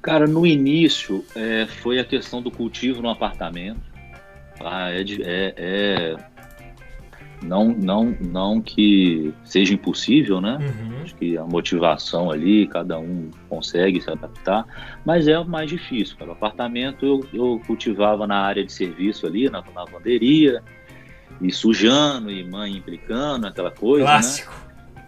Cara, 0.00 0.26
no 0.26 0.44
início 0.44 1.24
é, 1.36 1.66
foi 1.66 1.98
a 1.98 2.04
questão 2.04 2.42
do 2.42 2.50
cultivo 2.50 3.00
no 3.00 3.08
apartamento. 3.08 3.80
Ah, 4.60 4.90
é, 4.90 5.02
é, 5.02 5.54
é 5.56 6.16
não, 7.42 7.68
não, 7.68 8.16
não 8.20 8.60
que 8.60 9.32
seja 9.44 9.74
impossível, 9.74 10.40
né? 10.40 10.58
Uhum. 10.60 11.02
Acho 11.02 11.14
que 11.16 11.36
a 11.36 11.44
motivação 11.44 12.30
ali, 12.30 12.66
cada 12.66 12.98
um 12.98 13.30
consegue 13.48 14.00
se 14.00 14.10
adaptar, 14.10 14.64
mas 15.04 15.28
é 15.28 15.38
o 15.38 15.44
mais 15.44 15.68
difícil. 15.68 16.16
Cara. 16.16 16.30
O 16.30 16.34
apartamento 16.34 17.04
eu, 17.04 17.26
eu 17.32 17.60
cultivava 17.66 18.26
na 18.26 18.40
área 18.40 18.64
de 18.64 18.72
serviço 18.72 19.26
ali, 19.26 19.50
na, 19.50 19.62
na 19.74 19.82
lavanderia, 19.82 20.62
e 21.42 21.52
sujando, 21.52 22.30
e 22.30 22.44
mãe 22.44 22.76
implicando, 22.76 23.46
aquela 23.46 23.70
coisa. 23.70 24.04
Né? 24.04 24.10
Clássico. 24.10 24.52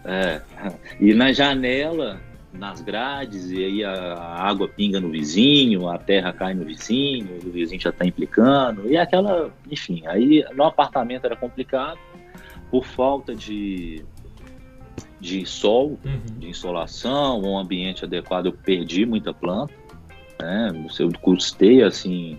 Né? 0.03 0.41
É. 0.63 0.71
E 0.99 1.13
na 1.13 1.31
janela, 1.33 2.19
nas 2.53 2.81
grades, 2.81 3.49
e 3.49 3.63
aí 3.63 3.83
a 3.83 4.15
água 4.15 4.67
pinga 4.67 4.99
no 4.99 5.09
vizinho, 5.09 5.87
a 5.87 5.97
terra 5.97 6.31
cai 6.31 6.53
no 6.53 6.63
vizinho, 6.63 7.39
o 7.43 7.51
vizinho 7.51 7.81
já 7.81 7.89
está 7.89 8.05
implicando, 8.05 8.89
e 8.89 8.97
aquela, 8.97 9.51
enfim, 9.69 10.03
aí 10.05 10.45
no 10.53 10.63
apartamento 10.63 11.25
era 11.25 11.35
complicado 11.35 11.97
por 12.69 12.85
falta 12.85 13.33
de, 13.33 14.05
de 15.19 15.45
sol, 15.45 15.99
uhum. 16.05 16.39
de 16.39 16.49
insolação, 16.49 17.41
um 17.41 17.57
ambiente 17.57 18.05
adequado, 18.05 18.47
eu 18.47 18.53
perdi 18.53 19.05
muita 19.05 19.33
planta. 19.33 19.73
Né? 20.39 20.71
Eu 20.99 21.11
custei 21.21 21.81
assim 21.81 22.37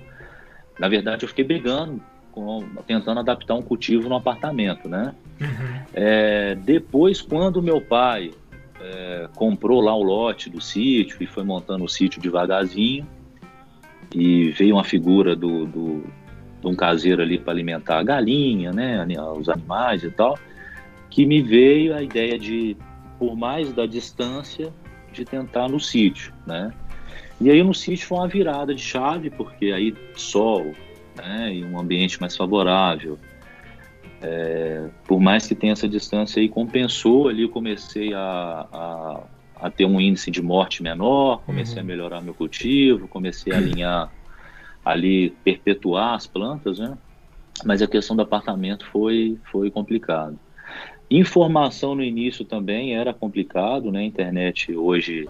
na 0.78 0.88
verdade, 0.88 1.24
eu 1.24 1.28
fiquei 1.28 1.44
brigando, 1.44 2.00
com, 2.36 2.68
tentando 2.86 3.20
adaptar 3.20 3.54
um 3.54 3.62
cultivo 3.62 4.10
no 4.10 4.14
apartamento, 4.14 4.90
né? 4.90 5.14
Uhum. 5.40 5.80
É, 5.94 6.54
depois, 6.54 7.22
quando 7.22 7.62
meu 7.62 7.80
pai 7.80 8.30
é, 8.78 9.26
comprou 9.34 9.80
lá 9.80 9.96
o 9.96 10.02
lote 10.02 10.50
do 10.50 10.60
sítio 10.60 11.16
e 11.18 11.26
foi 11.26 11.42
montando 11.42 11.82
o 11.84 11.88
sítio 11.88 12.20
devagarzinho, 12.20 13.06
e 14.14 14.50
veio 14.50 14.76
uma 14.76 14.84
figura 14.84 15.34
do, 15.34 15.64
do 15.64 16.04
de 16.60 16.66
um 16.66 16.74
caseiro 16.74 17.22
ali 17.22 17.38
para 17.38 17.52
alimentar 17.52 17.98
a 17.98 18.02
galinha, 18.02 18.72
né, 18.72 19.04
os 19.36 19.48
animais 19.48 20.02
e 20.04 20.10
tal, 20.10 20.38
que 21.08 21.24
me 21.24 21.40
veio 21.40 21.94
a 21.94 22.02
ideia 22.02 22.38
de, 22.38 22.76
por 23.18 23.36
mais 23.36 23.72
da 23.72 23.86
distância, 23.86 24.72
de 25.12 25.24
tentar 25.24 25.68
no 25.68 25.80
sítio, 25.80 26.32
né? 26.46 26.72
E 27.40 27.50
aí 27.50 27.62
no 27.62 27.74
sítio 27.74 28.06
foi 28.06 28.18
uma 28.18 28.28
virada 28.28 28.74
de 28.74 28.82
chave, 28.82 29.30
porque 29.30 29.66
aí 29.66 29.94
sol, 30.14 30.74
né, 31.16 31.54
e 31.54 31.64
um 31.64 31.78
ambiente 31.78 32.20
mais 32.20 32.36
favorável, 32.36 33.18
é, 34.22 34.88
por 35.06 35.20
mais 35.20 35.46
que 35.46 35.54
tenha 35.54 35.72
essa 35.72 35.88
distância 35.88 36.40
aí, 36.40 36.48
compensou 36.48 37.28
ali, 37.28 37.42
eu 37.42 37.48
comecei 37.48 38.14
a, 38.14 38.66
a, 38.72 39.20
a 39.56 39.70
ter 39.70 39.84
um 39.84 40.00
índice 40.00 40.30
de 40.30 40.42
morte 40.42 40.82
menor, 40.82 41.42
comecei 41.44 41.76
uhum. 41.76 41.82
a 41.82 41.84
melhorar 41.84 42.20
meu 42.20 42.34
cultivo, 42.34 43.08
comecei 43.08 43.52
a 43.52 43.58
alinhar 43.58 44.10
ali, 44.84 45.30
perpetuar 45.44 46.14
as 46.14 46.26
plantas, 46.26 46.78
né? 46.78 46.96
Mas 47.64 47.82
a 47.82 47.86
questão 47.86 48.14
do 48.14 48.22
apartamento 48.22 48.86
foi, 48.86 49.38
foi 49.50 49.70
complicado. 49.70 50.38
Informação 51.10 51.94
no 51.94 52.02
início 52.02 52.44
também 52.44 52.94
era 52.94 53.12
complicado, 53.12 53.90
né? 53.90 54.04
Internet 54.04 54.74
hoje 54.74 55.28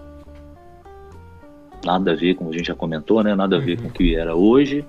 nada 1.85 2.13
a 2.13 2.17
ver 2.17 2.35
com 2.35 2.49
a 2.49 2.53
gente 2.53 2.67
já 2.67 2.75
comentou, 2.75 3.23
né? 3.23 3.35
Nada 3.35 3.57
a 3.57 3.61
ver 3.61 3.77
uhum. 3.79 3.85
com 3.85 3.89
o 3.89 3.93
que 3.93 4.17
era 4.17 4.35
hoje, 4.35 4.85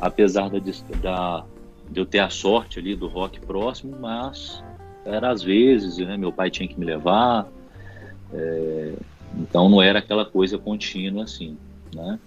apesar 0.00 0.48
da, 0.48 0.58
da, 1.00 1.44
de 1.90 2.00
eu 2.00 2.06
ter 2.06 2.20
a 2.20 2.30
sorte 2.30 2.78
ali 2.78 2.94
do 2.94 3.08
rock 3.08 3.40
próximo, 3.40 3.96
mas 4.00 4.62
era 5.04 5.30
às 5.30 5.42
vezes, 5.42 5.98
né? 5.98 6.16
Meu 6.16 6.32
pai 6.32 6.50
tinha 6.50 6.68
que 6.68 6.78
me 6.78 6.86
levar, 6.86 7.46
é, 8.32 8.92
então 9.38 9.68
não 9.68 9.82
era 9.82 9.98
aquela 9.98 10.24
coisa 10.24 10.58
contínua 10.58 11.24
assim, 11.24 11.56
né? 11.94 12.18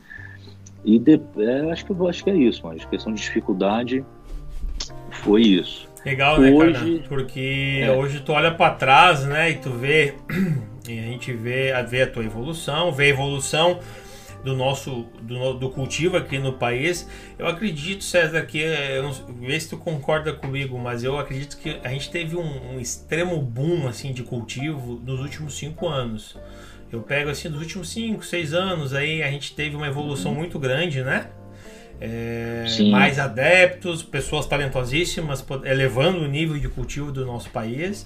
E 0.84 1.00
de, 1.00 1.20
é, 1.38 1.72
acho 1.72 1.86
que 1.86 1.94
acho 2.08 2.24
que 2.24 2.30
é 2.30 2.36
isso, 2.36 2.62
mas 2.66 2.84
questão 2.86 3.14
de 3.14 3.22
dificuldade 3.22 4.04
foi 5.12 5.42
isso. 5.42 5.88
Legal, 6.06 6.40
né, 6.40 6.52
hoje, 6.52 6.74
cara? 6.74 7.08
Porque 7.08 7.80
é. 7.82 7.92
hoje 7.92 8.20
tu 8.20 8.34
olha 8.34 8.54
para 8.54 8.76
trás, 8.76 9.24
né, 9.24 9.52
e 9.52 9.56
tu 9.56 9.70
vê 9.70 10.16
e 10.88 11.00
a 11.00 11.04
gente 11.04 11.32
vê, 11.32 11.72
vê 11.84 12.02
a 12.02 12.08
tua 12.08 12.26
evolução, 12.26 12.92
vê 12.92 13.06
a 13.06 13.10
evolução 13.10 13.80
do 14.44 14.56
nosso 14.56 15.06
do, 15.22 15.54
do, 15.54 15.70
cultivo 15.70 16.18
aqui 16.18 16.38
no 16.38 16.54
país. 16.54 17.08
Eu 17.40 17.48
acredito, 17.48 18.04
César, 18.04 18.42
que 18.46 18.60
eu 18.60 19.04
não 19.04 19.12
vê 19.40 19.60
se 19.60 19.70
tu 19.70 19.78
concorda 19.78 20.34
comigo, 20.34 20.78
mas 20.78 21.04
eu 21.04 21.18
acredito 21.18 21.58
que 21.58 21.80
a 21.84 21.90
gente 21.90 22.12
teve 22.12 22.36
um, 22.36 22.76
um 22.76 22.80
extremo 22.80 23.42
boom 23.42 23.88
assim 23.88 24.12
de 24.12 24.24
cultivo 24.24 25.02
nos 25.04 25.20
últimos 25.20 25.56
cinco 25.56 25.88
anos. 25.88 26.38
Eu 26.92 27.02
pego 27.02 27.30
assim 27.30 27.50
dos 27.50 27.62
últimos 27.62 27.90
cinco, 27.90 28.24
seis 28.24 28.54
anos 28.54 28.94
aí 28.94 29.24
a 29.24 29.32
gente 29.32 29.56
teve 29.56 29.76
uma 29.76 29.88
evolução 29.88 30.32
uhum. 30.32 30.38
muito 30.38 30.60
grande, 30.60 31.02
né? 31.02 31.28
É, 32.02 32.66
mais 32.92 33.18
adeptos, 33.18 34.04
pessoas 34.04 34.46
talentosíssimas, 34.46 35.44
elevando 35.64 36.20
o 36.20 36.28
nível 36.28 36.60
de 36.60 36.68
cultivo 36.68 37.12
do 37.12 37.26
nosso 37.26 37.50
país. 37.50 38.06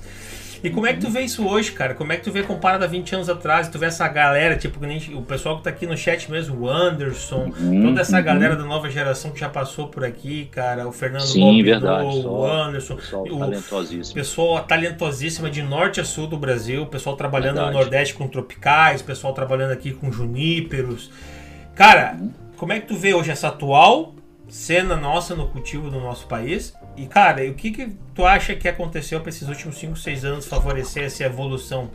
E 0.63 0.69
como 0.69 0.87
é 0.87 0.93
que 0.93 0.99
tu 0.99 1.09
vê 1.09 1.21
isso 1.21 1.47
hoje, 1.47 1.71
cara? 1.71 1.93
Como 1.93 2.11
é 2.11 2.17
que 2.17 2.23
tu 2.23 2.31
vê 2.31 2.43
comparado 2.43 2.83
a 2.83 2.87
20 2.87 3.15
anos 3.15 3.29
atrás? 3.29 3.67
Tu 3.67 3.77
vê 3.77 3.85
essa 3.85 4.07
galera, 4.07 4.55
tipo, 4.55 4.79
o 5.15 5.21
pessoal 5.21 5.57
que 5.57 5.63
tá 5.63 5.69
aqui 5.69 5.85
no 5.85 5.95
chat 5.95 6.29
mesmo, 6.31 6.61
o 6.61 6.69
Anderson, 6.69 7.51
uhum, 7.59 7.87
toda 7.87 8.01
essa 8.01 8.17
uhum. 8.17 8.23
galera 8.23 8.55
da 8.55 8.63
nova 8.63 8.89
geração 8.89 9.31
que 9.31 9.39
já 9.39 9.49
passou 9.49 9.87
por 9.87 10.03
aqui, 10.03 10.45
cara, 10.51 10.87
o 10.87 10.91
Fernando 10.91 11.21
Sim, 11.21 11.63
verdade, 11.63 12.25
o 12.25 12.45
Anderson, 12.45 12.95
pessoal 12.95 13.23
o 13.23 13.39
talentosíssimo. 13.39 14.15
pessoal 14.15 14.63
talentosíssima 14.63 15.49
de 15.49 15.61
norte 15.61 15.99
a 15.99 16.05
sul 16.05 16.27
do 16.27 16.37
Brasil, 16.37 16.85
pessoal 16.85 17.15
trabalhando 17.15 17.55
verdade. 17.55 17.73
no 17.73 17.79
Nordeste 17.79 18.13
com 18.13 18.27
tropicais, 18.27 19.01
pessoal 19.01 19.33
trabalhando 19.33 19.71
aqui 19.71 19.91
com 19.91 20.11
juníperos. 20.11 21.11
Cara, 21.75 22.17
uhum. 22.19 22.31
como 22.55 22.73
é 22.73 22.79
que 22.79 22.87
tu 22.87 22.95
vê 22.95 23.13
hoje 23.13 23.31
essa 23.31 23.49
atual 23.49 24.15
cena 24.47 24.95
nossa 24.95 25.35
no 25.35 25.47
cultivo 25.47 25.89
do 25.89 25.99
nosso 25.99 26.25
país 26.25 26.73
e, 26.97 27.05
cara, 27.05 27.43
o 27.49 27.53
que, 27.53 27.71
que 27.71 27.89
tu 28.15 28.25
acha 28.25 28.55
que 28.55 28.67
aconteceu 28.67 29.19
para 29.19 29.29
esses 29.29 29.47
últimos 29.47 29.77
5, 29.77 29.95
6 29.95 30.25
anos 30.25 30.45
favorecer 30.47 31.03
essa 31.03 31.23
evolução? 31.23 31.89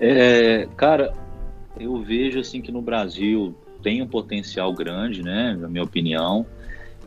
É, 0.00 0.66
cara, 0.76 1.12
eu 1.78 2.00
vejo 2.02 2.40
assim 2.40 2.60
que 2.60 2.72
no 2.72 2.80
Brasil 2.80 3.54
tem 3.82 4.02
um 4.02 4.06
potencial 4.06 4.72
grande, 4.72 5.22
né, 5.22 5.56
na 5.58 5.68
minha 5.68 5.84
opinião. 5.84 6.46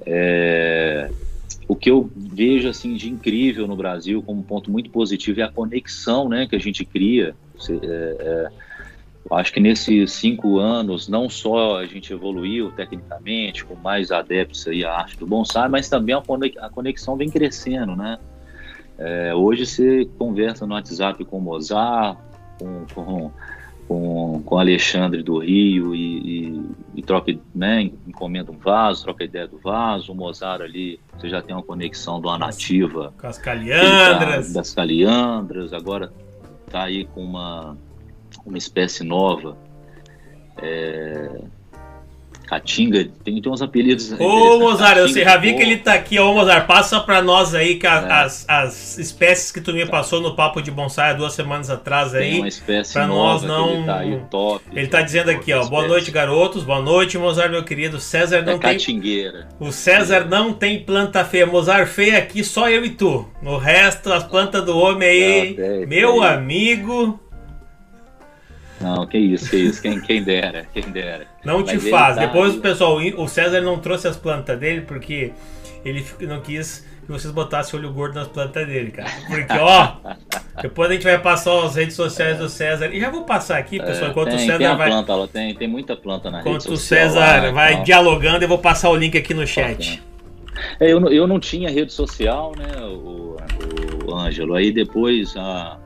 É, 0.05 1.09
o 1.67 1.75
que 1.75 1.89
eu 1.89 2.09
vejo 2.15 2.69
assim 2.69 2.93
de 2.93 3.09
incrível 3.09 3.67
no 3.67 3.75
Brasil 3.75 4.21
como 4.21 4.43
ponto 4.43 4.71
muito 4.71 4.89
positivo 4.89 5.41
é 5.41 5.43
a 5.43 5.51
conexão, 5.51 6.29
né, 6.29 6.47
que 6.47 6.55
a 6.55 6.59
gente 6.59 6.85
cria. 6.85 7.35
É, 7.69 8.49
é, 9.31 9.35
Acho 9.35 9.53
que 9.53 9.59
nesses 9.59 10.11
cinco 10.11 10.59
anos, 10.59 11.07
não 11.07 11.29
só 11.29 11.77
a 11.77 11.85
gente 11.85 12.11
evoluiu 12.11 12.71
tecnicamente, 12.71 13.63
com 13.63 13.75
mais 13.75 14.11
adeptos 14.11 14.67
aí 14.67 14.83
à 14.83 14.93
arte 14.93 15.17
do 15.17 15.27
bonsai, 15.27 15.69
mas 15.69 15.89
também 15.89 16.15
a 16.15 16.69
conexão 16.69 17.15
vem 17.15 17.29
crescendo, 17.29 17.95
né? 17.95 18.17
É, 18.97 19.33
hoje 19.33 19.65
você 19.65 20.05
conversa 20.17 20.67
no 20.67 20.73
WhatsApp 20.73 21.23
com 21.23 21.37
o 21.37 21.41
Mozart, 21.41 22.17
com, 22.59 22.85
com, 22.93 23.31
com, 23.87 24.43
com 24.45 24.59
Alexandre 24.59 25.23
do 25.23 25.37
Rio 25.37 25.95
e, 25.95 26.49
e, 26.49 26.61
e, 26.95 27.01
troca, 27.01 27.33
né, 27.55 27.89
encomenda 28.05 28.51
um 28.51 28.57
vaso, 28.57 29.03
troca 29.03 29.23
ideia 29.23 29.47
do 29.47 29.57
vaso, 29.57 30.11
o 30.11 30.15
Mozart 30.15 30.61
ali, 30.61 30.99
você 31.17 31.29
já 31.29 31.41
tem 31.41 31.55
uma 31.55 31.63
conexão 31.63 32.19
de 32.19 32.27
uma 32.27 32.37
nativa. 32.37 33.13
Com 33.17 33.27
as 33.27 33.37
caliandras. 33.37 34.47
Tá, 34.47 34.53
das 34.59 34.73
caliandras, 34.73 35.71
agora 35.71 36.11
tá 36.69 36.83
aí 36.83 37.05
com 37.05 37.23
uma 37.23 37.77
uma 38.45 38.57
espécie 38.57 39.03
nova. 39.03 39.57
É... 40.61 41.29
Caatinga, 42.49 43.07
tem, 43.23 43.39
tem 43.39 43.51
uns 43.51 43.61
apelidos. 43.61 44.11
Ô, 44.13 44.57
Mozart, 44.57 44.97
eu 44.97 45.07
sei, 45.07 45.23
já 45.23 45.37
vi 45.37 45.53
que 45.53 45.61
ele 45.61 45.77
tá 45.77 45.93
aqui. 45.93 46.17
Ô, 46.17 46.33
Mozart, 46.33 46.65
passa 46.65 46.99
pra 46.99 47.21
nós 47.21 47.53
aí 47.53 47.75
que 47.75 47.85
a, 47.85 47.99
é. 47.99 48.11
as, 48.11 48.43
as 48.49 48.97
espécies 48.97 49.51
que 49.51 49.61
tu 49.61 49.71
me 49.71 49.85
passou 49.85 50.19
no 50.19 50.35
papo 50.35 50.59
de 50.59 50.71
bonsai 50.71 51.11
há 51.11 51.13
duas 51.13 51.33
semanas 51.33 51.69
atrás 51.69 52.15
aí. 52.15 52.31
Tem 52.31 52.39
uma 52.39 52.47
espécie 52.47 52.93
pra 52.93 53.05
nós 53.05 53.43
não. 53.43 53.75
Ele 53.75 53.85
tá, 53.85 53.99
aí, 53.99 54.21
top, 54.31 54.65
ele 54.73 54.87
tá 54.87 55.01
dizendo 55.03 55.29
aqui, 55.29 55.53
ó. 55.53 55.63
Boa 55.67 55.87
noite, 55.87 56.09
garotos. 56.09 56.63
Boa 56.63 56.81
noite, 56.81 57.19
Mozart, 57.19 57.51
meu 57.51 57.63
querido. 57.63 57.99
César 57.99 58.41
não 58.41 58.53
é 58.53 58.57
tem. 58.57 58.71
Catingueira. 58.71 59.47
O 59.59 59.71
César 59.71 60.25
não 60.25 60.51
tem 60.51 60.83
planta 60.83 61.23
feia. 61.23 61.45
Mozart 61.45 61.87
feia 61.87 62.17
aqui, 62.17 62.43
só 62.43 62.67
eu 62.67 62.83
e 62.83 62.89
tu. 62.89 63.27
No 63.43 63.57
resto, 63.57 64.11
as 64.11 64.23
plantas 64.23 64.65
do 64.65 64.75
homem 64.75 65.07
aí. 65.07 65.49
Não, 65.49 65.55
tem, 65.55 65.85
meu 65.85 66.13
tem. 66.13 66.25
amigo. 66.25 67.19
Não, 68.81 69.05
que 69.05 69.17
isso, 69.17 69.49
que 69.49 69.57
isso, 69.57 69.81
quem, 69.81 69.99
quem 69.99 70.23
dera, 70.23 70.67
quem 70.73 70.83
dera. 70.83 71.27
Não 71.43 71.63
te 71.63 71.75
Mas 71.75 71.89
faz. 71.89 72.15
Tá... 72.15 72.25
Depois 72.25 72.55
o 72.55 72.59
pessoal, 72.59 72.97
o 72.97 73.27
César 73.27 73.61
não 73.61 73.77
trouxe 73.77 74.07
as 74.07 74.15
plantas 74.15 74.57
dele 74.57 74.81
porque 74.81 75.33
ele 75.83 76.05
não 76.21 76.41
quis 76.41 76.87
que 77.09 77.11
vocês 77.11 77.33
botassem 77.33 77.79
olho 77.79 77.91
gordo 77.91 78.13
nas 78.15 78.27
plantas 78.27 78.67
dele, 78.67 78.91
cara. 78.91 79.09
Porque, 79.27 79.57
ó, 79.57 79.93
depois 80.61 80.91
a 80.91 80.93
gente 80.93 81.03
vai 81.03 81.17
passar 81.17 81.65
as 81.65 81.75
redes 81.75 81.95
sociais 81.95 82.37
do 82.37 82.47
César. 82.47 82.93
E 82.93 82.99
já 82.99 83.09
vou 83.09 83.23
passar 83.23 83.57
aqui, 83.57 83.79
pessoal, 83.79 84.11
enquanto 84.11 84.27
tem, 84.29 84.35
o 84.35 84.39
César 84.39 84.57
tem 84.59 84.77
vai. 84.77 84.89
Planta, 84.89 85.11
ela 85.11 85.27
tem, 85.27 85.55
tem 85.55 85.67
muita 85.67 85.95
planta 85.95 86.29
na 86.29 86.41
Enquanto 86.41 86.71
o 86.71 86.77
César 86.77 87.19
lá, 87.19 87.51
vai 87.51 87.73
então... 87.73 87.83
dialogando, 87.83 88.43
eu 88.43 88.47
vou 88.47 88.59
passar 88.59 88.89
o 88.89 88.95
link 88.95 89.17
aqui 89.17 89.33
no 89.33 89.45
chat. 89.47 90.03
É, 90.79 90.91
eu, 90.91 91.03
eu 91.11 91.25
não 91.25 91.39
tinha 91.39 91.71
rede 91.71 91.91
social, 91.91 92.51
né, 92.55 92.79
o, 92.79 93.37
o 94.05 94.15
Ângelo. 94.15 94.53
Aí 94.53 94.71
depois 94.71 95.35
a 95.35 95.79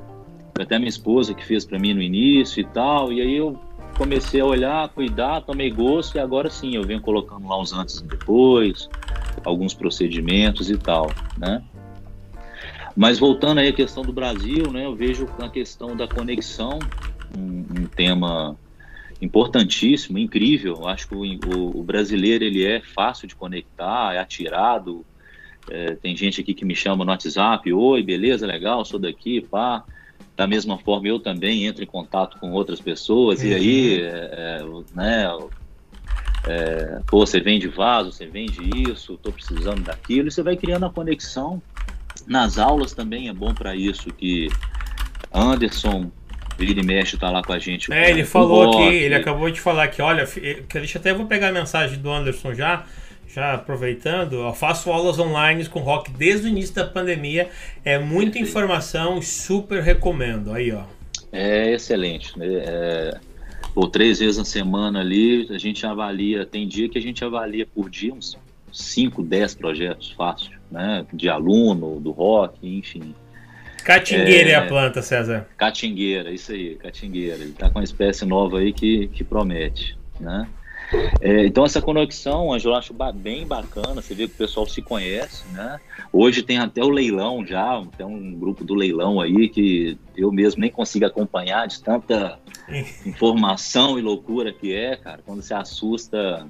até 0.59 0.77
minha 0.77 0.89
esposa 0.89 1.33
que 1.33 1.45
fez 1.45 1.65
para 1.65 1.79
mim 1.79 1.93
no 1.93 2.01
início 2.01 2.61
e 2.61 2.63
tal. 2.63 3.11
E 3.11 3.21
aí 3.21 3.35
eu 3.35 3.59
comecei 3.97 4.41
a 4.41 4.45
olhar, 4.45 4.89
cuidar, 4.89 5.41
tomei 5.41 5.69
gosto 5.69 6.15
e 6.15 6.19
agora 6.19 6.49
sim 6.49 6.75
eu 6.75 6.83
venho 6.83 7.01
colocando 7.01 7.47
lá 7.47 7.59
uns 7.59 7.73
antes 7.73 7.97
e 7.99 8.07
depois, 8.07 8.89
alguns 9.43 9.73
procedimentos 9.73 10.69
e 10.69 10.77
tal, 10.77 11.11
né? 11.37 11.63
Mas 12.95 13.17
voltando 13.17 13.59
aí 13.59 13.69
à 13.69 13.73
questão 13.73 14.03
do 14.03 14.13
Brasil, 14.13 14.71
né? 14.71 14.85
Eu 14.85 14.95
vejo 14.95 15.27
a 15.39 15.49
questão 15.49 15.95
da 15.95 16.07
conexão 16.07 16.77
um, 17.35 17.81
um 17.81 17.85
tema 17.87 18.55
importantíssimo, 19.19 20.19
incrível. 20.19 20.87
Acho 20.87 21.07
que 21.07 21.15
o, 21.15 21.79
o, 21.79 21.83
brasileiro 21.83 22.43
ele 22.43 22.63
é 22.63 22.81
fácil 22.81 23.27
de 23.27 23.35
conectar, 23.35 24.13
é 24.13 24.19
atirado. 24.19 25.03
É, 25.69 25.95
tem 25.95 26.15
gente 26.15 26.41
aqui 26.41 26.53
que 26.53 26.65
me 26.65 26.75
chama 26.75 27.05
no 27.05 27.11
WhatsApp, 27.11 27.71
oi, 27.71 28.03
beleza, 28.03 28.45
legal, 28.45 28.83
sou 28.85 28.99
daqui, 28.99 29.41
pá. 29.41 29.83
Da 30.35 30.47
mesma 30.47 30.77
forma, 30.77 31.07
eu 31.07 31.19
também 31.19 31.65
entro 31.65 31.83
em 31.83 31.87
contato 31.87 32.37
com 32.39 32.51
outras 32.51 32.81
pessoas 32.81 33.41
uhum. 33.41 33.47
e 33.47 33.53
aí, 33.53 34.01
uhum. 34.01 34.07
é, 34.07 34.59
é, 34.59 34.95
né, 34.95 35.39
é, 36.45 36.99
pô, 37.07 37.25
você 37.25 37.39
vende 37.39 37.67
vaso, 37.67 38.11
você 38.11 38.25
vende 38.25 38.59
isso, 38.89 39.13
estou 39.13 39.31
precisando 39.31 39.81
daquilo, 39.83 40.27
e 40.27 40.31
você 40.31 40.43
vai 40.43 40.57
criando 40.57 40.85
a 40.85 40.89
conexão. 40.89 41.61
Nas 42.27 42.57
aulas 42.57 42.93
também 42.93 43.29
é 43.29 43.33
bom 43.33 43.53
para 43.53 43.75
isso, 43.75 44.09
que 44.13 44.49
Anderson 45.33 46.11
ele 46.59 46.83
mexe 46.83 47.17
tá 47.17 47.29
lá 47.29 47.41
com 47.41 47.53
a 47.53 47.59
gente. 47.59 47.91
É, 47.91 48.09
ele 48.09 48.23
falou 48.23 48.69
aqui, 48.69 48.95
ele 48.95 49.15
acabou 49.15 49.49
de 49.49 49.59
falar 49.59 49.87
que, 49.87 50.01
olha, 50.01 50.25
que 50.25 50.79
deixa 50.79 50.99
até 50.99 51.13
vou 51.13 51.25
pegar 51.25 51.49
a 51.49 51.51
mensagem 51.51 51.97
do 51.99 52.11
Anderson 52.11 52.53
já. 52.53 52.85
Já 53.33 53.55
aproveitando, 53.55 54.33
eu 54.33 54.53
faço 54.53 54.91
aulas 54.91 55.17
online 55.17 55.65
com 55.65 55.79
rock 55.79 56.11
desde 56.11 56.45
o 56.45 56.49
início 56.49 56.75
da 56.75 56.85
pandemia. 56.85 57.49
É 57.83 57.97
muita 57.97 58.33
Perfeito. 58.33 58.49
informação 58.49 59.21
super 59.21 59.81
recomendo. 59.81 60.53
Aí, 60.53 60.71
ó. 60.71 60.83
É 61.31 61.71
excelente. 61.71 62.37
Né? 62.37 62.45
É, 62.47 63.19
ou 63.73 63.87
três 63.87 64.19
vezes 64.19 64.37
na 64.37 64.45
semana 64.45 64.99
ali, 64.99 65.47
a 65.49 65.57
gente 65.57 65.83
avalia. 65.85 66.45
Tem 66.45 66.67
dia 66.67 66.87
que 66.87 66.97
a 66.97 67.01
gente 67.01 67.25
avalia 67.25 67.65
por 67.65 67.89
dia 67.89 68.13
uns 68.13 68.37
5, 68.71 69.23
10 69.23 69.55
projetos 69.55 70.11
fácil, 70.11 70.51
né? 70.69 71.05
De 71.11 71.27
aluno, 71.27 71.99
do 71.99 72.11
rock, 72.11 72.57
enfim. 72.61 73.15
Catingueira 73.83 74.49
é, 74.49 74.53
é 74.53 74.55
a 74.55 74.65
planta, 74.67 75.01
César. 75.01 75.47
Catingueira, 75.57 76.31
isso 76.31 76.51
aí, 76.51 76.75
catingueira. 76.75 77.35
Ele 77.35 77.49
está 77.51 77.69
com 77.69 77.79
uma 77.79 77.83
espécie 77.83 78.25
nova 78.25 78.59
aí 78.59 78.71
que, 78.71 79.07
que 79.07 79.23
promete, 79.23 79.97
né? 80.19 80.47
É, 81.19 81.45
então 81.45 81.65
essa 81.65 81.81
conexão, 81.81 82.51
Angelo, 82.51 82.75
eu 82.75 82.77
acho 82.77 82.93
bem 83.15 83.45
bacana, 83.47 84.01
você 84.01 84.13
vê 84.13 84.27
que 84.27 84.33
o 84.33 84.37
pessoal 84.37 84.67
se 84.67 84.81
conhece, 84.81 85.47
né? 85.51 85.79
Hoje 86.11 86.43
tem 86.43 86.57
até 86.57 86.83
o 86.83 86.89
leilão 86.89 87.45
já, 87.45 87.81
tem 87.97 88.05
um 88.05 88.33
grupo 88.33 88.63
do 88.63 88.75
leilão 88.75 89.21
aí 89.21 89.47
que 89.49 89.97
eu 90.15 90.31
mesmo 90.31 90.61
nem 90.61 90.69
consigo 90.69 91.05
acompanhar 91.05 91.67
de 91.67 91.81
tanta 91.81 92.39
informação 93.05 93.97
e 93.97 94.01
loucura 94.01 94.51
que 94.51 94.73
é, 94.73 94.95
cara, 94.95 95.21
quando 95.25 95.41
se 95.41 95.53
assusta 95.53 96.47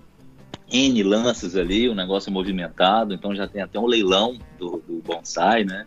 N 0.71 1.03
lances 1.03 1.55
ali, 1.55 1.87
o 1.87 1.95
negócio 1.95 2.29
é 2.29 2.33
movimentado, 2.33 3.13
então 3.13 3.35
já 3.35 3.47
tem 3.47 3.61
até 3.61 3.79
um 3.79 3.85
leilão 3.85 4.37
do, 4.57 4.83
do 4.87 5.01
bonsai, 5.05 5.63
né? 5.63 5.85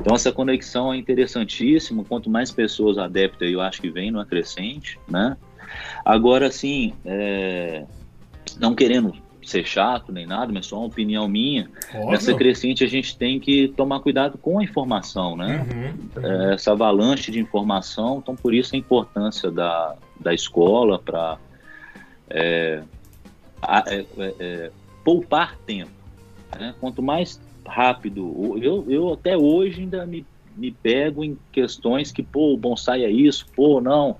Então 0.00 0.14
essa 0.14 0.30
conexão 0.30 0.92
é 0.92 0.96
interessantíssima, 0.96 2.04
quanto 2.04 2.28
mais 2.28 2.50
pessoas 2.50 2.98
adeptas 2.98 3.50
eu 3.50 3.60
acho 3.60 3.80
que 3.80 3.90
vem 3.90 4.10
no 4.10 4.20
acrescente, 4.20 4.98
né? 5.08 5.36
Agora, 6.04 6.50
sim, 6.50 6.94
é, 7.04 7.84
não 8.58 8.74
querendo 8.74 9.12
ser 9.48 9.64
chato 9.64 10.12
nem 10.12 10.26
nada, 10.26 10.52
mas 10.52 10.66
só 10.66 10.76
uma 10.76 10.86
opinião 10.86 11.26
minha. 11.26 11.70
Óbvio. 11.94 12.10
Nessa 12.10 12.34
crescente 12.34 12.84
a 12.84 12.86
gente 12.86 13.16
tem 13.16 13.40
que 13.40 13.68
tomar 13.68 14.00
cuidado 14.00 14.36
com 14.36 14.58
a 14.58 14.64
informação, 14.64 15.36
né? 15.36 15.66
Uhum, 15.72 16.22
uhum. 16.22 16.30
É, 16.30 16.54
essa 16.54 16.72
avalanche 16.72 17.30
de 17.30 17.40
informação, 17.40 18.18
então 18.22 18.36
por 18.36 18.52
isso 18.52 18.74
a 18.74 18.78
importância 18.78 19.50
da, 19.50 19.96
da 20.20 20.34
escola 20.34 20.98
para 20.98 21.38
é, 22.28 22.82
é, 23.86 24.04
é, 24.38 24.70
poupar 25.02 25.56
tempo. 25.66 25.90
Né? 26.58 26.74
Quanto 26.78 27.02
mais 27.02 27.40
rápido, 27.66 28.58
eu, 28.62 28.84
eu 28.88 29.12
até 29.12 29.36
hoje 29.36 29.80
ainda 29.80 30.06
me, 30.06 30.26
me 30.56 30.70
pego 30.70 31.24
em 31.24 31.38
questões 31.52 32.12
que, 32.12 32.22
pô, 32.22 32.52
o 32.52 32.56
bonsai 32.56 33.04
é 33.04 33.10
isso, 33.10 33.46
pô, 33.54 33.80
não, 33.80 34.16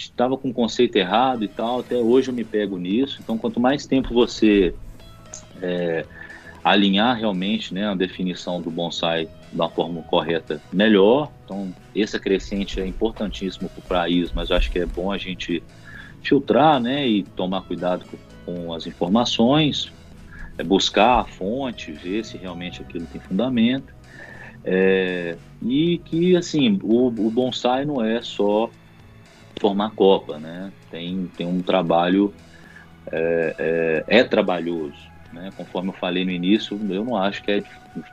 estava 0.00 0.36
com 0.36 0.50
o 0.50 0.54
conceito 0.54 0.96
errado 0.96 1.44
e 1.44 1.48
tal, 1.48 1.80
até 1.80 1.96
hoje 1.96 2.30
eu 2.30 2.34
me 2.34 2.44
pego 2.44 2.78
nisso. 2.78 3.18
Então, 3.22 3.36
quanto 3.36 3.60
mais 3.60 3.86
tempo 3.86 4.14
você 4.14 4.74
é, 5.60 6.06
alinhar 6.64 7.16
realmente 7.16 7.74
né, 7.74 7.88
a 7.88 7.94
definição 7.94 8.60
do 8.60 8.70
bonsai 8.70 9.28
da 9.52 9.68
forma 9.68 10.02
correta, 10.02 10.60
melhor. 10.72 11.30
Então, 11.44 11.74
esse 11.94 12.18
crescente 12.18 12.80
é 12.80 12.86
importantíssimo 12.86 13.68
para 13.68 13.78
o 13.78 13.82
país, 13.82 14.32
mas 14.32 14.50
eu 14.50 14.56
acho 14.56 14.70
que 14.70 14.78
é 14.78 14.86
bom 14.86 15.12
a 15.12 15.18
gente 15.18 15.62
filtrar 16.22 16.80
né, 16.80 17.06
e 17.06 17.22
tomar 17.22 17.62
cuidado 17.62 18.04
com, 18.06 18.18
com 18.44 18.72
as 18.72 18.86
informações, 18.86 19.92
é 20.56 20.62
buscar 20.62 21.20
a 21.20 21.24
fonte, 21.24 21.92
ver 21.92 22.24
se 22.24 22.36
realmente 22.36 22.82
aquilo 22.82 23.06
tem 23.06 23.20
fundamento. 23.20 23.92
É, 24.62 25.36
e 25.62 25.98
que, 26.04 26.36
assim, 26.36 26.78
o, 26.82 27.06
o 27.06 27.30
bonsai 27.30 27.84
não 27.84 28.04
é 28.04 28.20
só 28.20 28.70
formar 29.60 29.90
Copa, 29.90 30.38
né? 30.38 30.72
Tem, 30.90 31.30
tem 31.36 31.46
um 31.46 31.60
trabalho, 31.60 32.34
é, 33.12 33.54
é, 34.08 34.18
é, 34.18 34.24
trabalhoso, 34.24 34.98
né? 35.32 35.50
Conforme 35.56 35.90
eu 35.90 35.92
falei 35.92 36.24
no 36.24 36.30
início, 36.30 36.80
eu 36.88 37.04
não 37.04 37.16
acho 37.16 37.42
que 37.42 37.52
é 37.52 37.62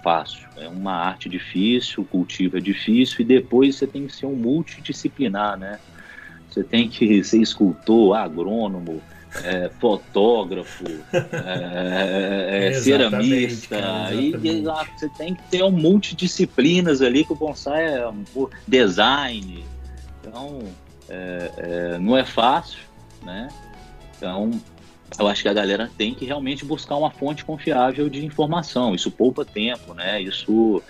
fácil. 0.03 0.47
É 0.57 0.67
uma 0.67 0.93
arte 0.93 1.29
difícil, 1.29 2.03
o 2.03 2.05
cultivo 2.05 2.57
é 2.57 2.59
difícil 2.59 3.21
e 3.21 3.23
depois 3.23 3.77
você 3.77 3.87
tem 3.87 4.05
que 4.05 4.15
ser 4.15 4.25
um 4.25 4.35
multidisciplinar, 4.35 5.57
né? 5.57 5.79
Você 6.49 6.63
tem 6.63 6.89
que 6.89 7.23
ser 7.23 7.41
escultor, 7.41 8.17
agrônomo, 8.17 9.01
é, 9.43 9.69
fotógrafo, 9.79 10.85
é, 11.13 12.69
é, 12.69 12.73
ceramista, 12.81 13.77
cara, 13.77 14.13
e, 14.13 14.31
e 14.31 14.61
você 14.61 15.09
tem 15.17 15.35
que 15.35 15.43
ter 15.43 15.63
um 15.63 15.71
multidisciplinas 15.71 17.01
ali 17.01 17.23
que 17.23 17.33
o 17.33 17.35
bonsai 17.35 17.99
é 17.99 18.07
um 18.07 18.23
design. 18.67 19.63
Então, 20.21 20.59
é, 21.09 21.51
é, 21.57 21.97
não 21.99 22.17
é 22.17 22.25
fácil, 22.25 22.79
né? 23.23 23.47
Então, 24.15 24.51
eu 25.19 25.27
acho 25.27 25.41
que 25.41 25.47
a 25.47 25.53
galera 25.53 25.89
tem 25.97 26.13
que 26.13 26.25
realmente 26.25 26.65
buscar 26.65 26.95
uma 26.95 27.11
fonte 27.11 27.45
confiável 27.45 28.09
de 28.09 28.25
informação. 28.25 28.93
Isso 28.93 29.09
poupa 29.09 29.45
tempo, 29.45 29.93
né? 29.93 30.21
Isso. 30.21 30.81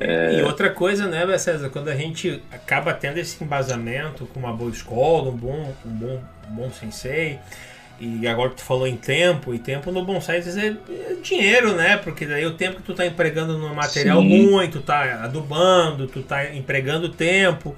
É... 0.00 0.38
E 0.38 0.42
outra 0.42 0.70
coisa, 0.70 1.06
né, 1.06 1.36
César, 1.38 1.68
quando 1.68 1.88
a 1.88 1.96
gente 1.96 2.42
acaba 2.52 2.94
tendo 2.94 3.18
esse 3.18 3.42
embasamento 3.42 4.26
com 4.26 4.40
uma 4.40 4.52
boa 4.52 4.70
escola, 4.70 5.30
um 5.30 5.36
bom, 5.36 5.74
um 5.84 5.90
bom, 5.90 6.22
um 6.48 6.54
bom 6.54 6.70
sensei, 6.70 7.38
e 8.00 8.28
agora 8.28 8.50
tu 8.50 8.62
falou 8.62 8.86
em 8.86 8.96
tempo, 8.96 9.52
e 9.52 9.58
tempo 9.58 9.90
no 9.90 10.04
bonsai 10.04 10.38
é, 10.38 10.66
é 10.68 11.14
dinheiro, 11.20 11.74
né? 11.74 11.96
Porque 11.96 12.24
daí 12.26 12.46
o 12.46 12.54
tempo 12.54 12.76
que 12.76 12.82
tu 12.82 12.94
tá 12.94 13.04
empregando 13.04 13.58
no 13.58 13.74
material 13.74 14.20
Sim. 14.20 14.52
ruim, 14.52 14.70
tu 14.70 14.80
tá 14.80 15.24
adubando, 15.24 16.06
tu 16.06 16.22
tá 16.22 16.54
empregando 16.54 17.08
tempo 17.08 17.76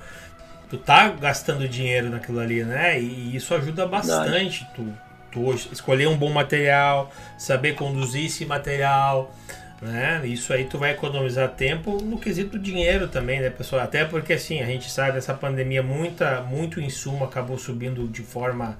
tu 0.70 0.78
tá 0.78 1.08
gastando 1.08 1.68
dinheiro 1.68 2.08
naquilo 2.08 2.38
ali, 2.38 2.62
né? 2.64 2.98
E 2.98 3.34
isso 3.34 3.52
ajuda 3.54 3.86
bastante 3.86 4.66
tu, 4.74 4.86
tu 5.32 5.52
escolher 5.52 6.06
um 6.06 6.16
bom 6.16 6.30
material, 6.30 7.10
saber 7.36 7.74
conduzir 7.74 8.26
esse 8.26 8.46
material, 8.46 9.34
né? 9.82 10.22
Isso 10.24 10.52
aí 10.52 10.64
tu 10.64 10.78
vai 10.78 10.92
economizar 10.92 11.48
tempo 11.48 12.00
no 12.00 12.18
quesito 12.18 12.56
dinheiro 12.56 13.08
também, 13.08 13.40
né, 13.40 13.50
pessoal? 13.50 13.82
Até 13.82 14.04
porque 14.04 14.34
assim, 14.34 14.60
a 14.60 14.66
gente 14.66 14.88
sabe 14.88 15.18
essa 15.18 15.34
pandemia 15.34 15.82
muita 15.82 16.40
muito 16.42 16.80
insumo 16.80 17.24
acabou 17.24 17.58
subindo 17.58 18.06
de 18.06 18.22
forma 18.22 18.78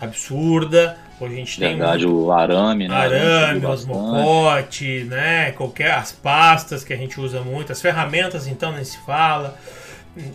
absurda. 0.00 0.96
Hoje 1.20 1.34
a 1.34 1.36
gente 1.36 1.60
Verdade, 1.60 2.04
tem 2.04 2.12
o 2.12 2.32
arame, 2.32 2.88
né? 2.88 2.94
Arame, 2.94 3.66
os 3.66 3.84
mocote, 3.84 5.04
né? 5.04 5.50
Qualquer 5.52 5.90
as 5.90 6.12
pastas 6.12 6.84
que 6.84 6.92
a 6.92 6.96
gente 6.96 7.20
usa 7.20 7.40
muito, 7.42 7.72
as 7.72 7.82
ferramentas 7.82 8.46
então 8.46 8.72
nem 8.72 8.84
se 8.84 8.96
fala. 9.04 9.58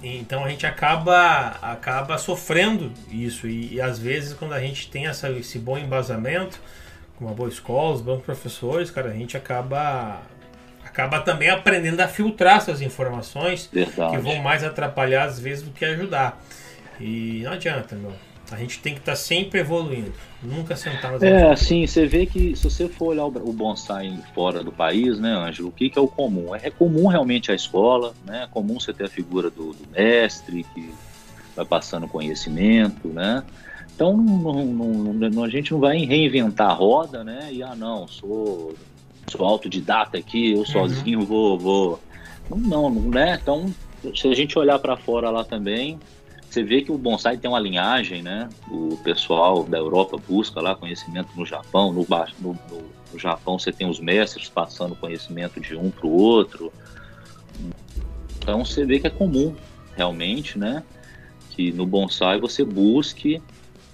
Então 0.02 0.46
a 0.46 0.50
gente 0.50 0.66
acaba, 0.66 1.58
acaba 1.62 2.18
sofrendo 2.18 2.92
isso. 3.12 3.48
E, 3.48 3.76
e, 3.76 3.82
às 3.82 4.00
vezes, 4.00 4.34
quando 4.34 4.54
a 4.54 4.60
gente 4.60 4.90
tem 4.90 5.08
essa, 5.08 5.30
esse 5.32 5.60
bom 5.60 5.78
embasamento, 5.78 6.60
com 7.18 7.26
uma 7.26 7.34
boa 7.34 7.50
escola, 7.50 7.94
os 7.94 8.02
bons 8.02 8.22
professores, 8.22 8.90
cara, 8.90 9.10
a 9.10 9.14
gente 9.14 9.36
acaba 9.36 10.22
acaba 10.84 11.20
também 11.22 11.50
aprendendo 11.50 12.00
a 12.02 12.08
filtrar 12.08 12.58
essas 12.58 12.80
informações 12.82 13.68
Verdade. 13.74 14.16
que 14.16 14.22
vão 14.22 14.38
mais 14.38 14.64
atrapalhar 14.64 15.24
às 15.24 15.40
vezes 15.40 15.64
do 15.64 15.72
que 15.72 15.84
ajudar. 15.84 16.40
E 17.00 17.42
não 17.44 17.54
adianta, 17.54 17.96
meu. 17.96 18.14
A 18.54 18.58
gente 18.58 18.80
tem 18.80 18.94
que 18.94 19.00
estar 19.00 19.14
tá 19.14 19.16
sempre 19.16 19.60
evoluindo, 19.60 20.14
nunca 20.42 20.76
sentar 20.76 21.12
nas 21.12 21.24
É, 21.24 21.52
assim, 21.52 21.88
você 21.88 22.06
vê 22.06 22.26
que 22.26 22.56
se 22.56 22.64
você 22.70 22.88
for 22.88 23.08
olhar 23.08 23.26
o 23.26 23.54
bonsai 23.54 24.18
fora 24.36 24.64
do 24.64 24.72
país, 24.72 25.20
né, 25.20 25.32
Ângelo, 25.32 25.70
o 25.70 25.72
que, 25.72 25.90
que 25.90 25.98
é 25.98 26.02
o 26.02 26.08
comum? 26.08 26.56
É, 26.56 26.68
é 26.68 26.70
comum 26.70 27.08
realmente 27.08 27.52
a 27.52 27.56
escola, 27.56 28.14
né? 28.26 28.44
É 28.44 28.48
comum 28.48 28.80
você 28.80 28.94
ter 28.94 29.06
a 29.06 29.10
figura 29.10 29.50
do, 29.50 29.74
do 29.74 29.88
mestre 29.92 30.64
que 30.74 30.94
vai 31.56 31.66
passando 31.66 32.08
conhecimento, 32.08 33.08
né? 33.08 33.44
Então 33.96 34.16
não, 34.18 34.66
não, 34.66 35.14
não, 35.14 35.44
a 35.44 35.50
gente 35.50 35.72
não 35.72 35.80
vai 35.80 35.98
reinventar 36.00 36.70
a 36.70 36.74
roda, 36.74 37.24
né? 37.24 37.50
E 37.52 37.64
ah 37.64 37.76
não, 37.76 38.08
sou, 38.08 38.76
sou 39.28 39.46
autodidata 39.46 40.18
aqui, 40.18 40.52
eu 40.52 40.60
uhum. 40.60 40.66
sozinho 40.66 41.22
vou, 41.26 41.58
vou. 41.58 42.00
Não, 42.50 42.90
não, 42.90 43.10
né? 43.10 43.40
Então, 43.42 43.74
se 44.16 44.28
a 44.28 44.36
gente 44.36 44.58
olhar 44.60 44.80
para 44.80 44.98
fora 44.98 45.30
lá 45.30 45.44
também, 45.44 46.00
você 46.54 46.62
vê 46.62 46.84
que 46.84 46.92
o 46.92 46.98
bonsai 47.00 47.36
tem 47.36 47.50
uma 47.50 47.60
linhagem, 47.60 48.22
né? 48.22 48.48
O 48.70 48.96
pessoal 48.98 49.64
da 49.64 49.80
Europa 49.80 50.18
busca 50.18 50.62
lá 50.62 50.76
conhecimento 50.76 51.30
no 51.36 51.44
Japão. 51.44 51.92
No, 51.92 52.06
no, 52.40 52.60
no 53.12 53.20
Japão 53.20 53.58
você 53.58 53.72
tem 53.72 53.90
os 53.90 54.00
mestres 54.00 54.50
passando 54.50 54.96
conhecimento 54.96 55.60
de 55.60 55.76
um 55.76 55.90
para 55.90 56.06
o 56.06 56.12
outro. 56.12 56.72
Então 58.38 58.64
você 58.64 58.86
vê 58.86 59.00
que 59.00 59.08
é 59.08 59.10
comum, 59.10 59.56
realmente, 59.96 60.60
né? 60.60 60.84
Que 61.50 61.72
no 61.72 61.88
bonsai 61.88 62.40
você 62.40 62.64
busque 62.64 63.42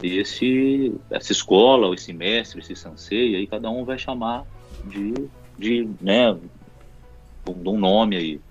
esse, 0.03 0.93
essa 1.10 1.32
escola, 1.32 1.88
ou 1.88 1.93
esse 1.93 2.12
mestre, 2.12 2.60
esse 2.60 2.76
sensei, 2.76 3.38
aí 3.38 3.47
cada 3.47 3.70
um 3.70 3.86
vai 3.86 3.97
chamar 3.97 4.45
de, 4.84 5.14
de 5.57 5.89
né, 6.01 6.34
de 7.45 7.70
um 7.70 7.80
nome 7.80 8.18
aí. 8.18 8.41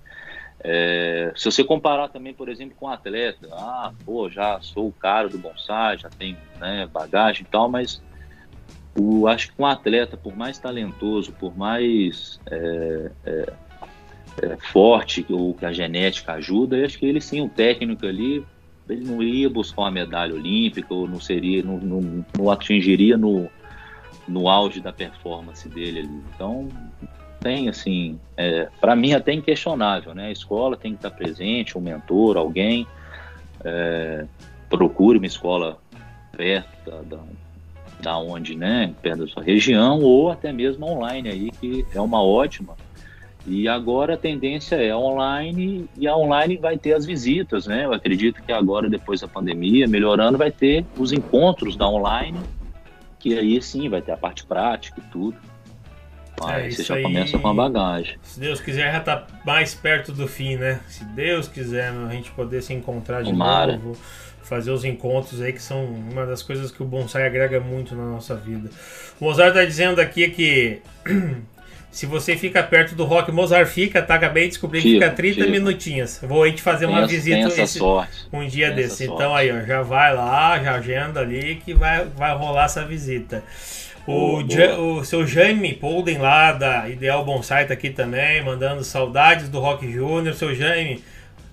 É, 0.61 1.31
se 1.35 1.45
você 1.45 1.63
comparar 1.63 2.09
também, 2.09 2.33
por 2.33 2.49
exemplo, 2.49 2.75
com 2.75 2.85
um 2.85 2.89
atleta, 2.89 3.47
ah, 3.53 3.93
pô, 4.05 4.29
já 4.29 4.59
sou 4.61 4.89
o 4.89 4.93
cara 4.93 5.29
do 5.29 5.37
bonsai, 5.37 5.97
já 5.97 6.09
tenho 6.09 6.37
né, 6.59 6.87
bagagem 6.91 7.43
e 7.43 7.45
tal, 7.45 7.69
mas 7.69 8.01
o, 8.97 9.27
acho 9.27 9.47
que 9.47 9.61
um 9.61 9.65
atleta, 9.65 10.17
por 10.17 10.35
mais 10.35 10.59
talentoso, 10.59 11.31
por 11.31 11.57
mais 11.57 12.39
é, 12.49 13.11
é, 13.25 13.53
é 14.41 14.57
forte 14.57 15.25
ou 15.29 15.53
que 15.53 15.65
a 15.65 15.71
genética 15.71 16.33
ajuda, 16.33 16.85
acho 16.85 16.99
que 16.99 17.05
ele 17.05 17.21
sim, 17.21 17.41
o 17.41 17.49
técnico 17.49 18.05
ali, 18.05 18.45
ele 18.89 19.05
não 19.05 19.23
iria 19.23 19.49
buscar 19.49 19.83
uma 19.83 19.91
medalha 19.91 20.33
olímpica 20.33 20.93
ou 20.93 21.07
não 21.07 21.21
seria, 21.21 21.63
não, 21.63 21.77
não, 21.77 22.25
não 22.37 22.49
atingiria 22.49 23.17
no, 23.17 23.49
no 24.27 24.49
auge 24.49 24.81
da 24.81 24.91
performance 24.91 25.69
dele 25.69 25.99
ali. 25.99 26.23
Então, 26.35 26.67
tem 27.39 27.69
assim, 27.69 28.19
é, 28.35 28.67
para 28.79 28.95
mim 28.95 29.13
até 29.13 29.33
inquestionável, 29.33 30.13
né? 30.13 30.27
A 30.27 30.31
escola 30.31 30.75
tem 30.75 30.91
que 30.91 30.97
estar 30.97 31.11
presente, 31.11 31.77
um 31.77 31.81
mentor, 31.81 32.37
alguém. 32.37 32.85
É, 33.63 34.25
procure 34.69 35.17
uma 35.17 35.27
escola 35.27 35.79
perto 36.35 36.89
da, 36.89 37.01
da, 37.01 37.23
da 38.01 38.17
onde, 38.17 38.55
né? 38.55 38.93
Perto 39.01 39.25
da 39.25 39.27
sua 39.27 39.43
região, 39.43 39.99
ou 39.99 40.29
até 40.29 40.51
mesmo 40.51 40.85
online 40.85 41.29
aí, 41.29 41.51
que 41.51 41.85
é 41.93 41.99
uma 41.99 42.21
ótima. 42.21 42.75
E 43.47 43.67
agora 43.67 44.13
a 44.13 44.17
tendência 44.17 44.75
é 44.75 44.95
online 44.95 45.89
e 45.97 46.07
a 46.07 46.15
online 46.15 46.57
vai 46.57 46.77
ter 46.77 46.93
as 46.93 47.05
visitas, 47.05 47.67
né? 47.67 47.85
Eu 47.85 47.93
acredito 47.93 48.43
que 48.43 48.51
agora, 48.51 48.89
depois 48.89 49.21
da 49.21 49.27
pandemia, 49.27 49.87
melhorando, 49.87 50.37
vai 50.37 50.51
ter 50.51 50.85
os 50.97 51.11
encontros 51.11 51.75
da 51.75 51.89
online, 51.89 52.39
que 53.17 53.37
aí 53.37 53.61
sim 53.61 53.89
vai 53.89 54.01
ter 54.01 54.11
a 54.11 54.17
parte 54.17 54.45
prática 54.45 54.99
e 54.99 55.11
tudo. 55.11 55.37
Mas 56.41 56.65
é, 56.65 56.69
você 56.71 56.83
já 56.83 56.95
aí, 56.95 57.03
começa 57.03 57.37
com 57.37 57.47
a 57.47 57.53
bagagem. 57.53 58.17
Se 58.23 58.39
Deus 58.39 58.59
quiser, 58.59 58.91
já 58.91 58.99
tá 58.99 59.27
mais 59.45 59.73
perto 59.73 60.11
do 60.11 60.27
fim, 60.27 60.55
né? 60.55 60.79
Se 60.87 61.03
Deus 61.05 61.47
quiser, 61.47 61.91
a 61.91 62.11
gente 62.11 62.31
poder 62.31 62.61
se 62.61 62.73
encontrar 62.73 63.23
de 63.23 63.31
Tomara. 63.31 63.73
novo, 63.73 63.97
fazer 64.43 64.71
os 64.71 64.83
encontros 64.83 65.41
aí, 65.41 65.53
que 65.53 65.61
são 65.61 65.85
uma 65.85 66.25
das 66.25 66.41
coisas 66.41 66.71
que 66.71 66.81
o 66.81 66.85
bonsai 66.85 67.25
agrega 67.25 67.59
muito 67.59 67.95
na 67.95 68.05
nossa 68.05 68.35
vida. 68.35 68.69
O 69.19 69.25
Mozart 69.25 69.53
tá 69.53 69.63
dizendo 69.63 69.99
aqui 69.99 70.29
que 70.29 70.81
se 71.91 72.05
você 72.05 72.37
fica 72.37 72.61
perto 72.61 72.95
do 72.95 73.03
Rock, 73.03 73.31
Mozart 73.31 73.67
fica, 73.67 74.01
tá? 74.01 74.15
Acabei 74.15 74.43
de 74.43 74.49
descobrir 74.49 74.81
que 74.81 74.93
fica 74.93 75.09
30 75.09 75.35
fica. 75.35 75.47
minutinhos. 75.47 76.19
Vou 76.23 76.43
aí 76.43 76.53
te 76.53 76.61
fazer 76.61 76.85
uma 76.85 77.05
visita 77.05 77.47
esse, 77.61 77.79
um 78.31 78.47
dia 78.47 78.71
desse. 78.71 79.05
Então 79.05 79.35
aí, 79.35 79.51
ó, 79.51 79.61
já 79.65 79.81
vai 79.81 80.15
lá, 80.15 80.61
já 80.63 80.75
agenda 80.75 81.19
ali 81.19 81.55
que 81.63 81.73
vai, 81.73 82.05
vai 82.05 82.35
rolar 82.35 82.65
essa 82.65 82.85
visita. 82.85 83.43
O, 84.07 84.41
o 84.97 85.05
seu 85.05 85.27
Jaime 85.27 85.73
Polden 85.73 86.17
lá 86.17 86.51
da 86.51 86.89
Ideal 86.89 87.23
Bonsai 87.23 87.67
tá 87.67 87.73
aqui 87.73 87.89
também, 87.89 88.43
mandando 88.43 88.83
saudades 88.83 89.49
do 89.49 89.59
Rock 89.59 89.91
Júnior. 89.91 90.33
Seu 90.33 90.55
Jaime, 90.55 91.03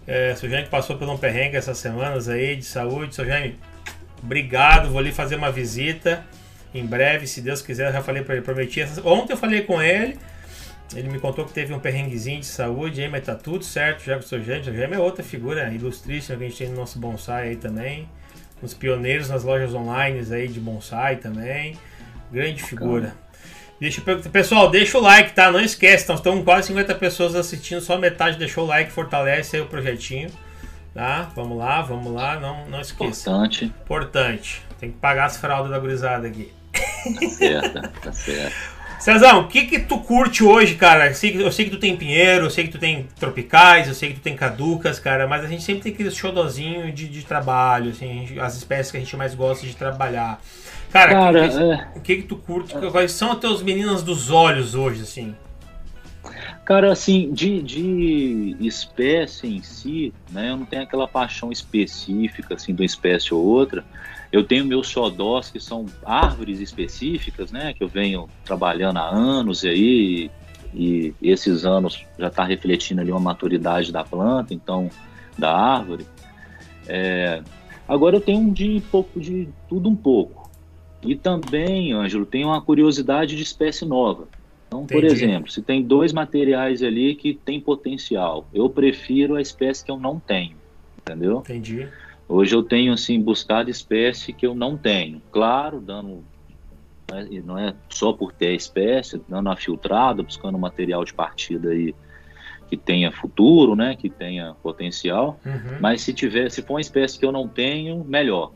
é, 0.06 0.34
seu 0.34 0.48
Jaime 0.48 0.68
passou 0.68 0.96
por 0.96 1.08
um 1.08 1.18
perrengue 1.18 1.56
essas 1.56 1.78
semanas 1.78 2.28
aí 2.28 2.56
de 2.56 2.64
saúde. 2.64 3.14
Seu 3.14 3.26
Jaime, 3.26 3.58
obrigado, 4.22 4.88
vou 4.88 4.98
ali 4.98 5.12
fazer 5.12 5.36
uma 5.36 5.52
visita 5.52 6.24
em 6.74 6.86
breve, 6.86 7.26
se 7.26 7.40
Deus 7.40 7.60
quiser. 7.60 7.88
Eu 7.88 7.92
já 7.92 8.02
falei 8.02 8.22
para 8.22 8.36
ele, 8.36 8.44
prometi. 8.44 8.82
Ontem 9.04 9.32
eu 9.34 9.36
falei 9.36 9.62
com 9.62 9.82
ele, 9.82 10.16
ele 10.94 11.08
me 11.08 11.18
contou 11.18 11.44
que 11.44 11.52
teve 11.52 11.74
um 11.74 11.78
perrenguezinho 11.78 12.40
de 12.40 12.46
saúde 12.46 13.02
aí, 13.02 13.08
mas 13.08 13.24
tá 13.24 13.34
tudo 13.34 13.64
certo 13.64 14.04
já 14.04 14.14
com 14.14 14.20
o 14.20 14.26
seu 14.26 14.42
Jaime. 14.42 14.62
O 14.62 14.64
seu 14.64 14.74
Jaime 14.74 14.94
é 14.94 14.98
outra 14.98 15.22
figura 15.22 15.70
ilustríssima 15.70 16.38
que 16.38 16.44
a 16.44 16.48
gente 16.48 16.58
tem 16.58 16.68
no 16.68 16.76
nosso 16.76 16.98
bonsai 16.98 17.48
aí 17.48 17.56
também. 17.56 18.08
Os 18.62 18.72
pioneiros 18.72 19.28
nas 19.28 19.44
lojas 19.44 19.74
online 19.74 20.26
aí 20.32 20.48
de 20.48 20.58
bonsai 20.58 21.16
também. 21.16 21.76
Grande 22.30 22.62
figura. 22.62 23.14
Deixa 23.78 24.00
Pessoal, 24.32 24.70
deixa 24.70 24.96
o 24.96 25.02
like, 25.02 25.34
tá? 25.34 25.50
Não 25.50 25.60
esquece, 25.60 25.96
estão, 25.96 26.16
estão 26.16 26.42
quase 26.42 26.68
50 26.68 26.94
pessoas 26.94 27.34
assistindo, 27.34 27.80
só 27.80 27.98
metade 27.98 28.38
deixou 28.38 28.64
o 28.64 28.66
like, 28.66 28.90
fortalece 28.90 29.56
aí 29.56 29.62
o 29.62 29.66
projetinho. 29.66 30.30
Tá? 30.94 31.30
Vamos 31.36 31.58
lá, 31.58 31.82
vamos 31.82 32.10
lá, 32.10 32.40
não, 32.40 32.66
não 32.68 32.80
esqueça. 32.80 33.28
Importante. 33.28 33.64
Importante. 33.66 34.62
Tem 34.80 34.90
que 34.90 34.96
pagar 34.96 35.26
as 35.26 35.36
fraldas 35.36 35.70
da 35.70 35.78
gurizada 35.78 36.26
aqui. 36.26 36.50
Tá 36.72 37.28
certo, 37.28 38.00
tá 38.00 38.12
certo. 38.12 38.76
Cezão, 38.98 39.40
o 39.40 39.48
que 39.48 39.66
que 39.66 39.78
tu 39.78 39.98
curte 39.98 40.42
hoje, 40.42 40.74
cara? 40.74 41.08
Eu 41.08 41.14
sei, 41.14 41.32
que, 41.32 41.40
eu 41.40 41.52
sei 41.52 41.66
que 41.66 41.70
tu 41.70 41.78
tem 41.78 41.96
Pinheiro, 41.96 42.46
eu 42.46 42.50
sei 42.50 42.64
que 42.64 42.70
tu 42.70 42.78
tem 42.78 43.06
Tropicais, 43.20 43.88
eu 43.88 43.94
sei 43.94 44.08
que 44.08 44.14
tu 44.16 44.22
tem 44.22 44.34
Caducas, 44.34 44.98
cara, 44.98 45.26
mas 45.26 45.44
a 45.44 45.46
gente 45.46 45.62
sempre 45.62 45.82
tem 45.82 45.92
aquele 45.92 46.10
xodozinho 46.10 46.90
de, 46.90 47.06
de 47.06 47.22
trabalho, 47.22 47.90
assim, 47.90 48.38
as 48.40 48.56
espécies 48.56 48.90
que 48.90 48.96
a 48.96 49.00
gente 49.00 49.16
mais 49.16 49.34
gosta 49.34 49.66
de 49.66 49.76
trabalhar. 49.76 50.40
Cara, 50.90 51.12
Cara 51.12 51.48
que, 51.48 51.56
é... 51.56 51.88
o 51.96 52.00
que, 52.00 52.16
que 52.16 52.22
tu 52.22 52.36
curte? 52.36 52.74
Quais 52.90 53.12
são 53.12 53.32
as 53.32 53.38
tuas 53.38 53.62
meninas 53.62 54.02
dos 54.02 54.30
olhos 54.30 54.74
hoje, 54.74 55.02
assim? 55.02 55.34
Cara, 56.66 56.90
assim, 56.90 57.32
de, 57.32 57.62
de 57.62 58.56
espécie 58.58 59.46
em 59.46 59.62
si, 59.62 60.12
né, 60.32 60.50
eu 60.50 60.56
não 60.56 60.66
tenho 60.66 60.82
aquela 60.82 61.06
paixão 61.06 61.52
específica, 61.52 62.54
assim, 62.54 62.74
de 62.74 62.82
uma 62.82 62.86
espécie 62.86 63.32
ou 63.32 63.40
outra. 63.40 63.84
Eu 64.32 64.42
tenho 64.42 64.64
meus 64.64 64.88
xodós, 64.88 65.48
que 65.48 65.60
são 65.60 65.86
árvores 66.04 66.58
específicas, 66.58 67.52
né, 67.52 67.72
que 67.72 67.84
eu 67.84 67.88
venho 67.88 68.28
trabalhando 68.44 68.96
há 68.96 69.08
anos 69.08 69.62
e 69.62 69.68
aí, 69.68 70.30
e 70.74 71.14
esses 71.22 71.64
anos 71.64 72.04
já 72.18 72.26
está 72.26 72.42
refletindo 72.42 73.00
ali 73.00 73.12
uma 73.12 73.20
maturidade 73.20 73.92
da 73.92 74.02
planta, 74.02 74.52
então, 74.52 74.90
da 75.38 75.56
árvore. 75.56 76.04
É, 76.88 77.42
agora 77.86 78.16
eu 78.16 78.20
tenho 78.20 78.40
um 78.40 78.52
de 78.52 78.82
pouco 78.90 79.20
de 79.20 79.48
tudo 79.68 79.88
um 79.88 79.94
pouco. 79.94 80.35
E 81.06 81.14
também, 81.14 81.92
Ângelo, 81.92 82.26
tem 82.26 82.44
uma 82.44 82.60
curiosidade 82.60 83.36
de 83.36 83.42
espécie 83.42 83.84
nova. 83.84 84.28
Então, 84.66 84.82
Entendi. 84.82 85.00
por 85.00 85.04
exemplo, 85.04 85.50
se 85.50 85.62
tem 85.62 85.82
dois 85.82 86.12
materiais 86.12 86.82
ali 86.82 87.14
que 87.14 87.34
tem 87.34 87.60
potencial, 87.60 88.46
eu 88.52 88.68
prefiro 88.68 89.36
a 89.36 89.40
espécie 89.40 89.84
que 89.84 89.90
eu 89.90 89.98
não 89.98 90.18
tenho, 90.18 90.56
entendeu? 91.00 91.38
Entendi. 91.38 91.88
Hoje 92.28 92.54
eu 92.54 92.62
tenho, 92.62 92.92
assim, 92.92 93.20
buscado 93.20 93.70
espécie 93.70 94.32
que 94.32 94.44
eu 94.44 94.54
não 94.54 94.76
tenho. 94.76 95.22
Claro, 95.30 95.80
dando... 95.80 96.24
Né, 97.08 97.40
não 97.44 97.56
é 97.56 97.72
só 97.88 98.12
por 98.12 98.32
ter 98.32 98.48
a 98.48 98.54
espécie, 98.54 99.22
dando 99.28 99.46
uma 99.46 99.56
filtrada, 99.56 100.24
buscando 100.24 100.56
um 100.56 100.60
material 100.60 101.04
de 101.04 101.14
partida 101.14 101.70
aí 101.70 101.94
que 102.68 102.76
tenha 102.76 103.12
futuro, 103.12 103.76
né, 103.76 103.94
que 103.94 104.10
tenha 104.10 104.56
potencial. 104.60 105.38
Uhum. 105.46 105.78
Mas 105.80 106.02
se 106.02 106.12
tiver, 106.12 106.50
se 106.50 106.62
for 106.62 106.74
uma 106.74 106.80
espécie 106.80 107.16
que 107.16 107.24
eu 107.24 107.30
não 107.30 107.46
tenho, 107.46 108.04
melhor. 108.04 108.52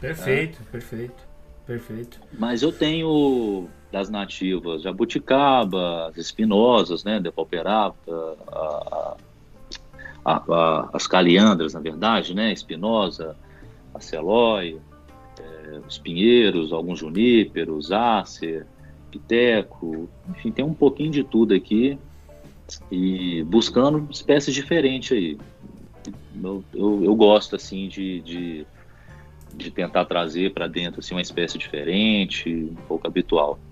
Perfeito, 0.00 0.58
é. 0.66 0.70
perfeito. 0.72 1.25
Perfeito. 1.66 2.20
Mas 2.38 2.62
eu 2.62 2.70
tenho 2.70 3.68
das 3.90 4.08
nativas 4.08 4.82
jabuticaba, 4.82 6.08
as 6.08 6.16
espinosas, 6.16 7.02
né, 7.02 7.18
Depauperata, 7.18 8.36
a, 8.46 9.16
a, 10.24 10.36
a, 10.36 10.90
as 10.92 11.06
caliandras, 11.06 11.74
na 11.74 11.80
verdade, 11.80 12.34
né, 12.34 12.52
espinosa, 12.52 13.36
a 13.92 14.00
celói, 14.00 14.78
é, 15.40 15.80
os 15.86 15.98
pinheiros, 15.98 16.72
alguns 16.72 17.00
juníperos, 17.00 17.90
ácer, 17.90 18.66
piteco, 19.10 20.08
enfim, 20.30 20.52
tem 20.52 20.64
um 20.64 20.74
pouquinho 20.74 21.10
de 21.10 21.24
tudo 21.24 21.54
aqui 21.54 21.98
e 22.90 23.42
buscando 23.44 24.06
espécies 24.10 24.54
diferentes 24.54 25.16
aí. 25.16 25.38
Eu, 26.42 26.62
eu, 26.74 27.04
eu 27.04 27.14
gosto, 27.14 27.56
assim, 27.56 27.88
de, 27.88 28.20
de 28.20 28.66
de 29.54 29.70
tentar 29.70 30.04
trazer 30.04 30.52
para 30.52 30.66
dentro 30.66 31.00
assim, 31.00 31.14
uma 31.14 31.22
espécie 31.22 31.58
diferente, 31.58 32.50
um 32.50 32.86
pouco 32.86 33.06
habitual. 33.06 33.58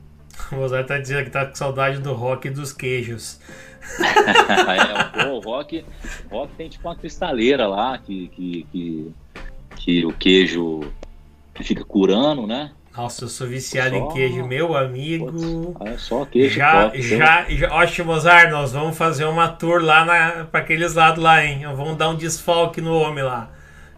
O 0.51 0.57
Mozart 0.57 0.87
tá 0.89 0.99
dizendo 0.99 1.25
que 1.25 1.31
tá 1.31 1.47
com 1.47 1.55
saudade 1.55 2.01
do 2.01 2.12
rock 2.12 2.49
e 2.49 2.51
dos 2.51 2.72
queijos. 2.72 3.41
é, 5.14 5.27
o 5.27 5.39
rock, 5.39 5.85
rock 6.29 6.53
tem 6.57 6.68
tipo 6.68 6.89
uma 6.89 6.97
cristaleira 6.97 7.68
lá 7.68 7.97
que, 7.99 8.29
que, 8.29 8.66
que, 8.72 9.12
que 9.77 10.05
o 10.05 10.12
queijo 10.12 10.81
fica 11.62 11.85
curando, 11.85 12.47
né? 12.47 12.72
Nossa, 12.97 13.25
eu 13.25 13.29
sou 13.29 13.49
viciado 13.49 13.91
só... 13.91 13.97
em 13.97 14.09
queijo, 14.12 14.47
meu 14.47 14.77
amigo. 14.77 15.77
é 15.85 15.97
só 15.99 16.25
queijo. 16.25 16.57
Já, 16.57 16.85
top, 16.85 17.03
já, 17.03 17.47
já, 17.49 17.68
ó, 17.72 18.05
Mozart, 18.05 18.51
nós 18.51 18.72
vamos 18.72 18.97
fazer 18.97 19.25
uma 19.25 19.49
tour 19.49 19.83
lá 19.83 20.47
para 20.51 20.61
aqueles 20.61 20.95
lados 20.95 21.22
lá, 21.22 21.45
hein? 21.45 21.62
Vamos 21.75 21.97
dar 21.97 22.09
um 22.09 22.16
desfalque 22.16 22.81
no 22.81 22.95
homem 22.95 23.25
lá. 23.25 23.51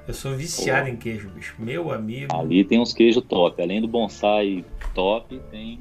Eu 0.06 0.14
sou 0.14 0.36
viciado 0.36 0.86
Pô. 0.86 0.92
em 0.92 0.96
queijo, 0.96 1.28
bicho. 1.30 1.54
Meu 1.58 1.92
amigo. 1.92 2.34
Ali 2.34 2.62
tem 2.62 2.78
uns 2.78 2.92
queijos 2.92 3.24
top. 3.24 3.60
Além 3.60 3.80
do 3.80 3.88
bonsai 3.88 4.64
top, 4.94 5.40
tem, 5.50 5.80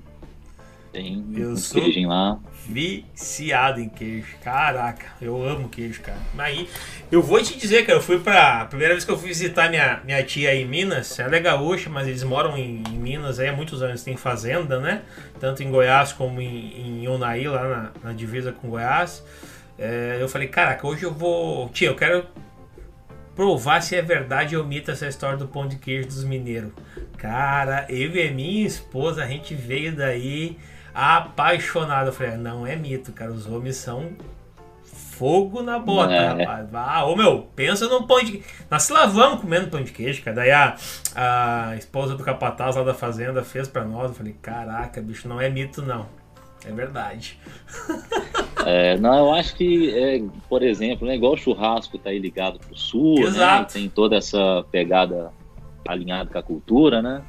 tem 0.91 1.23
eu 1.36 1.51
uns 1.51 1.71
queijinhos 1.71 2.09
lá. 2.09 2.39
Viciado 2.67 3.80
em 3.80 3.88
queijo. 3.88 4.36
Caraca, 4.43 5.05
eu 5.21 5.47
amo 5.47 5.69
queijo, 5.69 6.01
cara. 6.01 6.17
Aí, 6.39 6.67
eu 7.11 7.21
vou 7.21 7.39
te 7.43 7.55
dizer, 7.55 7.86
cara, 7.86 7.99
eu 7.99 8.01
fui 8.01 8.19
pra. 8.19 8.61
A 8.61 8.65
primeira 8.65 8.95
vez 8.95 9.05
que 9.05 9.11
eu 9.11 9.17
fui 9.17 9.28
visitar 9.28 9.69
minha, 9.69 10.01
minha 10.03 10.23
tia 10.23 10.49
aí 10.49 10.63
em 10.63 10.67
Minas, 10.67 11.19
ela 11.19 11.36
é 11.36 11.39
gaúcha, 11.39 11.88
mas 11.91 12.07
eles 12.07 12.23
moram 12.23 12.57
em, 12.57 12.82
em 12.89 12.97
Minas 12.97 13.39
aí 13.39 13.49
há 13.49 13.53
muitos 13.53 13.84
anos. 13.84 14.01
Tem 14.01 14.17
fazenda, 14.17 14.80
né? 14.80 15.03
Tanto 15.39 15.61
em 15.61 15.69
Goiás 15.69 16.11
como 16.11 16.41
em, 16.41 17.03
em 17.03 17.07
Unaí, 17.07 17.47
lá 17.47 17.91
na, 18.03 18.09
na 18.09 18.13
divisa 18.13 18.51
com 18.51 18.69
Goiás. 18.69 19.23
É, 19.78 20.17
eu 20.19 20.28
falei, 20.28 20.47
caraca, 20.47 20.88
hoje 20.88 21.03
eu 21.03 21.13
vou. 21.13 21.69
Tia, 21.69 21.89
eu 21.89 21.95
quero 21.95 22.26
provar 23.36 23.82
se 23.82 23.96
é 23.96 24.02
verdade 24.02 24.56
ou 24.56 24.64
mito 24.64 24.90
essa 24.90 25.08
história 25.08 25.38
do 25.38 25.48
pão 25.48 25.68
de 25.68 25.76
queijo 25.76 26.08
dos 26.08 26.24
mineiros. 26.24 26.72
Cara, 27.18 27.86
eu 27.90 28.16
e 28.16 28.32
minha 28.32 28.66
esposa, 28.66 29.24
a 29.24 29.28
gente 29.28 29.54
veio 29.54 29.96
daí 29.96 30.58
apaixonado. 30.94 32.08
Eu 32.08 32.14
falei, 32.14 32.38
não 32.38 32.66
é 32.66 32.76
mito, 32.76 33.12
cara, 33.12 33.32
os 33.32 33.46
homens 33.46 33.76
são 33.76 34.14
fogo 34.84 35.62
na 35.62 35.80
bota, 35.80 36.14
é. 36.14 36.28
rapaz. 36.28 36.68
Ah, 36.74 37.06
ô 37.06 37.16
meu, 37.16 37.50
pensa 37.56 37.88
num 37.88 38.06
pão 38.06 38.20
de 38.22 38.34
queijo. 38.34 38.48
Nós 38.70 38.84
se 38.84 38.94
lavamos 38.94 39.42
comendo 39.42 39.70
pão 39.70 39.84
de 39.84 39.92
queijo, 39.92 40.24
cara. 40.24 40.36
Daí 40.38 40.52
a, 40.52 40.76
a 41.16 41.76
esposa 41.78 42.16
do 42.16 42.24
capataz 42.24 42.76
lá 42.76 42.84
da 42.84 42.94
fazenda 42.94 43.44
fez 43.44 43.68
pra 43.68 43.84
nós. 43.84 44.10
Eu 44.10 44.16
falei, 44.16 44.36
caraca, 44.42 45.02
bicho, 45.02 45.28
não 45.28 45.40
é 45.40 45.50
mito 45.50 45.82
não. 45.82 46.08
É 46.68 46.72
verdade. 46.72 47.39
É, 48.66 48.97
não, 48.97 49.16
eu 49.28 49.34
acho 49.34 49.55
que, 49.55 49.93
é, 49.95 50.24
por 50.49 50.63
exemplo, 50.63 51.07
né, 51.07 51.16
igual 51.16 51.34
o 51.34 51.38
churrasco 51.38 51.99
tá 51.99 52.09
aí 52.09 52.18
ligado 52.18 52.59
pro 52.59 52.76
sul, 52.76 53.30
né, 53.30 53.63
tem 53.72 53.88
toda 53.88 54.16
essa 54.16 54.66
pegada 54.72 55.32
alinhada 55.88 56.32
com 56.32 56.38
a 56.39 56.43
cultura, 56.43 57.01
né? 57.01 57.22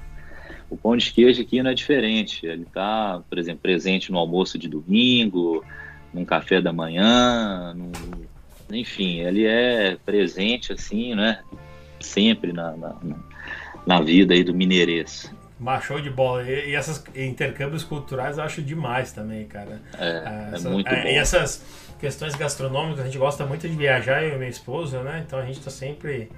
O 0.71 0.77
pão 0.77 0.97
de 0.97 1.13
queijo 1.13 1.43
aqui 1.43 1.63
não 1.63 1.71
é 1.71 1.75
diferente. 1.75 2.47
Ele 2.47 2.63
está, 2.63 3.23
por 3.29 3.39
exemplo, 3.39 3.61
presente 3.61 4.11
no 4.11 4.19
almoço 4.19 4.59
de 4.59 4.69
domingo, 4.69 5.63
num 6.13 6.25
café 6.25 6.61
da 6.61 6.73
manhã, 6.73 7.75
num, 7.75 7.93
enfim, 8.71 9.21
ele 9.21 9.45
é 9.47 9.97
presente 10.05 10.73
assim, 10.73 11.15
né? 11.15 11.41
Sempre 12.01 12.53
na, 12.53 12.77
na, 12.77 12.97
na 13.87 14.01
vida 14.01 14.35
aí 14.35 14.43
do 14.43 14.55
mineirês. 14.55 15.33
Mas 15.59 15.85
show 15.85 16.01
de 16.01 16.11
bola. 16.11 16.43
E, 16.43 16.71
e 16.71 16.77
esses 16.77 17.03
intercâmbios 17.15 17.83
culturais 17.83 18.39
eu 18.39 18.45
acho 18.45 18.63
demais 18.63 19.13
também, 19.13 19.47
cara. 19.47 19.81
É, 19.99 20.23
ah, 20.25 20.51
Essa, 20.53 20.69
é 20.69 20.71
muito 20.71 20.89
é, 20.89 21.03
bom. 21.03 21.09
E 21.09 21.15
essas 21.17 21.65
questões 21.99 22.35
gastronômicas, 22.35 23.01
a 23.01 23.05
gente 23.05 23.19
gosta 23.19 23.47
muito 23.47 23.67
de 23.67 23.75
viajar, 23.75 24.23
eu 24.23 24.35
e 24.35 24.39
minha 24.39 24.51
esposa, 24.51 25.03
né? 25.03 25.25
Então 25.27 25.39
a 25.39 25.47
gente 25.47 25.61
tá 25.61 25.71
sempre 25.71 26.31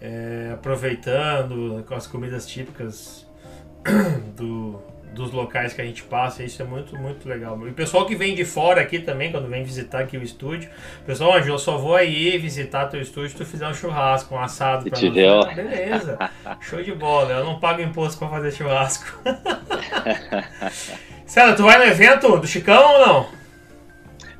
é, 0.00 0.52
aproveitando 0.54 1.84
com 1.86 1.94
as 1.94 2.06
comidas 2.06 2.46
típicas 2.46 3.26
do, 4.36 4.82
dos 5.14 5.30
locais 5.30 5.72
que 5.72 5.80
a 5.80 5.84
gente 5.84 6.02
passa, 6.02 6.42
isso 6.42 6.60
é 6.60 6.64
muito, 6.64 6.98
muito 6.98 7.26
legal. 7.28 7.58
E 7.66 7.70
o 7.70 7.72
pessoal 7.72 8.04
que 8.04 8.14
vem 8.14 8.34
de 8.34 8.44
fora 8.44 8.82
aqui 8.82 8.98
também, 8.98 9.30
quando 9.30 9.48
vem 9.48 9.62
visitar 9.62 10.00
aqui 10.00 10.18
o 10.18 10.22
estúdio, 10.22 10.68
pessoal, 11.06 11.34
Anjo, 11.34 11.50
eu 11.50 11.58
só 11.58 11.78
vou 11.78 11.94
aí 11.94 12.36
visitar 12.36 12.86
teu 12.86 13.00
estúdio 13.00 13.30
se 13.30 13.36
tu 13.36 13.46
fizer 13.46 13.66
um 13.66 13.72
churrasco, 13.72 14.34
um 14.34 14.38
assado 14.38 14.90
pra 14.90 15.00
nós. 15.00 15.46
Ah, 15.46 15.54
beleza, 15.54 16.18
show 16.60 16.82
de 16.82 16.92
bola, 16.92 17.30
eu 17.30 17.44
não 17.44 17.58
pago 17.58 17.80
imposto 17.80 18.18
pra 18.18 18.28
fazer 18.28 18.52
churrasco. 18.52 19.06
César, 21.24 21.54
tu 21.54 21.62
vai 21.62 21.78
no 21.78 21.84
evento 21.84 22.36
do 22.36 22.46
Chicão 22.46 22.94
ou 22.94 23.06
não? 23.06 23.26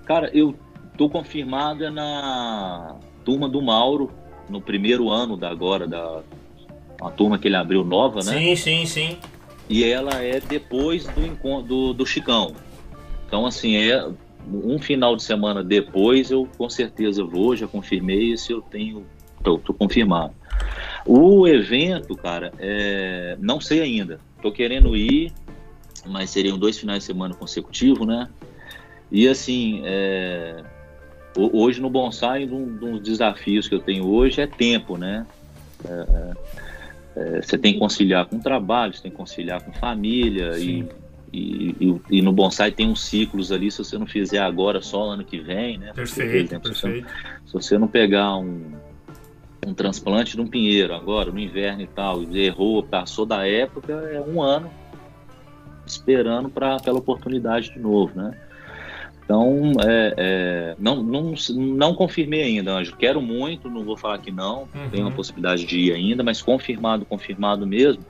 Cara, 0.05 0.31
eu 0.35 0.55
tô 0.99 1.09
confirmada 1.09 1.91
na 1.91 2.97
turma 3.25 3.49
do 3.49 3.63
Mauro, 3.63 4.11
no 4.51 4.61
primeiro 4.61 5.09
ano 5.09 5.37
da 5.37 5.49
agora, 5.49 5.87
da 5.87 6.21
uma 7.01 7.11
turma 7.11 7.39
que 7.39 7.49
ele 7.49 7.57
abriu 7.57 7.85
nova, 7.85 8.17
né? 8.17 8.33
Sim, 8.33 8.57
sim, 8.57 8.87
sim 8.87 9.19
e 9.69 9.85
ela 9.85 10.23
é 10.23 10.41
depois 10.41 11.07
do, 11.07 11.63
do, 11.63 11.93
do 11.93 12.07
Chicão. 12.07 12.55
Então, 13.27 13.47
assim, 13.47 13.77
é 13.77 14.07
um 14.47 14.79
final 14.79 15.17
de 15.17 15.23
semana 15.23 15.65
depois 15.65 16.31
eu 16.31 16.49
com 16.59 16.69
certeza 16.69 17.25
vou, 17.25 17.57
já 17.57 17.67
confirmei 17.67 18.33
isso, 18.33 18.53
eu 18.53 18.61
tenho, 18.61 19.07
tô, 19.43 19.59
tô 19.59 19.73
confirmado. 19.73 20.35
O 21.07 21.47
evento, 21.47 22.15
cara, 22.17 22.53
é, 22.59 23.37
não 23.41 23.61
sei 23.61 23.81
ainda. 23.81 24.19
Tô 24.41 24.53
querendo 24.53 24.97
ir, 24.97 25.33
mas 26.07 26.31
seriam 26.31 26.59
dois 26.59 26.79
finais 26.79 27.01
de 27.01 27.07
semana 27.07 27.35
consecutivos, 27.35 28.07
né? 28.07 28.29
E 29.11 29.29
assim, 29.29 29.83
é, 29.85 30.63
hoje 31.37 31.81
no 31.81 31.91
bonsai, 31.91 32.45
um 32.47 32.77
dos 32.77 33.01
desafios 33.01 33.69
que 33.69 33.75
eu 33.75 33.81
tenho 33.81 34.07
hoje 34.07 34.41
é 34.41 34.47
tempo, 34.47 34.97
né? 34.97 35.27
É, 35.85 36.33
é 37.17 37.43
você 37.43 37.57
tem 37.57 37.75
que 37.75 37.79
conciliar 37.79 38.27
com 38.27 38.37
o 38.37 38.41
trabalho, 38.41 38.95
você 38.95 39.03
tem 39.03 39.11
que 39.11 39.17
conciliar 39.17 39.63
com 39.63 39.73
família 39.73 40.59
e, 40.59 40.87
e, 41.33 41.77
e, 41.81 42.01
e, 42.11 42.23
no 42.23 42.33
bonsai 42.33 42.71
tem 42.71 42.89
uns 42.89 43.03
ciclos 43.05 43.51
ali, 43.51 43.71
se 43.71 43.79
você 43.79 43.99
não 43.99 44.07
fizer 44.07 44.39
agora, 44.39 44.81
só 44.81 45.03
ano 45.11 45.25
que 45.25 45.39
vem, 45.39 45.79
né? 45.79 45.93
Perfeito, 45.93 46.29
Porque, 46.29 46.37
exemplo, 46.39 46.71
perfeito. 46.71 47.09
Se, 47.09 47.13
você, 47.13 47.47
se 47.47 47.53
você 47.53 47.79
não 47.79 47.89
pegar 47.89 48.37
um, 48.37 48.73
um 49.67 49.75
transplante 49.75 50.37
de 50.37 50.41
um 50.41 50.47
pinheiro 50.47 50.95
agora, 50.95 51.31
no 51.31 51.39
inverno 51.39 51.83
e 51.83 51.87
tal, 51.87 52.23
e 52.23 52.39
errou, 52.41 52.83
passou 52.83 53.27
da 53.27 53.47
época, 53.47 53.93
é 53.93 54.21
um 54.21 54.43
ano 54.43 54.71
esperando 55.87 56.49
para 56.49 56.77
aquela 56.77 56.99
oportunidade 56.99 57.73
de 57.73 57.79
novo, 57.79 58.17
né? 58.19 58.37
Então, 59.25 59.73
é, 59.83 60.15
é, 60.19 60.77
não, 60.79 61.03
não, 61.03 61.35
não 61.55 61.95
confirmei 61.95 62.43
ainda, 62.43 62.73
Anjo. 62.73 62.95
Quero 62.97 63.23
muito, 63.23 63.71
não 63.71 63.83
vou 63.83 63.97
falar 63.97 64.19
que 64.19 64.31
não, 64.31 64.69
uhum. 64.75 64.91
tem 64.91 65.01
uma 65.01 65.11
possibilidade 65.11 65.65
de 65.65 65.79
ir 65.79 65.93
ainda, 65.93 66.23
mas 66.23 66.43
confirmado, 66.43 67.07
confirmado 67.07 67.67
mesmo. 67.67 68.05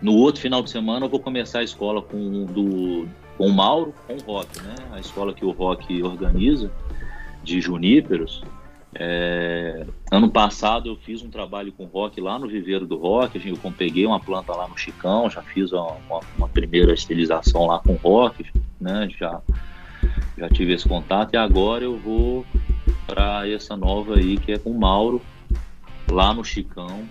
No 0.00 0.14
outro 0.14 0.40
final 0.40 0.62
de 0.62 0.70
semana 0.70 1.06
eu 1.06 1.10
vou 1.10 1.18
começar 1.18 1.60
a 1.60 1.64
escola 1.64 2.00
com, 2.00 2.44
do, 2.44 3.08
com 3.36 3.46
o 3.46 3.52
Mauro, 3.52 3.92
com 4.06 4.14
o 4.14 4.20
Rock, 4.20 4.62
né? 4.62 4.74
A 4.92 5.00
escola 5.00 5.34
que 5.34 5.44
o 5.44 5.50
Rock 5.50 6.00
organiza, 6.02 6.70
de 7.42 7.60
Juníperos. 7.60 8.42
É, 8.96 9.84
ano 10.12 10.30
passado 10.30 10.88
eu 10.88 10.96
fiz 10.96 11.20
um 11.22 11.28
trabalho 11.28 11.72
com 11.72 11.82
o 11.82 11.88
Rock 11.88 12.20
lá 12.20 12.38
no 12.38 12.46
viveiro 12.46 12.86
do 12.86 12.96
Rock, 12.96 13.44
eu 13.44 13.58
peguei 13.72 14.06
uma 14.06 14.20
planta 14.20 14.52
lá 14.52 14.68
no 14.68 14.78
Chicão, 14.78 15.28
já 15.28 15.42
fiz 15.42 15.72
uma, 15.72 15.96
uma, 16.08 16.20
uma 16.38 16.48
primeira 16.48 16.94
esterilização 16.94 17.66
lá 17.66 17.80
com 17.80 17.94
o 17.94 17.96
Rock, 17.96 18.46
né? 18.80 19.08
Já 19.18 19.42
já 20.36 20.48
tive 20.48 20.72
esse 20.72 20.88
contato 20.88 21.34
e 21.34 21.36
agora 21.36 21.84
eu 21.84 21.96
vou 21.96 22.44
para 23.06 23.48
essa 23.48 23.76
nova 23.76 24.16
aí 24.16 24.36
que 24.38 24.52
é 24.52 24.58
com 24.58 24.70
o 24.70 24.78
Mauro, 24.78 25.20
lá 26.10 26.32
no 26.32 26.44
Chicão, 26.44 27.08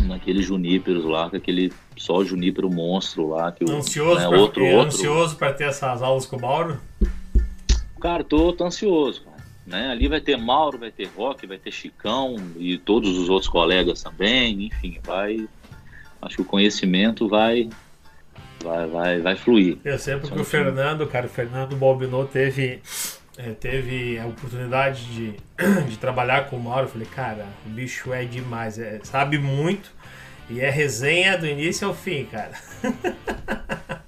naquele 0.00 0.42
Juníperos 0.42 1.04
lá, 1.04 1.28
com 1.28 1.36
aquele 1.36 1.72
só 1.96 2.24
Junípero 2.24 2.70
monstro 2.70 3.28
lá. 3.28 3.52
Que 3.52 3.70
ansioso 3.70 4.30
né, 4.30 4.38
outro, 4.38 4.64
é, 4.64 4.76
outro... 4.76 4.96
ansioso 4.96 5.36
para 5.36 5.52
ter 5.52 5.64
essas 5.64 6.02
aulas 6.02 6.26
com 6.26 6.36
o 6.36 6.40
Mauro? 6.40 6.80
Cara, 8.00 8.24
tô, 8.24 8.52
tô 8.52 8.64
ansioso, 8.64 9.22
cara. 9.22 9.36
Né? 9.66 9.88
Ali 9.88 10.08
vai 10.08 10.20
ter 10.20 10.36
Mauro, 10.36 10.78
vai 10.78 10.90
ter 10.90 11.08
Rock, 11.16 11.46
vai 11.46 11.58
ter 11.58 11.70
Chicão 11.70 12.36
e 12.56 12.78
todos 12.78 13.18
os 13.18 13.28
outros 13.28 13.48
colegas 13.48 14.02
também, 14.02 14.66
enfim, 14.66 14.98
vai. 15.04 15.46
Acho 16.22 16.36
que 16.36 16.42
o 16.42 16.46
conhecimento 16.46 17.28
vai 17.28 17.68
vai, 18.62 18.86
vai, 18.86 19.20
vai 19.20 19.36
fluir. 19.36 19.78
Eu 19.84 19.98
sei 19.98 20.16
porque 20.16 20.40
o 20.40 20.44
Fernando, 20.44 21.06
cara, 21.06 21.26
o 21.26 21.30
Fernando 21.30 21.76
Balbinot 21.76 22.30
teve, 22.30 22.80
é, 23.36 23.50
teve 23.52 24.18
a 24.18 24.26
oportunidade 24.26 25.04
de, 25.06 25.34
de 25.88 25.96
trabalhar 25.96 26.48
com 26.48 26.56
o 26.56 26.60
Mauro. 26.60 26.84
Eu 26.86 26.88
falei, 26.88 27.08
cara, 27.08 27.46
o 27.66 27.70
bicho 27.70 28.12
é 28.12 28.24
demais, 28.24 28.78
é, 28.78 29.00
sabe 29.02 29.38
muito 29.38 29.90
e 30.50 30.60
é 30.60 30.68
resenha 30.68 31.38
do 31.38 31.46
início 31.46 31.86
ao 31.86 31.94
fim, 31.94 32.24
cara. 32.24 32.52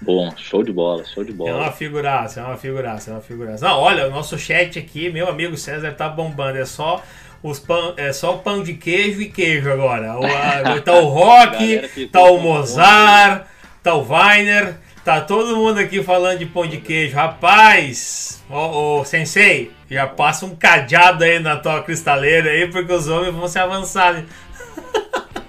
Bom, 0.00 0.32
show 0.36 0.62
de 0.62 0.72
bola, 0.72 1.04
show 1.04 1.24
de 1.24 1.32
bola. 1.32 1.50
É 1.50 1.54
uma 1.54 1.72
figuraça, 1.72 2.40
é 2.40 2.44
uma 2.44 2.56
figuraça, 2.56 3.10
é 3.10 3.14
uma 3.14 3.20
figuraça. 3.20 3.66
Não, 3.66 3.78
olha, 3.78 4.06
o 4.06 4.10
nosso 4.10 4.38
chat 4.38 4.78
aqui, 4.78 5.10
meu 5.10 5.28
amigo 5.28 5.56
César 5.56 5.92
tá 5.92 6.08
bombando, 6.08 6.58
é 6.58 6.64
só 6.64 7.02
os 7.42 7.58
pão, 7.58 7.94
é 7.96 8.12
só 8.12 8.36
o 8.36 8.38
pão 8.38 8.62
de 8.62 8.74
queijo 8.74 9.20
e 9.20 9.28
queijo 9.28 9.70
agora. 9.70 10.18
O, 10.18 10.24
a, 10.24 10.80
tá 10.80 10.94
o 10.94 11.06
rock, 11.08 12.08
tá 12.12 12.22
o 12.22 12.38
Mozart, 12.38 13.46
tá 13.86 13.94
o 13.94 14.04
Weiner, 14.04 14.74
tá 15.04 15.20
todo 15.20 15.54
mundo 15.54 15.78
aqui 15.78 16.02
falando 16.02 16.40
de 16.40 16.46
pão 16.46 16.66
de 16.66 16.78
queijo. 16.78 17.14
Rapaz, 17.14 18.42
ô, 18.50 18.98
ô 18.98 19.04
Sensei, 19.04 19.70
já 19.88 20.08
passa 20.08 20.44
um 20.44 20.56
cadeado 20.56 21.22
aí 21.22 21.38
na 21.38 21.56
tua 21.56 21.80
cristaleira 21.84 22.50
aí, 22.50 22.66
porque 22.66 22.92
os 22.92 23.06
homens 23.06 23.32
vão 23.32 23.46
se 23.46 23.60
avançar. 23.60 24.14
Né? 24.14 24.24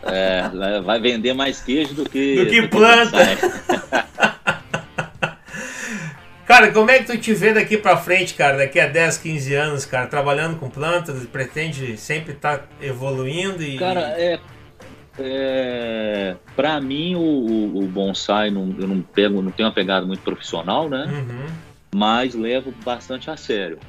É, 0.09 0.49
vai 0.85 1.01
vender 1.01 1.33
mais 1.33 1.59
queijo 1.59 1.93
do 1.93 2.09
que. 2.09 2.38
Do 2.38 2.45
que 2.45 2.65
planta. 2.69 3.17
Cara, 6.47 6.71
como 6.71 6.89
é 6.89 6.99
que 6.99 7.07
tu 7.07 7.17
te 7.17 7.33
vê 7.33 7.51
daqui 7.51 7.75
pra 7.75 7.97
frente, 7.97 8.33
cara? 8.33 8.55
Daqui 8.55 8.79
a 8.79 8.88
10, 8.88 9.17
15 9.17 9.53
anos, 9.53 9.85
cara, 9.85 10.07
trabalhando 10.07 10.57
com 10.57 10.69
plantas, 10.69 11.25
pretende 11.25 11.97
sempre 11.97 12.31
estar 12.31 12.59
tá 12.59 12.63
evoluindo 12.79 13.61
e. 13.61 13.77
Cara, 13.77 14.15
é 14.17 14.39
é, 15.20 16.36
para 16.55 16.80
mim, 16.80 17.15
o, 17.15 17.80
o 17.80 17.88
bonsai, 17.88 18.51
não, 18.51 18.76
eu 18.78 18.88
não 18.88 19.01
pego, 19.01 19.41
não 19.41 19.51
tenho 19.51 19.68
uma 19.68 19.74
pegada 19.74 20.05
muito 20.05 20.22
profissional, 20.22 20.89
né? 20.89 21.05
Uhum. 21.05 21.53
Mas 21.95 22.36
levo 22.36 22.74
bastante 22.84 23.30
a 23.30 23.38
sério. 23.38 23.80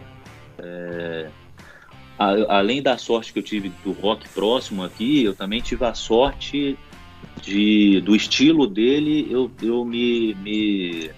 É, 0.59 1.29
a, 2.18 2.59
além 2.59 2.83
da 2.83 2.97
sorte 2.97 3.33
que 3.33 3.39
eu 3.39 3.43
tive 3.43 3.72
do 3.85 3.93
rock 3.93 4.29
próximo 4.31 4.83
aqui, 4.83 5.22
eu 5.22 5.35
também 5.35 5.61
tive 5.61 5.85
a 5.85 5.95
sorte 5.95 6.79
de, 7.43 8.01
do 8.01 8.16
estilo 8.16 8.66
dele, 8.66 9.26
eu, 9.31 9.51
eu 9.62 9.85
me, 9.85 10.35
me 10.35 11.11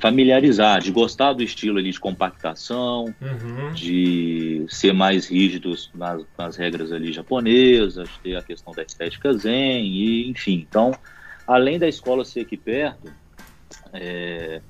familiarizar, 0.00 0.80
de 0.80 0.90
gostar 0.92 1.32
do 1.32 1.42
estilo 1.42 1.78
ali 1.78 1.90
de 1.90 1.98
compactação, 1.98 3.14
uhum. 3.20 3.72
de 3.72 4.64
ser 4.68 4.92
mais 4.92 5.28
rígidos 5.28 5.90
nas, 5.94 6.22
nas, 6.36 6.56
regras 6.56 6.92
ali 6.92 7.12
japonesas, 7.12 8.08
ter 8.22 8.36
a 8.36 8.42
questão 8.42 8.72
da 8.72 8.82
estética 8.82 9.32
zen, 9.34 9.84
e, 9.84 10.30
enfim. 10.30 10.64
Então, 10.68 10.92
além 11.46 11.78
da 11.78 11.88
escola 11.88 12.24
ser 12.24 12.40
aqui 12.40 12.56
perto, 12.56 13.12
é, 13.92 14.60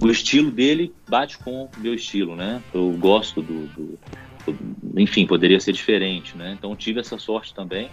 o 0.00 0.08
estilo 0.08 0.50
dele 0.50 0.92
bate 1.08 1.38
com 1.38 1.64
o 1.64 1.70
meu 1.78 1.94
estilo, 1.94 2.34
né? 2.34 2.62
Eu 2.72 2.90
gosto 2.92 3.42
do, 3.42 3.66
do, 3.68 3.98
do 4.46 5.00
enfim, 5.00 5.26
poderia 5.26 5.60
ser 5.60 5.72
diferente, 5.72 6.36
né? 6.36 6.56
Então 6.58 6.74
tive 6.74 7.00
essa 7.00 7.18
sorte 7.18 7.54
também. 7.54 7.90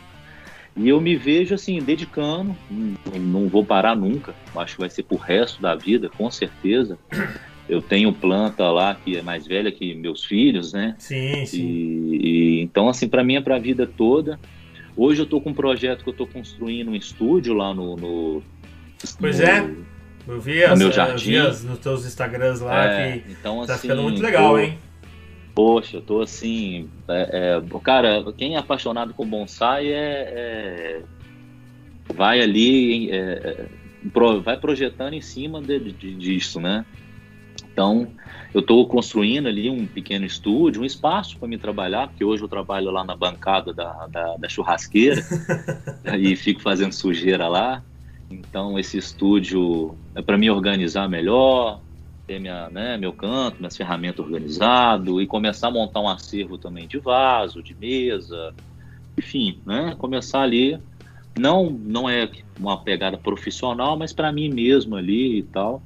E 0.80 0.88
eu 0.88 1.02
me 1.02 1.18
vejo 1.18 1.54
assim, 1.54 1.78
dedicando, 1.82 2.56
não 3.20 3.50
vou 3.50 3.66
parar 3.66 3.98
nunca, 3.98 4.34
acho 4.56 4.76
que 4.76 4.80
vai 4.80 4.90
ser 4.90 5.04
pro 5.04 5.18
resto 5.18 5.62
da 5.62 5.76
vida, 5.76 6.10
com 6.10 6.32
certeza. 6.32 6.98
Eu 7.68 7.82
tenho 7.82 8.14
planta 8.14 8.64
lá 8.72 8.96
que 8.96 9.18
é 9.18 9.22
mais 9.22 9.46
velha 9.46 9.74
que 9.74 9.94
meus 9.94 10.24
filhos, 10.24 10.72
né? 10.72 10.96
Sim, 10.98 11.46
sim. 11.46 11.62
E, 11.62 12.16
e 12.16 12.62
então, 12.62 12.88
assim, 12.88 13.10
para 13.10 13.26
mim 13.26 13.36
é 13.36 13.42
pra 13.42 13.60
vida 13.60 13.86
toda. 13.86 14.40
Hoje 14.96 15.22
eu 15.22 15.26
tô 15.26 15.42
com 15.42 15.50
um 15.50 15.54
projeto 15.54 16.02
que 16.02 16.10
eu 16.10 16.14
tô 16.14 16.26
construindo 16.26 16.92
um 16.92 16.96
estúdio 16.96 17.54
lá 17.54 17.74
no. 17.74 17.98
no 17.98 18.44
pois 19.20 19.38
no, 19.38 19.46
é. 19.46 19.70
Eu 20.28 20.40
vi, 20.40 20.64
as, 20.64 20.80
meu 20.80 20.92
jardim. 20.92 21.34
Eu 21.34 21.44
vi 21.44 21.48
as, 21.50 21.64
nos 21.64 21.80
teus 21.80 22.06
Instagrams 22.06 22.62
lá 22.62 22.86
é, 22.86 23.20
que 23.20 23.32
então, 23.32 23.66
tá 23.66 23.74
assim, 23.74 23.82
ficando 23.82 24.04
muito 24.04 24.22
legal, 24.22 24.54
tô, 24.54 24.60
hein? 24.60 24.80
Poxa, 25.60 25.98
eu 25.98 26.02
tô 26.02 26.22
assim. 26.22 26.90
É, 27.06 27.58
é, 27.60 27.80
cara, 27.84 28.32
quem 28.32 28.56
é 28.56 28.58
apaixonado 28.58 29.14
com 29.14 29.28
bonsai 29.28 29.92
é, 29.92 30.32
é, 30.34 31.04
vai 32.14 32.40
ali, 32.40 33.12
é, 33.12 33.66
pro, 34.14 34.42
vai 34.42 34.56
projetando 34.56 35.16
em 35.16 35.22
cima 35.22 35.62
de, 35.62 35.92
de, 35.92 36.16
disso, 36.16 36.62
né? 36.62 36.86
Então, 37.74 38.08
eu 38.54 38.62
estou 38.62 38.88
construindo 38.88 39.48
ali 39.48 39.70
um 39.70 39.86
pequeno 39.86 40.26
estúdio, 40.26 40.82
um 40.82 40.86
espaço 40.86 41.38
para 41.38 41.50
me 41.50 41.58
trabalhar, 41.58 42.08
porque 42.08 42.24
hoje 42.24 42.42
eu 42.42 42.48
trabalho 42.48 42.90
lá 42.90 43.04
na 43.04 43.18
bancada 43.18 43.74
da, 43.74 44.08
da, 44.08 44.38
da 44.38 44.48
churrasqueira 44.48 45.22
e 46.18 46.38
fico 46.38 46.62
fazendo 46.62 46.94
sujeira 46.94 47.50
lá. 47.50 47.84
Então, 48.32 48.80
esse 48.80 48.98
estúdio 48.98 49.94
é 50.16 50.22
para 50.22 50.38
me 50.38 50.50
organizar 50.50 51.10
melhor, 51.10 51.82
ter 52.30 52.40
minha, 52.40 52.70
né, 52.70 52.96
meu 52.96 53.12
canto, 53.12 53.58
minhas 53.58 53.76
ferramentas 53.76 54.24
organizado 54.24 55.20
e 55.20 55.26
começar 55.26 55.70
a 55.70 55.72
montar 55.72 56.00
um 56.00 56.08
acervo 56.08 56.60
também 56.60 56.88
de 56.88 57.00
vaso, 57.00 57.64
de 57.64 57.74
mesa, 57.74 58.54
enfim, 59.18 59.60
né, 59.66 59.96
começar 59.98 60.42
ali. 60.42 60.80
Não, 61.38 61.72
não 61.72 62.08
é 62.08 62.30
uma 62.60 62.78
pegada 62.78 63.18
profissional, 63.18 63.98
mas 63.98 64.14
para 64.14 64.32
mim 64.32 64.48
mesmo 64.48 64.96
ali 64.96 65.40
e 65.40 65.44
tal. 65.44 65.82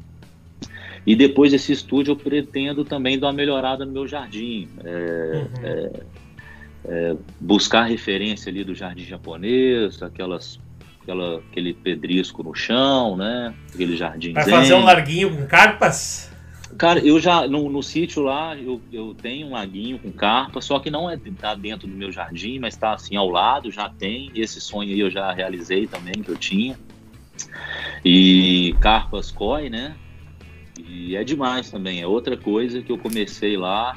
E 1.08 1.16
depois 1.16 1.52
desse 1.52 1.72
estúdio 1.72 2.12
eu 2.12 2.16
pretendo 2.18 2.84
também 2.84 3.18
dar 3.18 3.28
uma 3.28 3.34
melhorada 3.34 3.86
no 3.86 3.94
meu 3.94 4.06
jardim. 4.06 4.68
É, 4.84 4.90
uhum. 5.36 5.48
é, 5.64 5.92
é, 6.86 7.16
buscar 7.40 7.84
referência 7.84 8.50
ali 8.50 8.66
do 8.66 8.76
jardim 8.76 9.06
japonês, 9.06 10.02
aquelas, 10.02 10.60
aquela, 11.02 11.38
aquele 11.38 11.74
pedrisco 11.74 12.44
no 12.44 12.54
chão, 12.54 13.16
né? 13.16 13.54
Aquele 13.74 13.96
jardim. 13.96 14.34
Vai 14.34 14.50
fazer 14.50 14.74
um 14.74 14.84
larguinho 14.84 15.38
com 15.38 15.46
carpas? 15.46 16.33
Cara, 16.78 17.00
eu 17.00 17.20
já, 17.20 17.48
no, 17.48 17.70
no 17.70 17.84
sítio 17.84 18.24
lá, 18.24 18.56
eu, 18.56 18.82
eu 18.92 19.14
tenho 19.14 19.48
um 19.48 19.52
laguinho 19.52 20.00
com 20.00 20.12
carpa, 20.12 20.62
só 20.62 20.80
que 20.80 20.90
não 20.90 21.10
é 21.10 21.18
tá 21.40 21.56
dentro 21.56 21.88
do 21.88 21.96
meu 21.96 22.12
jardim, 22.12 22.60
mas 22.60 22.74
está 22.74 22.94
assim 22.94 23.16
ao 23.16 23.30
lado, 23.30 23.72
já 23.72 23.90
tem. 23.90 24.32
Esse 24.36 24.60
sonho 24.60 24.90
aí 24.90 25.00
eu 25.00 25.10
já 25.10 25.32
realizei 25.32 25.88
também, 25.88 26.14
que 26.14 26.30
eu 26.30 26.38
tinha. 26.38 26.78
E 28.04 28.76
carpas 28.80 29.32
koi, 29.32 29.70
né? 29.70 29.96
E 30.80 31.16
é 31.16 31.24
demais 31.24 31.70
também, 31.70 32.02
é 32.02 32.08
outra 32.08 32.36
coisa 32.36 32.82
que 32.82 32.92
eu 32.92 32.98
comecei 32.98 33.56
lá 33.58 33.96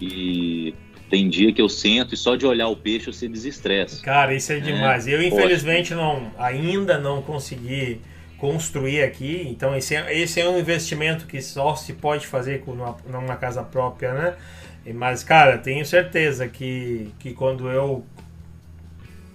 e 0.00 0.74
tem 1.08 1.28
dia 1.28 1.52
que 1.52 1.60
eu 1.60 1.68
sento 1.68 2.14
e 2.14 2.16
só 2.16 2.36
de 2.36 2.46
olhar 2.46 2.68
o 2.68 2.76
peixe 2.76 3.06
você 3.06 3.28
desestressa. 3.28 4.02
Cara, 4.02 4.34
isso 4.34 4.52
é 4.52 4.60
demais. 4.60 5.06
É, 5.06 5.14
eu 5.14 5.22
infelizmente 5.22 5.94
não, 5.94 6.30
ainda 6.36 6.98
não 6.98 7.22
consegui 7.22 8.00
construir 8.38 9.02
aqui, 9.02 9.46
então 9.50 9.76
esse 9.76 9.94
é, 9.94 10.16
esse 10.16 10.40
é 10.40 10.48
um 10.48 10.58
investimento 10.58 11.26
que 11.26 11.42
só 11.42 11.74
se 11.74 11.92
pode 11.92 12.26
fazer 12.26 12.60
com 12.60 12.72
uma, 12.72 12.96
numa 13.10 13.36
casa 13.36 13.62
própria, 13.62 14.12
né? 14.12 14.34
Mas, 14.94 15.22
cara, 15.22 15.58
tenho 15.58 15.84
certeza 15.84 16.48
que, 16.48 17.12
que 17.18 17.34
quando 17.34 17.68
eu 17.68 18.04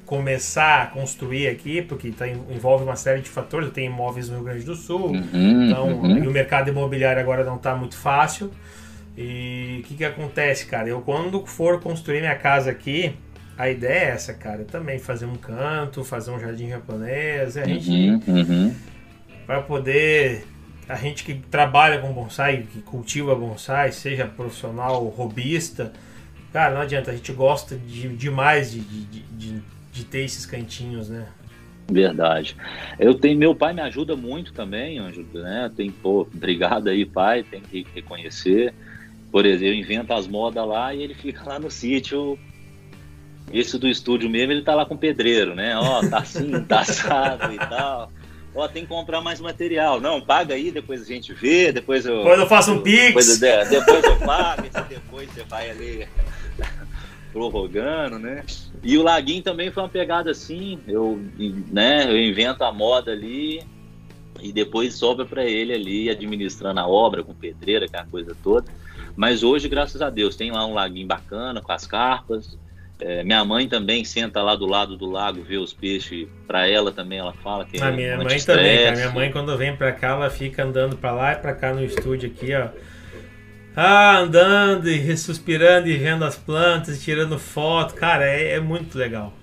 começar 0.06 0.84
a 0.84 0.86
construir 0.88 1.47
aqui, 1.47 1.82
porque 1.82 2.12
tá, 2.12 2.28
envolve 2.28 2.84
uma 2.84 2.95
série 2.95 3.22
de 3.22 3.30
fatores. 3.30 3.68
Eu 3.68 3.74
tenho 3.74 3.91
imóveis 3.91 4.30
no 4.30 4.36
Rio 4.36 4.45
Grande 4.45 4.64
do 4.64 4.76
Sul, 4.76 5.08
uhum, 5.08 5.66
então 5.66 5.88
uhum. 5.88 6.28
o 6.28 6.32
mercado 6.32 6.70
imobiliário 6.70 7.22
agora 7.22 7.43
não 7.43 7.56
está 7.56 7.76
muito 7.76 7.97
fácil. 7.97 8.51
E 9.18 9.80
o 9.80 9.88
que, 9.88 9.95
que 9.95 10.06
acontece, 10.06 10.66
cara? 10.66 10.88
Eu 10.88 11.01
quando 11.01 11.45
for 11.45 11.80
construir 11.80 12.20
minha 12.20 12.36
casa 12.36 12.72
aqui, 12.72 13.16
a 13.58 13.70
ideia 13.70 13.99
é 13.99 14.10
essa, 14.10 14.34
cara. 14.34 14.64
Também 14.64 14.97
fazer 14.97 15.26
um 15.26 15.36
canto, 15.36 16.04
fazer 16.04 16.32
um 16.32 16.39
jardim 16.39 16.70
japonês, 16.70 17.56
a 17.58 17.66
gente 17.66 17.89
uhum, 17.89 18.22
uhum. 18.28 18.76
Para 19.54 19.62
poder 19.62 20.47
a 20.89 20.95
gente 20.95 21.24
que 21.24 21.36
trabalha 21.36 21.99
com 21.99 22.12
bonsai, 22.12 22.68
que 22.72 22.82
cultiva 22.82 23.36
bonsai, 23.36 23.91
seja 23.91 24.26
profissional, 24.26 25.06
robista, 25.06 25.93
cara, 26.51 26.74
não 26.74 26.82
adianta. 26.82 27.12
A 27.12 27.16
gente 27.16 27.32
gosta 27.32 27.76
de, 27.76 28.10
demais 28.10 28.72
de, 28.72 28.80
de, 28.80 29.22
de 29.22 29.64
de 29.93 30.04
ter 30.04 30.22
esses 30.22 30.43
cantinhos, 30.43 31.08
né? 31.08 31.28
Verdade. 31.88 32.58
Eu 32.97 33.14
tenho, 33.14 33.38
meu 33.38 33.54
pai 33.54 33.74
me 33.74 33.82
ajuda 33.82 34.16
muito 34.16 34.51
também, 34.51 34.97
Anjo, 34.97 35.24
né? 35.34 35.72
Tem, 35.76 35.91
pô, 35.91 36.22
obrigado 36.22 36.88
aí, 36.88 37.06
pai, 37.06 37.43
tem 37.43 37.62
que 37.62 37.86
reconhecer. 37.93 38.74
Por 39.32 39.45
exemplo, 39.45 39.76
eu 39.76 39.80
invento 39.80 40.12
as 40.14 40.28
modas 40.28 40.68
lá 40.68 40.95
e 40.95 41.04
ele 41.04 41.14
fica 41.14 41.47
lá 41.47 41.60
no 41.60 41.70
sítio. 41.70 42.39
Esse 43.51 43.78
do 43.78 43.88
estúdio 43.88 44.28
mesmo, 44.30 44.51
ele 44.51 44.64
tá 44.64 44.74
lá 44.74 44.84
com 44.84 44.97
pedreiro, 44.97 45.54
né? 45.54 45.78
Ó, 45.78 46.01
tá 46.10 46.18
assim, 46.20 46.64
tá 46.64 46.80
assado 46.80 47.54
e 47.54 47.58
tal. 47.60 48.12
Ó, 48.56 48.68
tem 48.68 48.84
que 48.84 48.89
comprar 48.89 49.22
mais 49.22 49.39
material. 49.39 49.99
Não, 49.99 50.22
paga 50.22 50.54
aí, 50.54 50.72
depois 50.72 51.01
a 51.01 51.06
gente 51.06 51.34
vê, 51.34 51.72
depois 51.72 52.06
eu. 52.06 52.18
Depois 52.18 52.39
eu 52.39 52.47
faço 52.47 52.72
um 52.74 52.82
pix. 52.82 53.08
Depois, 53.08 53.41
eu, 53.41 53.70
depois 53.70 54.04
eu 54.04 54.18
pago, 54.18 54.64
depois 54.88 55.30
você 55.32 55.43
vai 55.43 55.72
ali 55.72 56.08
prorrogando, 57.34 58.20
né? 58.20 58.43
E 58.84 58.97
o 58.97 59.04
Laguinho 59.04 59.41
também 59.41 59.72
foi 59.72 59.82
uma 59.82 59.89
pegada 59.89 60.30
assim, 60.30 60.80
eu, 60.88 61.20
né, 61.72 62.06
eu 62.12 62.18
invento 62.18 62.64
a 62.64 62.72
moda 62.72 63.12
ali 63.12 63.64
e 64.41 64.51
depois 64.51 64.95
sobra 64.95 65.26
para 65.26 65.45
ele 65.45 65.74
ali 65.74 66.10
administrando 66.10 66.80
a 66.80 66.88
obra 66.88 67.24
com 67.24 67.34
pedreira, 67.34 67.86
aquela 67.86 68.06
coisa 68.06 68.36
toda. 68.43 68.70
Mas 69.16 69.41
hoje, 69.41 69.70
graças 69.70 70.01
a 70.01 70.10
Deus, 70.10 70.36
tem 70.36 70.51
lá 70.51 70.66
um 70.66 70.74
laguinho 70.74 71.08
bacana 71.08 71.62
com 71.62 71.72
as 71.72 71.88
carpas. 71.88 72.58
É, 73.06 73.24
minha 73.24 73.43
mãe 73.43 73.68
também 73.68 74.06
senta 74.06 74.41
lá 74.41 74.56
do 74.56 74.66
lado 74.66 74.95
do 74.95 75.10
lago 75.10 75.41
ver 75.41 75.58
os 75.58 75.74
peixes. 75.74 76.28
Para 76.47 76.68
ela 76.68 76.91
também 76.91 77.20
ela 77.20 77.34
fala 77.34 77.66
que 77.66 77.82
a 77.82 77.88
é 77.88 77.91
minha 77.91 78.18
mãe 78.18 78.39
também. 78.39 78.88
A 78.88 78.91
minha 78.93 79.12
mãe 79.12 79.32
quando 79.32 79.58
vem 79.58 79.76
para 79.76 79.91
cá 79.91 80.10
ela 80.10 80.30
fica 80.30 80.64
andando 80.64 80.95
para 80.95 81.12
lá 81.12 81.34
e 81.34 81.36
para 81.36 81.54
cá 81.54 81.74
no 81.74 81.84
estúdio 81.84 82.30
aqui, 82.30 82.54
ó 82.54 82.70
ah, 83.76 84.20
andando 84.20 84.88
e 84.88 85.18
suspirando 85.18 85.88
e 85.88 85.97
vendo 85.97 86.24
as 86.24 86.38
plantas, 86.38 87.01
tirando 87.04 87.39
foto, 87.39 87.95
cara, 87.95 88.26
é, 88.26 88.54
é 88.54 88.60
muito 88.60 88.97
legal. 88.97 89.34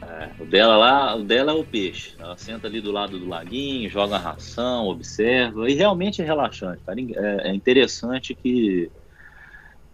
É, 0.00 0.28
o 0.40 0.44
dela 0.44 0.76
lá, 0.76 1.16
o 1.16 1.24
dela 1.24 1.52
é 1.52 1.54
o 1.54 1.64
peixe. 1.64 2.14
Ela 2.18 2.36
senta 2.36 2.68
ali 2.68 2.80
do 2.80 2.92
lado 2.92 3.18
do 3.18 3.28
laguinho, 3.28 3.90
joga 3.90 4.16
a 4.16 4.18
ração, 4.18 4.86
observa 4.86 5.68
e 5.68 5.74
realmente 5.74 6.22
é 6.22 6.24
relaxante, 6.24 6.80
cara. 6.86 7.00
É, 7.00 7.48
é 7.48 7.54
interessante 7.54 8.34
que 8.34 8.88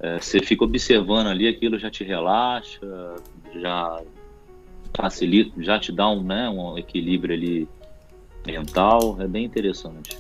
é, 0.01 0.19
você 0.19 0.41
fica 0.41 0.65
observando 0.65 1.27
ali, 1.27 1.49
aquilo 1.49 1.79
já 1.79 1.91
te 1.91 2.05
relaxa, 2.05 2.81
já 3.61 4.01
facilita, 4.95 5.63
já 5.63 5.79
te 5.79 5.93
dá 5.93 6.09
um, 6.09 6.23
né, 6.23 6.49
um 6.49 6.79
equilíbrio 6.79 7.35
ali 7.35 7.69
mental, 8.47 9.17
é 9.21 9.27
bem 9.27 9.45
interessante. 9.45 10.19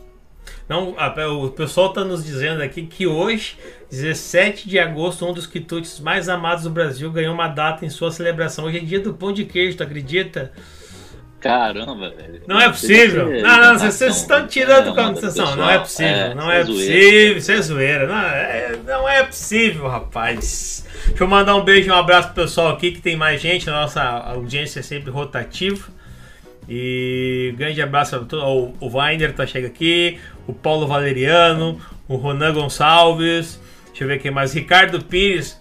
Não, 0.68 0.95
a, 0.99 1.29
o 1.29 1.51
pessoal 1.51 1.89
está 1.89 2.05
nos 2.05 2.24
dizendo 2.24 2.62
aqui 2.62 2.87
que 2.87 3.07
hoje, 3.07 3.57
17 3.91 4.68
de 4.68 4.79
agosto, 4.79 5.24
um 5.24 5.33
dos 5.33 5.47
quitutes 5.47 5.99
mais 5.99 6.29
amados 6.29 6.64
do 6.64 6.70
Brasil 6.70 7.11
ganhou 7.11 7.33
uma 7.33 7.49
data 7.49 7.87
em 7.87 7.91
sua 7.91 8.11
celebração. 8.11 8.66
Hoje 8.66 8.79
é 8.79 8.81
dia 8.81 9.01
do 9.01 9.14
pão 9.14 9.33
de 9.33 9.45
queijo, 9.45 9.79
tu 9.79 9.83
acredita? 9.83 10.53
Caramba, 11.41 12.11
velho. 12.11 12.43
Não 12.49 12.61
é 12.61 12.68
possível. 12.68 13.30
Não, 13.43 13.74
não, 13.74 13.78
vocês 13.78 14.16
estão 14.16 14.47
tirando 14.49 14.93
com 14.93 15.01
a 15.01 15.09
atenção. 15.09 15.55
Não 15.55 15.70
é 15.70 15.78
possível. 15.78 16.12
É, 16.12 16.34
não 16.34 16.51
é, 16.51 16.61
é 16.61 16.64
possível. 16.64 17.36
Isso 17.36 17.53
é 17.53 17.62
zoeira. 17.62 18.07
Não 18.09 18.18
é, 18.18 18.76
não 18.84 19.09
é 19.09 19.22
possível, 19.22 19.86
rapaz. 19.86 20.84
Deixa 21.07 21.22
eu 21.22 21.28
mandar 21.28 21.55
um 21.55 21.62
beijo 21.62 21.89
e 21.89 21.93
um 21.93 21.95
abraço 21.95 22.32
pro 22.32 22.43
pessoal 22.43 22.70
aqui 22.70 22.91
que 22.91 23.01
tem 23.01 23.16
mais 23.16 23.41
gente. 23.41 23.70
A 23.70 23.72
nossa 23.72 24.03
audiência 24.03 24.80
é 24.80 24.82
sempre 24.82 25.11
rotativa. 25.12 25.86
E 26.68 27.55
grande 27.57 27.80
abraço 27.80 28.16
a 28.16 28.18
todos. 28.18 28.74
O 28.80 28.99
Weiner 28.99 29.32
tá 29.32 29.47
chega 29.47 29.68
aqui, 29.68 30.18
o 30.47 30.53
Paulo 30.53 30.89
Valeriano, 30.89 31.80
o 32.09 32.16
Ronan 32.16 32.53
Gonçalves. 32.53 33.61
Deixa 33.86 34.05
eu 34.05 34.09
ver 34.09 34.18
quem 34.18 34.32
mais. 34.32 34.53
Ricardo 34.53 35.03
Pires. 35.05 35.59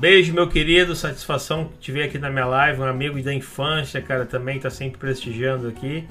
Beijo, 0.00 0.32
meu 0.32 0.48
querido. 0.48 0.96
Satisfação 0.96 1.70
te 1.78 1.92
ver 1.92 2.04
aqui 2.04 2.18
na 2.18 2.30
minha 2.30 2.46
live. 2.46 2.80
Um 2.80 2.86
amigo 2.86 3.22
da 3.22 3.34
infância, 3.34 4.00
cara, 4.00 4.24
também 4.24 4.58
tá 4.58 4.70
sempre 4.70 4.98
prestigiando 4.98 5.68
aqui. 5.68 6.08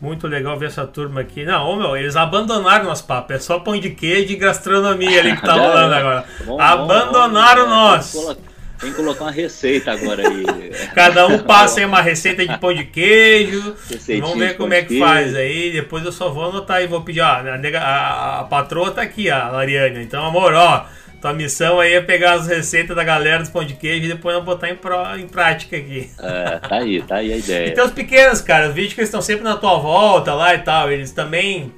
Muito 0.00 0.26
legal 0.26 0.58
ver 0.58 0.68
essa 0.68 0.86
turma 0.86 1.20
aqui. 1.20 1.44
Não, 1.44 1.68
ô, 1.68 1.76
meu, 1.76 1.94
eles 1.98 2.16
abandonaram 2.16 2.86
nosso 2.86 3.06
papo. 3.06 3.34
É 3.34 3.38
só 3.38 3.58
pão 3.58 3.78
de 3.78 3.90
queijo 3.90 4.32
e 4.32 4.36
gastronomia 4.36 5.20
ali 5.20 5.36
que 5.36 5.42
tá 5.42 5.52
rolando 5.60 5.94
agora. 5.94 6.24
Bom, 6.46 6.58
abandonaram 6.58 7.64
bom, 7.64 7.68
bom, 7.68 7.74
nós. 7.74 8.36
Tem 8.80 8.90
que 8.90 8.96
colocar 8.96 9.24
uma 9.24 9.30
receita 9.30 9.92
agora 9.92 10.26
aí. 10.26 10.44
Cada 10.94 11.26
um 11.26 11.40
passa 11.40 11.80
aí 11.80 11.84
uma 11.84 12.00
receita 12.00 12.46
de 12.46 12.56
pão 12.58 12.72
de 12.72 12.84
queijo. 12.84 13.76
Vamos 14.18 14.38
ver 14.38 14.56
como 14.56 14.72
é 14.72 14.80
que 14.80 14.98
faz 14.98 15.36
aí. 15.36 15.72
Depois 15.72 16.02
eu 16.06 16.12
só 16.12 16.30
vou 16.30 16.48
anotar 16.48 16.82
e 16.82 16.86
vou 16.86 17.02
pedir. 17.02 17.20
Ó, 17.20 17.26
a, 17.26 17.40
a, 17.80 18.40
a 18.40 18.44
patroa 18.44 18.92
tá 18.92 19.02
aqui, 19.02 19.30
a 19.30 19.50
Lariane. 19.50 20.02
Então, 20.02 20.24
amor, 20.24 20.54
ó. 20.54 20.86
Tua 21.20 21.32
missão 21.32 21.80
aí 21.80 21.94
é 21.94 22.00
pegar 22.00 22.34
as 22.34 22.46
receitas 22.46 22.94
da 22.94 23.02
galera 23.02 23.38
dos 23.38 23.48
pão 23.48 23.64
de 23.64 23.74
queijo 23.74 24.04
e 24.04 24.08
depois 24.08 24.42
botar 24.44 24.70
em, 24.70 24.76
pro, 24.76 25.16
em 25.18 25.26
prática 25.26 25.76
aqui. 25.76 26.10
É, 26.18 26.58
tá 26.58 26.76
aí, 26.76 27.02
tá 27.02 27.16
aí 27.16 27.32
a 27.32 27.36
ideia. 27.36 27.68
E 27.68 27.70
tem 27.72 27.84
os 27.84 27.90
pequenos, 27.90 28.40
cara, 28.40 28.68
os 28.68 28.74
vídeos 28.74 28.94
que 28.94 29.02
estão 29.02 29.22
sempre 29.22 29.42
na 29.42 29.56
tua 29.56 29.78
volta 29.78 30.34
lá 30.34 30.54
e 30.54 30.58
tal, 30.58 30.90
eles 30.90 31.12
também. 31.12 31.72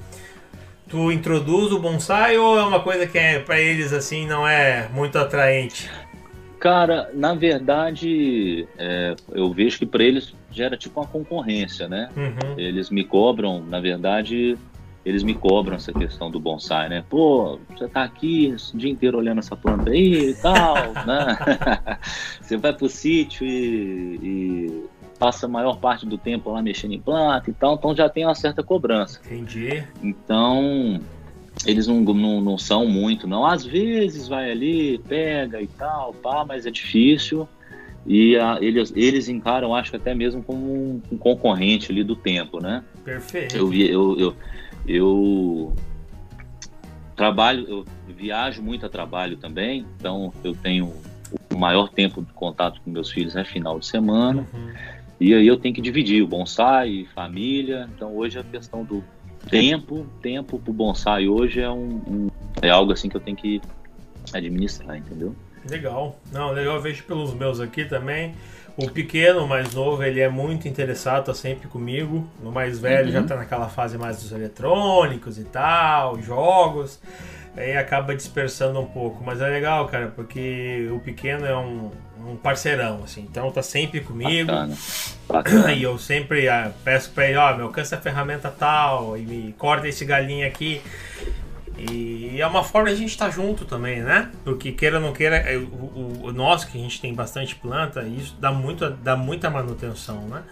Tu 0.88 1.12
introduz 1.12 1.70
o 1.70 1.78
bonsai 1.78 2.38
ou 2.38 2.58
é 2.58 2.64
uma 2.64 2.80
coisa 2.80 3.06
que 3.06 3.18
é, 3.18 3.38
para 3.38 3.60
eles 3.60 3.92
assim 3.92 4.26
não 4.26 4.48
é 4.48 4.88
muito 4.92 5.18
atraente? 5.18 5.90
Cara, 6.58 7.10
na 7.14 7.34
verdade, 7.34 8.66
é, 8.76 9.14
eu 9.32 9.52
vejo 9.52 9.78
que 9.78 9.86
para 9.86 10.02
eles 10.02 10.34
gera 10.50 10.76
tipo 10.76 10.98
uma 10.98 11.06
concorrência, 11.06 11.86
né? 11.86 12.08
Uhum. 12.16 12.58
Eles 12.58 12.90
me 12.90 13.04
cobram, 13.04 13.62
na 13.62 13.80
verdade, 13.80 14.56
eles 15.08 15.22
me 15.22 15.34
cobram 15.34 15.76
essa 15.76 15.90
questão 15.90 16.30
do 16.30 16.38
bonsai, 16.38 16.90
né? 16.90 17.02
Pô, 17.08 17.58
você 17.70 17.88
tá 17.88 18.04
aqui 18.04 18.54
o 18.74 18.76
dia 18.76 18.90
inteiro 18.90 19.16
olhando 19.16 19.38
essa 19.38 19.56
planta 19.56 19.90
aí 19.90 20.30
e 20.30 20.34
tal, 20.34 20.74
né? 21.06 21.98
você 22.42 22.58
vai 22.58 22.74
pro 22.74 22.90
sítio 22.90 23.46
e, 23.46 24.18
e, 24.22 24.84
passa 25.18 25.46
a 25.46 25.48
maior 25.48 25.78
parte 25.78 26.04
do 26.04 26.18
tempo 26.18 26.50
lá 26.50 26.60
mexendo 26.60 26.92
em 26.92 27.00
planta 27.00 27.48
e 27.48 27.54
tal, 27.54 27.76
então 27.76 27.96
já 27.96 28.06
tem 28.06 28.26
uma 28.26 28.34
certa 28.34 28.62
cobrança. 28.62 29.18
Entendi. 29.24 29.82
Então, 30.02 31.00
eles 31.64 31.86
não, 31.86 32.00
não, 32.02 32.40
não 32.42 32.58
são 32.58 32.86
muito, 32.86 33.26
não. 33.26 33.46
Às 33.46 33.64
vezes 33.64 34.28
vai 34.28 34.50
ali, 34.50 34.98
pega 35.08 35.62
e 35.62 35.66
tal, 35.68 36.12
pá, 36.12 36.44
mas 36.44 36.66
é 36.66 36.70
difícil. 36.70 37.48
E 38.06 38.36
a, 38.36 38.58
eles, 38.60 38.92
eles 38.94 39.26
encaram, 39.28 39.74
acho 39.74 39.90
que 39.90 39.96
até 39.96 40.14
mesmo 40.14 40.42
como 40.42 40.70
um, 40.70 41.02
um 41.10 41.16
concorrente 41.16 41.90
ali 41.90 42.04
do 42.04 42.14
tempo, 42.14 42.60
né? 42.60 42.84
Perfeito. 43.04 43.56
Eu, 43.56 43.72
eu, 43.72 44.18
eu, 44.18 44.36
eu 44.86 45.74
trabalho, 47.16 47.66
eu 47.68 48.14
viajo 48.14 48.62
muito 48.62 48.86
a 48.86 48.88
trabalho 48.88 49.36
também, 49.36 49.84
então 49.96 50.32
eu 50.44 50.54
tenho 50.54 50.94
o 51.52 51.58
maior 51.58 51.88
tempo 51.88 52.22
de 52.22 52.32
contato 52.32 52.80
com 52.80 52.90
meus 52.90 53.10
filhos 53.10 53.36
é 53.36 53.44
final 53.44 53.78
de 53.78 53.86
semana. 53.86 54.46
Uhum. 54.52 54.72
E 55.20 55.34
aí 55.34 55.46
eu 55.46 55.56
tenho 55.56 55.74
que 55.74 55.80
dividir 55.80 56.22
o 56.22 56.26
bonsai, 56.26 57.06
família. 57.14 57.88
Então 57.94 58.16
hoje 58.16 58.38
a 58.38 58.44
questão 58.44 58.84
do 58.84 59.02
tempo, 59.50 60.06
tempo 60.22 60.58
pro 60.58 60.72
bonsai 60.72 61.28
hoje 61.28 61.60
é 61.60 61.70
um, 61.70 62.00
um, 62.06 62.30
é 62.62 62.70
algo 62.70 62.92
assim 62.92 63.08
que 63.08 63.16
eu 63.16 63.20
tenho 63.20 63.36
que 63.36 63.60
administrar, 64.32 64.96
entendeu? 64.96 65.34
Legal. 65.68 66.18
Não, 66.32 66.52
legal, 66.52 66.76
eu 66.76 66.82
vejo 66.82 67.02
pelos 67.04 67.34
meus 67.34 67.60
aqui 67.60 67.84
também. 67.84 68.34
O 68.78 68.88
pequeno, 68.88 69.42
o 69.42 69.48
mais 69.48 69.74
novo, 69.74 70.04
ele 70.04 70.20
é 70.20 70.28
muito 70.28 70.68
interessado, 70.68 71.24
tá 71.24 71.34
sempre 71.34 71.66
comigo. 71.66 72.24
O 72.40 72.52
mais 72.52 72.78
velho 72.78 73.06
uhum. 73.06 73.12
já 73.12 73.22
tá 73.24 73.34
naquela 73.34 73.68
fase 73.68 73.98
mais 73.98 74.22
dos 74.22 74.30
eletrônicos 74.30 75.36
e 75.36 75.42
tal, 75.42 76.22
jogos. 76.22 77.00
Aí 77.56 77.76
acaba 77.76 78.14
dispersando 78.14 78.78
um 78.78 78.86
pouco. 78.86 79.20
Mas 79.24 79.40
é 79.40 79.48
legal, 79.48 79.88
cara, 79.88 80.12
porque 80.14 80.88
o 80.92 81.00
pequeno 81.00 81.44
é 81.44 81.56
um, 81.56 81.90
um 82.24 82.36
parceirão, 82.36 83.02
assim. 83.02 83.22
Então 83.28 83.50
tá 83.50 83.64
sempre 83.64 84.00
comigo. 84.00 84.46
Bacana. 84.46 84.76
Bacana. 85.28 85.72
E 85.72 85.82
eu 85.82 85.98
sempre 85.98 86.48
ah, 86.48 86.70
peço 86.84 87.10
pra 87.10 87.26
ele, 87.26 87.36
ó, 87.36 87.52
oh, 87.52 87.56
me 87.56 87.62
alcança 87.62 87.96
a 87.96 88.00
ferramenta 88.00 88.48
tal, 88.48 89.18
e 89.18 89.22
me 89.22 89.52
corta 89.58 89.88
esse 89.88 90.04
galinho 90.04 90.46
aqui. 90.46 90.80
E 91.78 92.40
é 92.40 92.46
uma 92.46 92.64
forma 92.64 92.88
de 92.88 92.94
a 92.94 92.98
gente 92.98 93.10
estar 93.10 93.26
tá 93.26 93.30
junto 93.30 93.64
também, 93.64 94.02
né? 94.02 94.30
Porque 94.44 94.72
queira 94.72 94.96
ou 94.96 95.02
não 95.02 95.12
queira, 95.12 95.36
é, 95.36 95.56
o, 95.56 95.62
o, 95.62 96.20
o 96.24 96.32
nosso 96.32 96.68
que 96.70 96.76
a 96.76 96.80
gente 96.80 97.00
tem 97.00 97.14
bastante 97.14 97.54
planta, 97.54 98.02
isso 98.02 98.36
dá, 98.40 98.50
muito, 98.50 98.90
dá 98.90 99.16
muita 99.16 99.48
manutenção, 99.48 100.22
né? 100.28 100.42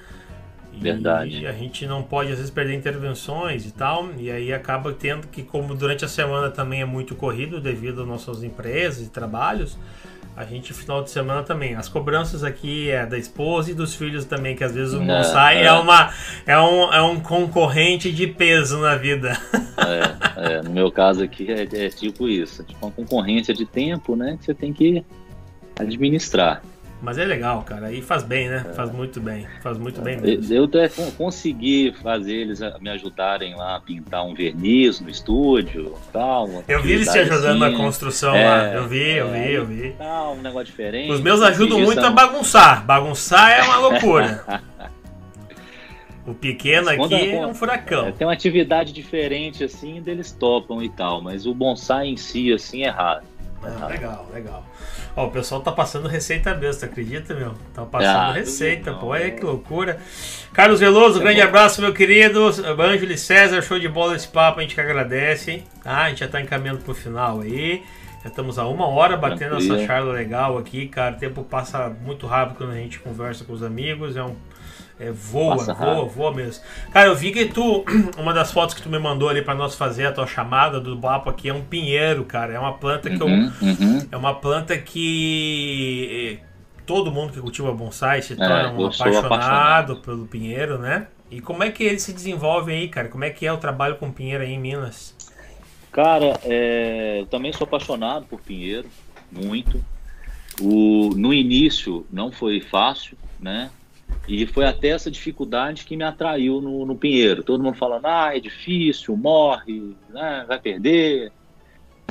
Verdade. 0.79 1.41
E 1.41 1.47
a 1.47 1.53
gente 1.53 1.87
não 1.87 2.03
pode, 2.03 2.31
às 2.31 2.37
vezes, 2.37 2.51
perder 2.51 2.74
intervenções 2.74 3.66
e 3.66 3.72
tal. 3.72 4.11
E 4.18 4.31
aí 4.31 4.53
acaba 4.53 4.93
tendo 4.93 5.27
que, 5.29 5.43
como 5.43 5.74
durante 5.74 6.05
a 6.05 6.09
semana 6.09 6.51
também 6.51 6.83
é 6.83 6.85
muito 6.85 7.14
corrido 7.14 7.61
devido 7.61 8.03
às 8.03 8.09
nossas 8.09 8.43
empresas 8.43 9.07
e 9.07 9.11
trabalhos, 9.11 9.79
a 10.37 10.45
gente, 10.45 10.74
final 10.74 11.03
de 11.03 11.11
semana 11.11 11.43
também. 11.43 11.74
As 11.74 11.89
cobranças 11.89 12.45
aqui 12.45 12.91
é 12.91 13.07
da 13.07 13.16
esposa 13.16 13.70
e 13.70 13.74
dos 13.74 13.95
filhos 13.95 14.26
também, 14.26 14.55
que 14.55 14.62
às 14.62 14.74
vezes 14.74 14.93
o 14.93 15.01
bonsai 15.01 15.62
é, 15.62 15.64
é, 15.64 15.72
uma, 15.72 16.12
é, 16.47 16.59
um, 16.59 16.93
é 16.93 17.01
um 17.01 17.18
concorrente 17.18 18.12
de 18.12 18.26
peso 18.26 18.78
na 18.78 18.97
vida. 18.97 19.32
É, 20.37 20.57
é 20.57 20.62
no 20.62 20.70
meu 20.70 20.93
caso 20.93 21.24
aqui 21.24 21.51
é, 21.51 21.62
é 21.62 21.89
tipo 21.89 22.28
isso. 22.28 22.62
Tipo 22.64 22.84
uma 22.84 22.93
concorrência 22.93 23.55
de 23.55 23.64
tempo, 23.64 24.14
né? 24.14 24.37
Que 24.39 24.45
você 24.45 24.55
tem 24.55 24.74
que 24.74 25.03
administrar. 25.78 26.62
Mas 27.07 27.19
é 27.19 27.25
legal, 27.25 27.63
cara. 27.63 27.93
E 27.93 28.03
faz 28.03 28.25
bem, 28.25 28.49
né? 28.49 28.67
Faz 28.75 28.91
muito 28.91 29.21
bem. 29.21 29.47
Faz 29.63 29.79
muito 29.79 30.03
bem 30.03 30.21
mesmo. 30.21 30.53
Eu 30.53 30.65
até 30.65 30.89
consegui 31.17 31.95
fazer 32.03 32.35
eles 32.35 32.59
me 32.81 32.91
ajudarem 32.91 33.55
lá 33.55 33.77
a 33.77 33.81
pintar 33.81 34.27
um 34.27 34.35
verniz 34.35 34.99
no 34.99 35.09
estúdio 35.09 35.95
tal. 36.13 36.65
Eu 36.67 36.83
vi 36.83 36.95
eles 36.95 37.09
te 37.09 37.21
ajudando 37.21 37.63
assim. 37.63 37.73
na 37.73 37.79
construção 37.79 38.35
é, 38.35 38.45
lá. 38.45 38.75
Eu 38.75 38.89
vi, 38.89 39.09
eu 39.19 39.31
vi, 39.31 39.53
eu 39.53 39.65
vi. 39.65 39.95
Tal, 39.97 40.35
um 40.35 40.43
negócio 40.43 40.67
diferente. 40.67 41.13
Os 41.13 41.21
meus 41.21 41.41
ajudam 41.43 41.79
muito 41.79 42.05
a 42.05 42.11
bagunçar. 42.11 42.85
Bagunçar 42.85 43.53
é 43.53 43.63
uma 43.63 43.77
loucura. 43.77 44.45
O 46.27 46.35
pequeno 46.35 46.89
aqui 46.89 47.31
é 47.31 47.47
um 47.47 47.55
furacão. 47.55 48.07
É, 48.07 48.11
tem 48.11 48.27
uma 48.27 48.33
atividade 48.33 48.93
diferente 48.93 49.63
assim, 49.63 50.03
deles 50.03 50.33
topam 50.33 50.83
e 50.83 50.89
tal, 50.89 51.23
mas 51.23 51.47
o 51.47 51.55
bonsai 51.55 52.09
em 52.09 52.17
si 52.17 52.53
assim 52.53 52.83
é 52.83 52.89
raro. 52.89 53.23
Legal, 53.89 54.27
legal. 54.33 54.65
Ó, 55.17 55.27
o 55.27 55.31
pessoal 55.31 55.61
tá 55.61 55.73
passando 55.73 56.09
receita 56.09 56.55
mesmo, 56.55 56.81
tu 56.81 56.85
acredita, 56.85 57.35
meu? 57.35 57.55
Tá 57.75 57.85
passando 57.85 58.31
ah, 58.31 58.33
receita, 58.33 58.93
pô, 58.95 59.07
olha 59.07 59.31
que 59.31 59.45
loucura. 59.45 59.99
Carlos 60.53 60.81
Veloso, 60.81 61.19
é 61.19 61.23
grande 61.23 61.41
bom. 61.41 61.49
abraço, 61.49 61.81
meu 61.81 61.93
querido. 61.93 62.47
Ângelo 62.47 63.13
e 63.13 63.19
César, 63.19 63.63
show 63.63 63.79
de 63.79 63.89
bola 63.89 64.15
esse 64.15 64.29
papo, 64.29 64.61
a 64.61 64.63
gente 64.63 64.75
que 64.75 64.81
agradece. 64.81 65.65
Tá? 65.83 66.05
A 66.05 66.09
gente 66.11 66.21
já 66.21 66.29
tá 66.29 66.41
encaminhando 66.41 66.81
pro 66.81 66.95
final 66.95 67.41
aí. 67.41 67.83
Já 68.23 68.31
estamos 68.31 68.59
a 68.59 68.67
uma 68.67 68.89
hora 68.89 69.17
batendo 69.17 69.51
Tranquilo. 69.51 69.77
essa 69.77 69.87
charla 69.87 70.13
legal 70.13 70.59
aqui, 70.59 70.89
cara. 70.89 71.15
O 71.15 71.19
tempo 71.19 71.45
passa 71.45 71.89
muito 71.89 72.27
rápido 72.27 72.59
quando 72.59 72.73
a 72.73 72.77
gente 72.77 72.99
conversa 72.99 73.45
com 73.45 73.53
os 73.53 73.63
amigos. 73.63 74.17
É 74.17 74.23
um 74.23 74.35
é, 74.99 75.11
voa, 75.11 75.57
Nossa, 75.57 75.74
voa, 75.74 75.94
raro. 75.94 76.07
voa 76.07 76.32
mesmo. 76.32 76.64
Cara, 76.90 77.09
eu 77.09 77.14
vi 77.14 77.30
que 77.30 77.44
tu, 77.47 77.84
uma 78.16 78.32
das 78.32 78.51
fotos 78.51 78.74
que 78.74 78.82
tu 78.82 78.88
me 78.88 78.99
mandou 78.99 79.28
ali 79.28 79.42
para 79.42 79.55
nós 79.55 79.74
fazer 79.74 80.07
a 80.07 80.12
tua 80.12 80.26
chamada 80.26 80.80
do 80.80 80.97
papo 80.97 81.28
aqui 81.28 81.49
é 81.49 81.55
um 81.55 81.62
pinheiro, 81.62 82.24
cara. 82.24 82.55
É 82.55 82.59
uma 82.59 82.72
planta 82.74 83.11
que 83.11 83.22
uhum, 83.22 83.53
eu, 83.61 83.68
uhum. 83.68 84.09
é 84.11 84.16
uma 84.16 84.34
planta 84.34 84.76
que 84.78 86.40
eh, 86.40 86.47
todo 86.86 87.12
mundo 87.12 87.32
que 87.32 87.40
cultiva 87.40 87.72
bonsai 87.72 88.22
se 88.22 88.32
é, 88.32 88.36
torna 88.36 88.62
é, 88.62 88.68
um 88.68 88.86
apaixonado, 88.86 89.26
apaixonado, 89.26 89.97
pelo 89.97 90.26
pinheiro, 90.26 90.78
né? 90.78 91.09
E 91.30 91.40
como 91.40 91.62
é 91.62 91.70
que 91.70 91.84
ele 91.84 91.99
se 91.99 92.12
desenvolve 92.12 92.72
aí, 92.72 92.88
cara? 92.88 93.09
Como 93.09 93.24
é 93.24 93.30
que 93.30 93.47
é 93.47 93.53
o 93.53 93.59
trabalho 93.59 93.97
com 93.97 94.11
pinheiro 94.11 94.44
aí 94.44 94.53
em 94.53 94.59
Minas? 94.59 95.14
Cara, 95.92 96.38
é, 96.44 97.20
eu 97.20 97.26
também 97.26 97.53
sou 97.53 97.66
apaixonado 97.66 98.26
por 98.26 98.40
pinheiro, 98.40 98.88
muito. 99.30 99.84
O, 100.61 101.11
no 101.16 101.34
início 101.34 102.07
não 102.11 102.32
foi 102.32 102.61
fácil, 102.61 103.18
né? 103.38 103.70
E 104.29 104.47
foi 104.47 104.65
até 104.65 104.89
essa 104.89 105.11
dificuldade 105.11 105.85
que 105.85 105.97
me 105.97 106.03
atraiu 106.03 106.61
no, 106.61 106.85
no 106.85 106.97
Pinheiro. 106.97 107.45
Todo 107.45 107.63
mundo 107.63 107.77
falando, 107.77 108.07
ah, 108.07 108.37
é 108.37 108.41
difícil, 108.41 109.17
morre, 109.17 109.95
né, 110.11 110.45
vai 110.49 110.59
perder. 110.59 111.33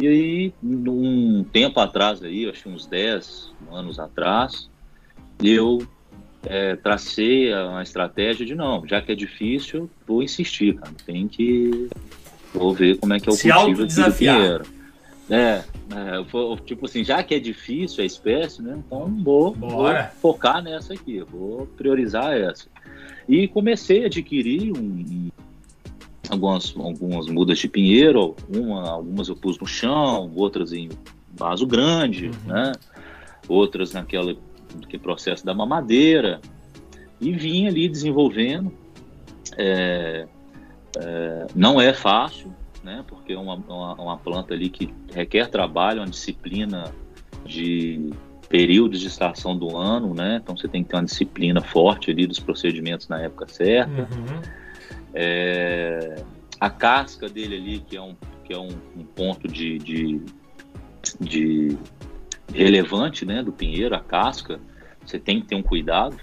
E 0.02 0.08
aí, 0.08 0.54
um 0.64 1.44
tempo 1.44 1.80
atrás, 1.80 2.22
aí, 2.24 2.50
acho 2.50 2.64
que 2.64 2.70
uns 2.70 2.86
10 2.86 3.54
anos 3.72 4.00
atrás, 4.00 4.70
eu 5.42 5.86
é, 6.46 6.76
tracei 6.76 7.54
a 7.54 7.82
estratégia 7.82 8.46
de 8.46 8.56
não, 8.56 8.86
já 8.88 9.02
que 9.02 9.12
é 9.12 9.16
difícil, 9.16 9.90
vou 10.08 10.22
insistir, 10.22 10.76
cara. 10.76 10.92
Tem 11.06 11.28
que. 11.28 11.90
Vou 12.54 12.74
ver 12.74 12.98
como 12.98 13.14
é 13.14 13.20
que 13.20 13.28
é 13.28 13.32
o 13.32 13.36
Se 13.36 13.52
cultivo 13.52 13.86
do 13.86 14.14
Pinheiro. 14.14 14.66
É, 15.30 15.64
é, 15.64 16.58
tipo 16.66 16.86
assim, 16.86 17.04
já 17.04 17.24
que 17.24 17.34
é 17.34 17.40
difícil 17.40 18.04
a 18.04 18.06
espécie, 18.06 18.62
né? 18.62 18.82
Então 18.86 19.08
vou, 19.24 19.54
vou, 19.54 19.88
focar 20.22 20.62
nessa 20.62 20.94
aqui, 20.94 21.22
vou 21.22 21.66
priorizar 21.66 22.34
essa. 22.34 22.68
E 23.28 23.48
comecei 23.48 24.04
a 24.04 24.06
adquirir 24.06 24.72
um, 24.78 24.82
um, 24.82 25.30
algumas, 26.30 26.76
algumas 26.78 27.28
mudas 27.28 27.58
de 27.58 27.68
pinheiro, 27.68 28.36
uma, 28.48 28.90
algumas 28.90 29.28
eu 29.28 29.36
pus 29.36 29.58
no 29.58 29.66
chão, 29.66 30.32
outras 30.36 30.72
em 30.72 30.90
vaso 31.34 31.66
grande, 31.66 32.28
uhum. 32.28 32.54
né? 32.54 32.72
Outras 33.48 33.94
naquela 33.94 34.36
que 34.88 34.98
processo 34.98 35.46
da 35.46 35.54
mamadeira. 35.54 36.40
E 37.20 37.32
vim 37.32 37.68
ali 37.68 37.90
desenvolvendo. 37.90 38.72
É, 39.58 40.28
é, 40.98 41.48
não 41.56 41.80
é 41.80 41.94
fácil, 41.94 42.54
né? 42.86 43.04
Porque 43.08 43.34
é 43.34 43.38
uma, 43.38 43.56
uma, 43.56 43.94
uma 43.96 44.18
planta 44.18 44.54
ali 44.54 44.70
que 44.70 44.94
requer 45.12 45.48
trabalho, 45.48 46.00
uma 46.00 46.08
disciplina 46.08 46.94
de 47.44 48.12
períodos 48.48 49.02
de 49.02 49.08
estação 49.08 49.58
do 49.58 49.76
ano, 49.76 50.14
né? 50.14 50.40
Então 50.42 50.56
você 50.56 50.68
tem 50.68 50.84
que 50.84 50.90
ter 50.90 50.96
uma 50.96 51.04
disciplina 51.04 51.62
forte 51.62 52.12
ali 52.12 52.28
dos 52.28 52.40
procedimentos 52.40 53.08
na 53.08 53.20
época 53.20 53.48
certa. 53.48 54.02
Uhum. 54.02 54.42
É, 55.14 56.24
a 56.60 56.70
casca 56.70 57.28
dele 57.28 57.56
ali, 57.56 57.80
que 57.80 57.98
é 57.98 58.02
um, 58.02 58.16
que 58.44 58.54
é 58.54 58.60
um, 58.60 58.70
um 58.96 59.04
ponto 59.04 59.48
de, 59.48 59.80
de, 59.80 60.22
de, 61.20 61.78
relevante, 62.54 63.26
né? 63.26 63.42
Do 63.42 63.52
pinheiro, 63.52 63.96
a 63.96 64.00
casca, 64.00 64.60
você 65.04 65.18
tem 65.18 65.42
que 65.42 65.48
ter 65.48 65.56
um 65.56 65.64
cuidado, 65.64 66.16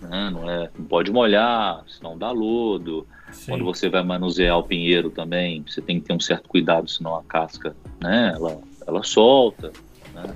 né? 0.00 0.30
Não, 0.30 0.48
é, 0.48 0.70
não 0.78 0.84
pode 0.86 1.10
molhar, 1.10 1.82
senão 1.88 2.16
dá 2.16 2.30
lodo. 2.30 3.06
Sim. 3.36 3.52
Quando 3.52 3.64
você 3.64 3.88
vai 3.88 4.02
manusear 4.02 4.58
o 4.58 4.62
pinheiro 4.62 5.10
também, 5.10 5.62
você 5.66 5.80
tem 5.80 6.00
que 6.00 6.06
ter 6.06 6.14
um 6.14 6.20
certo 6.20 6.48
cuidado, 6.48 6.88
senão 6.88 7.14
a 7.14 7.22
casca, 7.22 7.76
né, 8.00 8.32
ela, 8.34 8.60
ela 8.86 9.02
solta. 9.02 9.72
Né? 10.14 10.34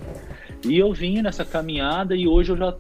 E 0.64 0.78
eu 0.78 0.92
vim 0.92 1.22
nessa 1.22 1.44
caminhada 1.44 2.14
e 2.14 2.28
hoje 2.28 2.53
eu 2.53 2.57
já 2.57 2.76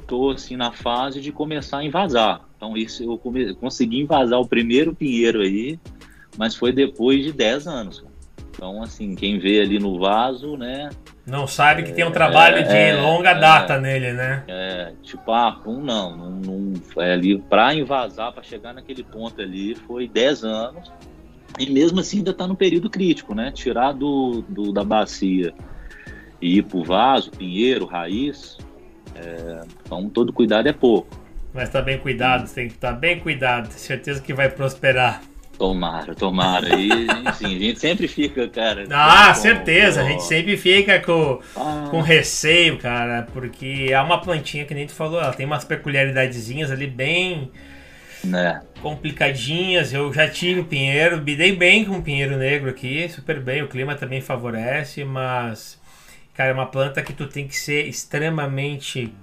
estou 0.00 0.30
assim 0.30 0.56
na 0.56 0.72
fase 0.72 1.20
de 1.20 1.30
começar 1.30 1.78
a 1.78 1.84
invasar. 1.84 2.48
Então 2.56 2.76
isso 2.76 3.02
eu 3.04 3.18
come... 3.18 3.54
consegui 3.54 4.00
invasar 4.00 4.40
o 4.40 4.46
primeiro 4.46 4.94
pinheiro 4.94 5.42
aí, 5.42 5.78
mas 6.36 6.56
foi 6.56 6.72
depois 6.72 7.22
de 7.24 7.32
10 7.32 7.66
anos. 7.66 8.04
Então 8.52 8.82
assim, 8.82 9.14
quem 9.14 9.38
vê 9.38 9.60
ali 9.60 9.78
no 9.78 9.98
vaso, 9.98 10.56
né, 10.56 10.90
não 11.26 11.46
sabe 11.46 11.84
que 11.84 11.92
tem 11.92 12.04
um 12.04 12.10
trabalho 12.10 12.58
é, 12.58 12.62
de 12.62 12.76
é, 12.76 13.00
longa 13.00 13.30
é, 13.30 13.38
data 13.38 13.80
nele, 13.80 14.12
né? 14.12 14.42
É, 14.48 14.92
tipo, 15.02 15.30
ah, 15.30 15.60
um 15.64 15.80
não, 15.80 16.16
não, 16.16 16.30
não 16.30 17.02
é 17.02 17.12
ali 17.12 17.38
para 17.38 17.72
invasar, 17.74 18.32
para 18.32 18.42
chegar 18.42 18.74
naquele 18.74 19.04
ponto 19.04 19.40
ali, 19.40 19.74
foi 19.74 20.08
10 20.08 20.44
anos. 20.44 20.92
E 21.58 21.70
mesmo 21.70 22.00
assim 22.00 22.18
ainda 22.18 22.32
está 22.32 22.46
no 22.46 22.56
período 22.56 22.90
crítico, 22.90 23.34
né? 23.34 23.52
Tirar 23.52 23.92
do, 23.92 24.42
do, 24.48 24.72
da 24.72 24.82
bacia 24.82 25.54
e 26.40 26.58
ir 26.58 26.62
pro 26.62 26.82
vaso, 26.82 27.30
pinheiro, 27.30 27.86
raiz, 27.86 28.58
é, 29.14 29.60
então 29.84 30.08
todo 30.08 30.32
cuidado 30.32 30.68
é 30.68 30.72
pouco. 30.72 31.22
Mas 31.54 31.68
tá 31.68 31.80
bem 31.80 31.98
cuidado, 31.98 32.52
tem 32.52 32.66
que 32.66 32.74
estar 32.74 32.94
tá 32.94 32.98
bem 32.98 33.20
cuidado. 33.20 33.70
Certeza 33.70 34.20
que 34.20 34.32
vai 34.32 34.48
prosperar. 34.48 35.22
Tomara, 35.62 36.12
tomara. 36.12 36.74
E 36.74 36.90
sim, 37.34 37.54
a 37.54 37.58
gente 37.60 37.78
sempre 37.78 38.08
fica, 38.08 38.48
cara. 38.48 38.84
Ah, 38.90 39.28
com, 39.28 39.34
certeza. 39.36 40.00
Com... 40.00 40.06
A 40.08 40.10
gente 40.10 40.24
sempre 40.24 40.56
fica 40.56 40.98
com, 40.98 41.40
ah. 41.54 41.86
com 41.88 42.00
receio, 42.00 42.78
cara. 42.78 43.28
Porque 43.32 43.86
é 43.88 44.00
uma 44.00 44.20
plantinha 44.20 44.64
que 44.64 44.74
nem 44.74 44.88
tu 44.88 44.92
falou, 44.92 45.20
ela 45.20 45.32
tem 45.32 45.46
umas 45.46 45.64
peculiaridadezinhas 45.64 46.68
ali 46.72 46.88
bem 46.88 47.52
né? 48.24 48.60
complicadinhas. 48.80 49.92
Eu 49.92 50.12
já 50.12 50.28
tive 50.28 50.64
pinheiro, 50.64 51.22
me 51.22 51.36
dei 51.36 51.54
bem 51.54 51.84
com 51.84 52.02
pinheiro 52.02 52.36
negro 52.36 52.68
aqui, 52.68 53.08
super 53.08 53.38
bem. 53.38 53.62
O 53.62 53.68
clima 53.68 53.94
também 53.94 54.20
favorece, 54.20 55.04
mas, 55.04 55.80
cara, 56.34 56.50
é 56.50 56.52
uma 56.52 56.66
planta 56.66 57.00
que 57.02 57.12
tu 57.12 57.28
tem 57.28 57.46
que 57.46 57.56
ser 57.56 57.86
extremamente 57.86 59.14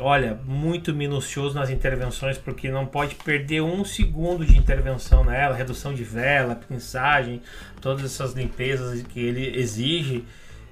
olha, 0.00 0.40
muito 0.46 0.94
minucioso 0.94 1.54
nas 1.54 1.70
intervenções, 1.70 2.38
porque 2.38 2.70
não 2.70 2.86
pode 2.86 3.14
perder 3.14 3.60
um 3.60 3.84
segundo 3.84 4.44
de 4.44 4.56
intervenção 4.56 5.24
nela, 5.24 5.54
redução 5.54 5.94
de 5.94 6.02
vela, 6.02 6.54
pinçagem, 6.54 7.40
todas 7.80 8.04
essas 8.04 8.32
limpezas 8.32 9.02
que 9.02 9.20
ele 9.20 9.58
exige. 9.58 10.24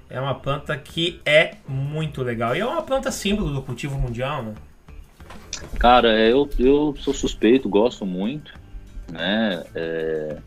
É 0.09 0.19
uma 0.19 0.33
planta 0.33 0.75
que 0.75 1.21
é 1.23 1.55
muito 1.67 2.23
legal. 2.23 2.55
E 2.55 2.59
é 2.59 2.65
uma 2.65 2.81
planta 2.81 3.11
símbolo 3.11 3.53
do 3.53 3.61
cultivo 3.61 3.97
mundial, 3.97 4.41
né? 4.41 4.55
Cara, 5.77 6.11
é, 6.17 6.31
eu, 6.31 6.49
eu 6.57 6.95
sou 6.99 7.13
suspeito, 7.13 7.69
gosto 7.69 8.05
muito, 8.05 8.53
né? 9.11 9.63
É, 9.75 10.37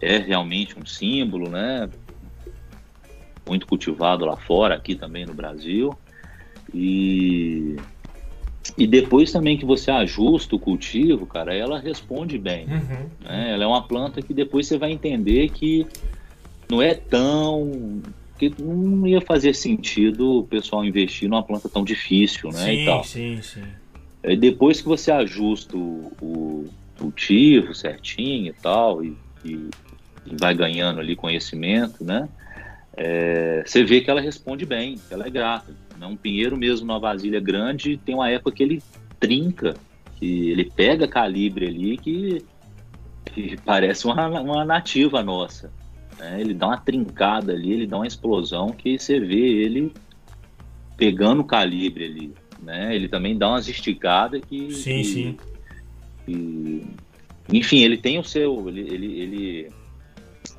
é 0.00 0.18
realmente 0.18 0.78
um 0.78 0.84
símbolo, 0.84 1.48
né? 1.48 1.88
Muito 3.48 3.66
cultivado 3.66 4.24
lá 4.24 4.36
fora, 4.36 4.74
aqui 4.74 4.94
também 4.94 5.24
no 5.24 5.32
Brasil. 5.32 5.96
E, 6.74 7.76
e 8.76 8.86
depois 8.86 9.30
também 9.30 9.56
que 9.58 9.64
você 9.64 9.90
ajusta 9.90 10.56
o 10.56 10.58
cultivo, 10.58 11.26
cara, 11.26 11.54
ela 11.54 11.78
responde 11.78 12.38
bem. 12.38 12.66
Uhum. 12.66 13.08
Né? 13.20 13.52
Ela 13.52 13.64
é 13.64 13.66
uma 13.66 13.82
planta 13.82 14.22
que 14.22 14.32
depois 14.32 14.66
você 14.66 14.78
vai 14.78 14.92
entender 14.92 15.50
que 15.50 15.86
não 16.70 16.80
é 16.80 16.94
tão. 16.94 18.00
que 18.38 18.52
não 18.58 19.06
ia 19.06 19.20
fazer 19.20 19.54
sentido 19.54 20.38
o 20.38 20.44
pessoal 20.44 20.84
investir 20.84 21.28
numa 21.28 21.42
planta 21.42 21.68
tão 21.68 21.84
difícil, 21.84 22.50
né? 22.50 22.64
Sim, 22.64 22.72
e 22.72 22.84
tal. 22.84 23.04
sim, 23.04 23.42
sim. 23.42 23.64
E 24.24 24.36
depois 24.36 24.80
que 24.80 24.88
você 24.88 25.10
ajusta 25.10 25.76
o, 25.76 26.12
o 26.20 26.70
cultivo 26.98 27.74
certinho 27.74 28.50
e 28.50 28.52
tal, 28.52 29.04
e, 29.04 29.16
e, 29.44 29.68
e 30.26 30.36
vai 30.40 30.54
ganhando 30.54 31.00
ali 31.00 31.16
conhecimento, 31.16 32.04
né? 32.04 32.28
É, 32.96 33.62
você 33.66 33.82
vê 33.82 34.00
que 34.00 34.10
ela 34.10 34.20
responde 34.20 34.66
bem, 34.66 34.96
que 34.96 35.12
ela 35.12 35.26
é 35.26 35.30
grata. 35.30 35.74
Né? 36.02 36.08
Um 36.08 36.16
pinheiro 36.16 36.56
mesmo 36.56 36.86
numa 36.86 36.98
vasilha 36.98 37.38
grande 37.38 37.96
tem 37.96 38.16
uma 38.16 38.28
época 38.28 38.56
que 38.56 38.62
ele 38.64 38.82
trinca, 39.20 39.74
que 40.18 40.50
ele 40.50 40.64
pega 40.64 41.06
calibre 41.06 41.68
ali 41.68 41.96
que, 41.96 42.44
que 43.26 43.56
parece 43.64 44.04
uma, 44.06 44.40
uma 44.40 44.64
nativa 44.64 45.22
nossa. 45.22 45.72
Né? 46.18 46.40
Ele 46.40 46.52
dá 46.52 46.66
uma 46.66 46.76
trincada 46.76 47.52
ali, 47.52 47.72
ele 47.72 47.86
dá 47.86 47.96
uma 47.96 48.06
explosão 48.06 48.70
que 48.70 48.98
você 48.98 49.20
vê 49.20 49.62
ele 49.64 49.92
pegando 50.96 51.44
calibre 51.44 52.04
ali. 52.04 52.34
Né? 52.60 52.94
Ele 52.94 53.08
também 53.08 53.38
dá 53.38 53.50
umas 53.50 53.68
esticadas 53.68 54.40
que. 54.44 54.72
Sim, 54.72 54.96
que, 54.96 55.04
sim. 55.04 55.36
Que, 56.26 56.86
enfim, 57.52 57.80
ele 57.80 57.96
tem 57.96 58.18
o 58.18 58.24
seu. 58.24 58.68
Ele, 58.68 58.80
ele, 58.80 59.20
ele, 59.20 59.68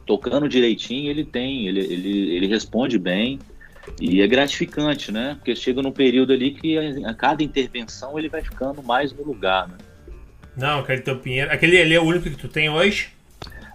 tocando 0.05 0.49
direitinho, 0.49 1.09
ele 1.09 1.23
tem, 1.23 1.67
ele, 1.67 1.79
ele, 1.79 2.35
ele 2.35 2.47
responde 2.47 2.99
bem. 2.99 3.39
E 3.99 4.21
é 4.21 4.27
gratificante, 4.27 5.11
né? 5.11 5.35
Porque 5.35 5.55
chega 5.55 5.81
num 5.81 5.91
período 5.91 6.33
ali 6.33 6.51
que 6.51 6.77
a, 6.77 7.09
a 7.09 7.13
cada 7.13 7.43
intervenção 7.43 8.17
ele 8.17 8.29
vai 8.29 8.41
ficando 8.41 8.81
mais 8.81 9.11
no 9.13 9.23
lugar, 9.23 9.67
né? 9.67 9.77
Não, 10.55 10.79
aquele 10.79 11.01
teu 11.01 11.17
Pinheiro. 11.17 11.51
Aquele 11.51 11.81
ali 11.81 11.93
é 11.93 11.99
o 11.99 12.03
único 12.03 12.29
que 12.29 12.37
tu 12.37 12.47
tem 12.47 12.69
hoje? 12.69 13.09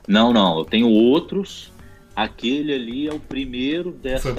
Não, 0.06 0.32
não. 0.32 0.58
Eu 0.58 0.64
tenho 0.64 0.88
outros. 0.88 1.72
Aquele 2.14 2.72
ali 2.72 3.08
é 3.08 3.12
o 3.12 3.20
primeiro 3.20 3.92
dessa, 3.92 4.34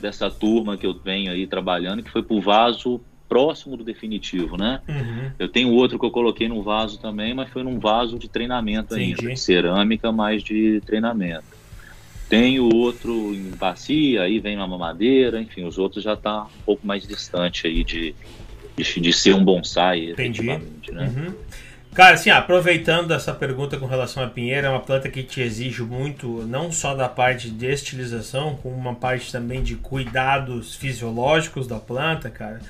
dessa 0.00 0.30
turma 0.30 0.76
que 0.76 0.86
eu 0.86 0.94
venho 0.94 1.32
aí 1.32 1.46
trabalhando, 1.46 2.02
que 2.02 2.10
foi 2.10 2.22
pro 2.22 2.40
vaso 2.40 3.00
próximo 3.28 3.76
do 3.76 3.84
definitivo, 3.84 4.56
né? 4.56 4.80
Uhum. 4.88 5.32
Eu 5.38 5.48
tenho 5.48 5.70
outro 5.70 5.98
que 5.98 6.06
eu 6.06 6.10
coloquei 6.10 6.48
no 6.48 6.62
vaso 6.62 6.98
também, 7.00 7.34
mas 7.34 7.50
foi 7.50 7.62
num 7.62 7.78
vaso 7.78 8.18
de 8.18 8.28
treinamento 8.28 8.94
Entendi. 8.94 9.26
ainda. 9.26 9.36
Cerâmica, 9.36 10.10
mas 10.10 10.42
de 10.42 10.80
treinamento. 10.86 11.57
Tem 12.28 12.60
o 12.60 12.74
outro 12.74 13.34
em 13.34 13.50
bacia, 13.50 14.22
aí 14.22 14.38
vem 14.38 14.56
uma 14.56 14.66
mamadeira, 14.66 15.40
enfim, 15.40 15.64
os 15.64 15.78
outros 15.78 16.04
já 16.04 16.14
tá 16.14 16.44
um 16.44 16.62
pouco 16.64 16.86
mais 16.86 17.06
distante 17.06 17.66
aí 17.66 17.82
de, 17.82 18.14
de, 18.76 19.00
de 19.00 19.12
ser 19.12 19.34
um 19.34 19.42
bonsai, 19.42 20.10
Entendi. 20.10 20.42
Né? 20.42 20.60
Uhum. 20.92 21.34
Cara, 21.94 22.14
assim, 22.14 22.30
aproveitando 22.30 23.12
essa 23.12 23.34
pergunta 23.34 23.76
com 23.76 23.86
relação 23.86 24.22
à 24.22 24.28
pinheira, 24.28 24.68
é 24.68 24.70
uma 24.70 24.80
planta 24.80 25.08
que 25.08 25.22
te 25.22 25.40
exige 25.40 25.82
muito, 25.82 26.44
não 26.46 26.70
só 26.70 26.94
da 26.94 27.08
parte 27.08 27.50
de 27.50 27.66
estilização, 27.66 28.56
como 28.62 28.76
uma 28.76 28.94
parte 28.94 29.32
também 29.32 29.62
de 29.62 29.74
cuidados 29.74 30.76
fisiológicos 30.76 31.66
da 31.66 31.78
planta, 31.78 32.30
cara. 32.30 32.60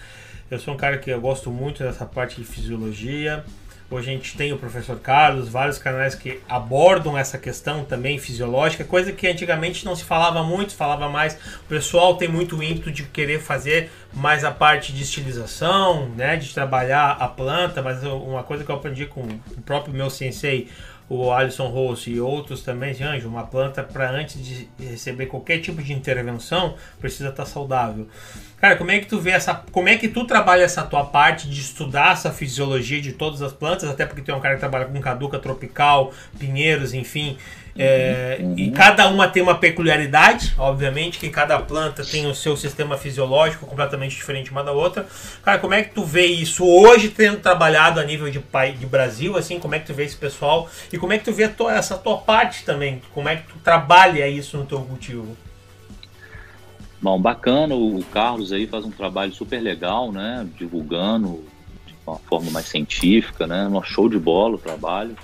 Eu 0.51 0.59
sou 0.59 0.73
um 0.73 0.77
cara 0.77 0.97
que 0.97 1.11
eu 1.11 1.21
gosto 1.21 1.51
muito 1.51 1.83
dessa 1.83 2.07
parte 2.07 2.37
de 2.37 2.45
fisiologia. 2.45 3.45
Hoje 3.91 4.11
a 4.11 4.13
gente 4.13 4.37
tem 4.37 4.53
o 4.53 4.59
professor 4.59 5.01
Carlos, 5.01 5.49
vários 5.49 5.79
canais 5.79 6.15
que 6.15 6.41
abordam 6.47 7.17
essa 7.17 7.39
questão 7.39 7.87
também 7.87 8.19
fisiológica, 8.19 8.85
coisa 8.85 9.13
que 9.13 9.27
antigamente 9.27 9.83
não 9.83 9.97
se 9.97 10.05
falava 10.05 10.43
muito, 10.43 10.75
falava 10.75 11.09
mais. 11.09 11.39
O 11.65 11.69
pessoal 11.71 12.15
tem 12.19 12.29
muito 12.29 12.63
ímpeto 12.63 12.93
de 12.93 13.05
querer 13.05 13.41
fazer 13.41 13.91
mais 14.13 14.45
a 14.45 14.51
parte 14.51 14.93
de 14.93 15.03
estilização, 15.03 16.11
né, 16.11 16.37
de 16.37 16.53
trabalhar 16.53 17.13
a 17.13 17.29
planta, 17.29 17.81
mas 17.81 18.03
uma 18.05 18.43
coisa 18.43 18.63
que 18.63 18.71
eu 18.71 18.77
aprendi 18.77 19.07
com 19.07 19.23
o 19.23 19.63
próprio 19.65 19.95
meu 19.95 20.11
sensei, 20.11 20.69
o 21.09 21.33
Alisson 21.33 21.69
Rose 21.69 22.11
e 22.11 22.21
outros 22.21 22.63
também, 22.63 22.95
Anjo, 23.03 23.29
uma 23.29 23.47
planta 23.47 23.83
para 23.83 24.11
antes 24.11 24.43
de 24.43 24.69
receber 24.79 25.27
qualquer 25.27 25.59
tipo 25.59 25.83
de 25.83 25.93
intervenção 25.93 26.75
precisa 27.01 27.31
estar 27.31 27.45
tá 27.45 27.49
saudável. 27.49 28.07
Cara, 28.61 28.77
como 28.77 28.91
é 28.91 28.99
que 28.99 29.07
tu 29.07 29.21
vê 29.21 29.31
essa. 29.31 29.55
Como 29.71 29.89
é 29.89 29.97
que 29.97 30.09
tu 30.09 30.27
trabalha 30.27 30.65
essa 30.65 30.83
tua 30.83 31.05
parte 31.05 31.49
de 31.49 31.61
estudar 31.61 32.13
essa 32.13 32.33
fisiologia 32.33 33.01
de 33.01 33.13
todas 33.13 33.41
as 33.41 33.53
plantas, 33.53 33.89
até 33.89 34.05
porque 34.05 34.21
tu 34.21 34.33
é 34.33 34.35
um 34.35 34.41
cara 34.41 34.55
que 34.55 34.61
trabalha 34.61 34.85
com 34.85 35.01
caduca 35.01 35.39
tropical, 35.39 36.13
pinheiros, 36.39 36.93
enfim. 36.93 37.39
É, 37.81 38.39
uhum. 38.41 38.55
E 38.59 38.73
cada 38.73 39.07
uma 39.09 39.29
tem 39.29 39.41
uma 39.41 39.55
peculiaridade, 39.55 40.53
obviamente, 40.59 41.17
que 41.17 41.31
cada 41.31 41.57
planta 41.61 42.05
tem 42.05 42.27
o 42.27 42.35
seu 42.35 42.57
sistema 42.57 42.99
fisiológico 42.99 43.67
completamente 43.67 44.17
diferente 44.17 44.51
uma 44.51 44.65
da 44.65 44.73
outra. 44.73 45.07
Cara, 45.45 45.61
como 45.61 45.75
é 45.75 45.85
que 45.85 45.95
tu 45.95 46.05
vê 46.05 46.27
isso 46.27 46.67
hoje, 46.67 47.09
tendo 47.09 47.39
trabalhado 47.39 48.01
a 48.01 48.05
nível 48.05 48.29
de, 48.29 48.43
de 48.77 48.87
Brasil, 48.87 49.37
assim, 49.37 49.61
como 49.61 49.77
é 49.77 49.79
que 49.79 49.87
tu 49.87 49.95
vê 49.95 50.05
esse 50.05 50.17
pessoal? 50.17 50.69
E 50.93 50.99
como 50.99 51.13
é 51.13 51.19
que 51.19 51.25
tu 51.25 51.33
vê 51.33 51.49
essa 51.71 51.97
tua 51.97 52.19
parte 52.19 52.65
também? 52.65 53.01
Como 53.15 53.29
é 53.29 53.37
que 53.37 53.45
tu 53.45 53.55
trabalha 53.63 54.27
isso 54.27 54.59
no 54.59 54.67
teu 54.67 54.81
cultivo? 54.81 55.37
Bom, 57.01 57.21
bacana, 57.21 57.77
o 57.77 58.03
Carlos 58.13 58.53
aí 58.53 58.67
faz 58.67 58.85
um 58.85 58.91
trabalho 58.91 59.33
super 59.33 59.61
legal, 59.61 60.11
né? 60.11 60.45
Divulgando 60.59 61.45
de 61.87 61.95
uma 62.05 62.17
forma 62.17 62.51
mais 62.51 62.67
científica, 62.67 63.47
né? 63.47 63.69
Um 63.69 63.81
show 63.85 64.09
de 64.09 64.19
bola 64.19 64.57
o 64.57 64.59
trabalho. 64.59 65.17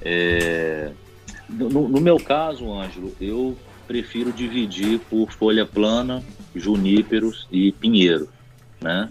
É... 0.00 0.90
No, 1.52 1.88
no, 1.88 2.00
meu 2.00 2.16
caso, 2.16 2.72
Ângelo, 2.72 3.14
eu 3.20 3.56
prefiro 3.86 4.32
dividir 4.32 5.00
por 5.10 5.32
folha 5.32 5.66
plana, 5.66 6.22
juníperos 6.54 7.48
e 7.50 7.72
pinheiro, 7.72 8.28
né? 8.80 9.10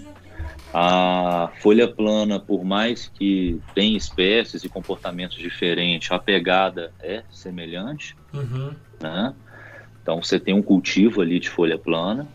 A 0.73 1.51
folha 1.61 1.87
plana, 1.87 2.39
por 2.39 2.63
mais 2.63 3.11
que 3.13 3.59
tenha 3.73 3.97
espécies 3.97 4.63
e 4.63 4.69
comportamentos 4.69 5.37
diferentes, 5.37 6.11
a 6.11 6.19
pegada 6.19 6.93
é 7.01 7.23
semelhante, 7.31 8.15
uhum. 8.33 8.71
né? 9.01 9.33
Então 10.01 10.21
você 10.21 10.39
tem 10.39 10.53
um 10.53 10.61
cultivo 10.61 11.21
ali 11.21 11.39
de 11.39 11.49
folha 11.49 11.77
plana, 11.77 12.27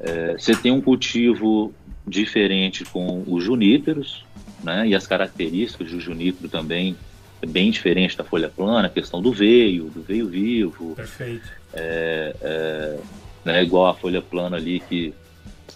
é, 0.00 0.32
você 0.32 0.54
tem 0.54 0.72
um 0.72 0.80
cultivo 0.80 1.72
diferente 2.06 2.84
com 2.84 3.24
os 3.26 3.42
juníperos, 3.42 4.24
né? 4.62 4.86
E 4.86 4.94
as 4.94 5.06
características 5.06 5.90
do 5.90 6.00
junípero 6.00 6.48
também 6.48 6.96
é 7.42 7.46
bem 7.46 7.70
diferente 7.70 8.16
da 8.16 8.24
folha 8.24 8.48
plana, 8.48 8.88
a 8.88 8.90
questão 8.90 9.20
do 9.20 9.32
veio, 9.32 9.84
do 9.86 10.02
veio 10.02 10.28
vivo. 10.28 10.94
Perfeito. 10.94 11.48
É, 11.72 12.34
é, 12.40 12.98
né, 13.44 13.62
igual 13.62 13.86
a 13.86 13.94
folha 13.94 14.22
plana 14.22 14.56
ali 14.56 14.80
que 14.80 15.12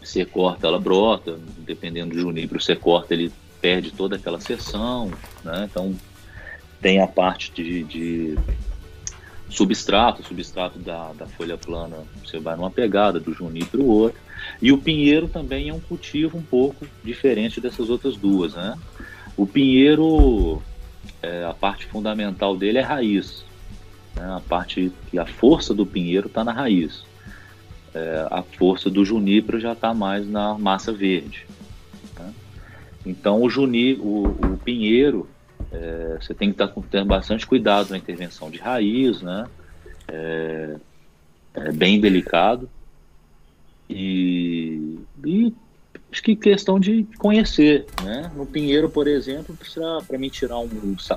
você 0.02 0.24
corta, 0.24 0.66
ela 0.66 0.78
brota, 0.78 1.38
dependendo 1.58 2.14
do 2.14 2.20
junípero, 2.20 2.60
você 2.60 2.74
corta, 2.74 3.12
ele 3.14 3.30
perde 3.60 3.90
toda 3.90 4.16
aquela 4.16 4.40
seção, 4.40 5.10
né? 5.44 5.68
Então 5.70 5.94
tem 6.80 7.02
a 7.02 7.06
parte 7.06 7.52
de, 7.52 7.82
de 7.84 8.38
substrato, 9.50 10.22
substrato 10.22 10.78
da, 10.78 11.12
da 11.12 11.26
folha 11.26 11.56
plana, 11.56 11.96
você 12.24 12.38
vai 12.38 12.56
numa 12.56 12.70
pegada 12.70 13.18
do 13.18 13.32
junípero 13.32 13.84
outro. 13.84 14.20
E 14.62 14.72
o 14.72 14.78
pinheiro 14.78 15.28
também 15.28 15.68
é 15.68 15.74
um 15.74 15.80
cultivo 15.80 16.38
um 16.38 16.42
pouco 16.42 16.86
diferente 17.02 17.60
dessas 17.60 17.90
outras 17.90 18.16
duas, 18.16 18.54
né? 18.54 18.78
O 19.36 19.46
pinheiro, 19.46 20.62
é, 21.22 21.44
a 21.44 21.54
parte 21.54 21.86
fundamental 21.86 22.56
dele 22.56 22.78
é 22.78 22.82
raiz. 22.82 23.44
Né? 24.14 24.24
A 24.24 24.40
parte 24.40 24.92
que 25.10 25.18
a 25.18 25.26
força 25.26 25.74
do 25.74 25.86
pinheiro 25.86 26.26
está 26.26 26.44
na 26.44 26.52
raiz. 26.52 27.04
É, 27.94 28.26
a 28.30 28.42
força 28.42 28.90
do 28.90 29.04
junípero 29.04 29.58
já 29.58 29.72
está 29.72 29.94
mais 29.94 30.28
na 30.28 30.58
massa 30.58 30.92
verde. 30.92 31.46
Né? 32.18 32.32
Então 33.06 33.42
o 33.42 33.50
Juni, 33.50 33.94
o, 33.94 34.26
o 34.26 34.58
Pinheiro, 34.58 35.28
é, 35.72 36.18
você 36.20 36.34
tem 36.34 36.52
que 36.52 36.62
estar 36.62 36.72
tendo 36.90 37.06
bastante 37.06 37.46
cuidado 37.46 37.90
na 37.90 37.98
intervenção 37.98 38.50
de 38.50 38.58
raiz, 38.58 39.20
né? 39.22 39.46
É, 40.06 40.76
é 41.54 41.72
bem 41.72 42.00
delicado. 42.00 42.68
E, 43.88 44.98
e 45.24 45.52
acho 46.10 46.22
que 46.22 46.34
questão 46.34 46.80
de 46.80 47.06
conhecer, 47.18 47.86
né? 48.02 48.30
No 48.34 48.46
Pinheiro, 48.46 48.88
por 48.88 49.06
exemplo, 49.06 49.56
para 50.06 50.18
mim 50.18 50.28
tirar 50.28 50.58
um, 50.58 50.68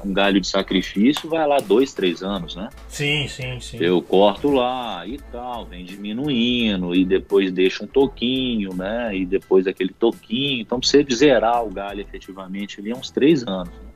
um, 0.05 0.13
galho 0.13 0.41
de 0.41 0.47
sacrifício, 0.47 1.29
vai 1.29 1.47
lá 1.47 1.57
dois, 1.59 1.93
três 1.93 2.21
anos, 2.21 2.55
né? 2.55 2.69
Sim, 2.89 3.27
sim, 3.27 3.59
sim. 3.59 3.77
Eu 3.79 4.01
corto 4.01 4.49
lá 4.49 5.07
e 5.07 5.17
tal, 5.31 5.65
vem 5.65 5.85
diminuindo 5.85 6.93
e 6.93 7.05
depois 7.05 7.51
deixa 7.51 7.83
um 7.83 7.87
toquinho, 7.87 8.73
né? 8.73 9.15
E 9.15 9.25
depois 9.25 9.65
aquele 9.65 9.93
toquinho. 9.93 10.61
Então, 10.61 10.79
para 10.79 10.89
você 10.89 11.05
zerar 11.11 11.65
o 11.65 11.69
galho 11.69 12.01
efetivamente 12.01 12.79
ali, 12.79 12.91
é 12.91 12.95
uns 12.95 13.09
três 13.09 13.47
anos. 13.47 13.69
Né? 13.69 13.91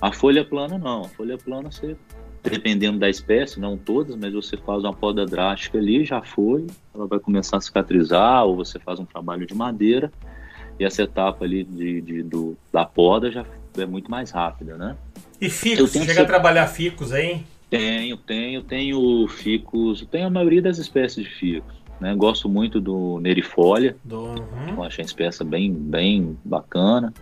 A 0.00 0.12
folha 0.12 0.44
plana 0.44 0.78
não, 0.78 1.02
a 1.02 1.08
folha 1.08 1.38
plana 1.38 1.70
você 1.70 1.96
dependendo 2.48 2.98
da 2.98 3.08
espécie, 3.08 3.60
não 3.60 3.76
todas, 3.76 4.16
mas 4.16 4.32
você 4.32 4.56
faz 4.56 4.84
uma 4.84 4.92
poda 4.92 5.24
drástica 5.26 5.78
ali, 5.78 6.04
já 6.04 6.22
foi, 6.22 6.66
ela 6.94 7.06
vai 7.06 7.18
começar 7.18 7.56
a 7.56 7.60
cicatrizar, 7.60 8.44
ou 8.44 8.56
você 8.56 8.78
faz 8.78 8.98
um 8.98 9.04
trabalho 9.04 9.46
de 9.46 9.54
madeira, 9.54 10.12
e 10.78 10.84
essa 10.84 11.02
etapa 11.02 11.44
ali 11.44 11.64
de, 11.64 12.00
de 12.00 12.22
do, 12.22 12.56
da 12.72 12.84
poda 12.84 13.30
já 13.30 13.44
é 13.76 13.86
muito 13.86 14.10
mais 14.10 14.30
rápida, 14.30 14.76
né? 14.76 14.96
E 15.40 15.48
ficos, 15.48 15.92
chega 15.92 16.14
ser... 16.14 16.20
a 16.20 16.24
trabalhar 16.24 16.66
ficos 16.66 17.12
aí? 17.12 17.44
Tenho, 17.70 18.16
tenho, 18.16 18.62
tenho 18.62 19.28
ficos, 19.28 20.06
tenho 20.10 20.26
a 20.26 20.30
maioria 20.30 20.62
das 20.62 20.78
espécies 20.78 21.24
de 21.24 21.30
ficos, 21.30 21.74
né? 22.00 22.14
Gosto 22.14 22.48
muito 22.48 22.80
do 22.80 23.18
nerifolia, 23.20 23.96
do... 24.02 24.20
Uhum. 24.20 24.74
eu 24.76 24.82
acho 24.82 25.00
a 25.00 25.04
espécie 25.04 25.44
bem, 25.44 25.72
bem 25.72 26.36
bacana. 26.44 27.12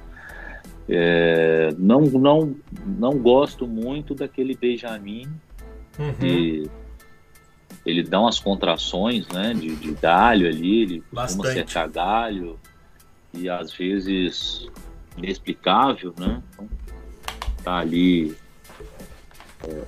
É, 0.88 1.74
não, 1.78 2.02
não, 2.02 2.56
não 2.86 3.18
gosto 3.18 3.66
muito 3.66 4.14
daquele 4.14 4.54
Benjamin, 4.54 5.28
uhum. 5.98 6.14
que 6.14 6.70
ele 7.84 8.02
dá 8.02 8.20
umas 8.20 8.38
contrações 8.38 9.28
né, 9.28 9.54
de, 9.54 9.74
de 9.76 9.92
galho 9.92 10.48
ali, 10.48 10.82
ele 10.82 11.00
costuma 11.10 11.44
Bastante. 11.44 11.68
secar 11.68 11.88
galho, 11.88 12.58
e 13.32 13.48
às 13.48 13.72
vezes 13.72 14.68
inexplicável, 15.16 16.14
né? 16.18 16.42
Então, 16.52 16.68
tá 17.62 17.78
ali 17.78 18.36
é, 19.64 19.82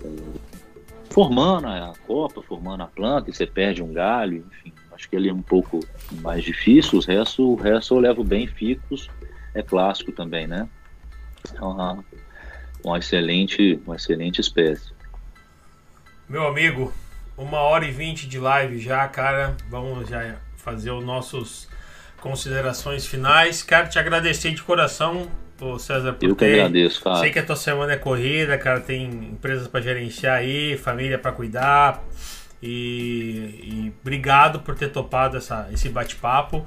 formando 1.10 1.66
a 1.66 1.92
copa, 2.06 2.42
formando 2.42 2.82
a 2.82 2.86
planta, 2.86 3.30
e 3.30 3.34
você 3.34 3.46
perde 3.46 3.82
um 3.82 3.92
galho, 3.92 4.44
enfim, 4.50 4.72
acho 4.92 5.08
que 5.08 5.16
ele 5.16 5.28
é 5.28 5.32
um 5.32 5.42
pouco 5.42 5.80
mais 6.20 6.44
difícil, 6.44 6.98
os 6.98 7.06
restos, 7.06 7.38
o 7.38 7.54
resto 7.54 7.94
eu 7.94 8.00
levo 8.00 8.24
bem 8.24 8.46
ficos, 8.46 9.08
é 9.54 9.62
clássico 9.62 10.12
também, 10.12 10.46
né? 10.46 10.68
É 11.56 11.60
uma, 11.60 12.04
uma, 12.84 12.98
excelente, 12.98 13.80
uma 13.86 13.96
excelente 13.96 14.40
espécie. 14.40 14.92
Meu 16.28 16.46
amigo, 16.46 16.92
uma 17.36 17.60
hora 17.60 17.84
e 17.84 17.90
vinte 17.90 18.28
de 18.28 18.38
live 18.38 18.78
já, 18.78 19.06
cara. 19.08 19.56
Vamos 19.70 20.08
já 20.08 20.36
fazer 20.56 20.90
os 20.90 21.04
nossos 21.04 21.68
considerações 22.20 23.06
finais. 23.06 23.62
Quero 23.62 23.88
te 23.88 23.98
agradecer 23.98 24.52
de 24.52 24.62
coração, 24.62 25.28
César, 25.78 26.12
por 26.12 26.28
Eu 26.28 26.34
ter... 26.34 26.54
que 26.54 26.60
agradeço, 26.60 27.02
cara. 27.02 27.16
Sei 27.16 27.30
que 27.30 27.38
a 27.38 27.44
tua 27.44 27.56
semana 27.56 27.92
é 27.92 27.96
corrida, 27.96 28.58
cara. 28.58 28.80
Tem 28.80 29.04
empresas 29.06 29.66
para 29.68 29.80
gerenciar 29.80 30.38
aí, 30.38 30.76
família 30.76 31.18
para 31.18 31.32
cuidar. 31.32 32.04
E, 32.62 32.68
e, 33.62 33.92
obrigado 34.02 34.60
por 34.60 34.74
ter 34.74 34.88
topado 34.88 35.36
essa, 35.36 35.68
esse 35.72 35.88
bate-papo 35.88 36.66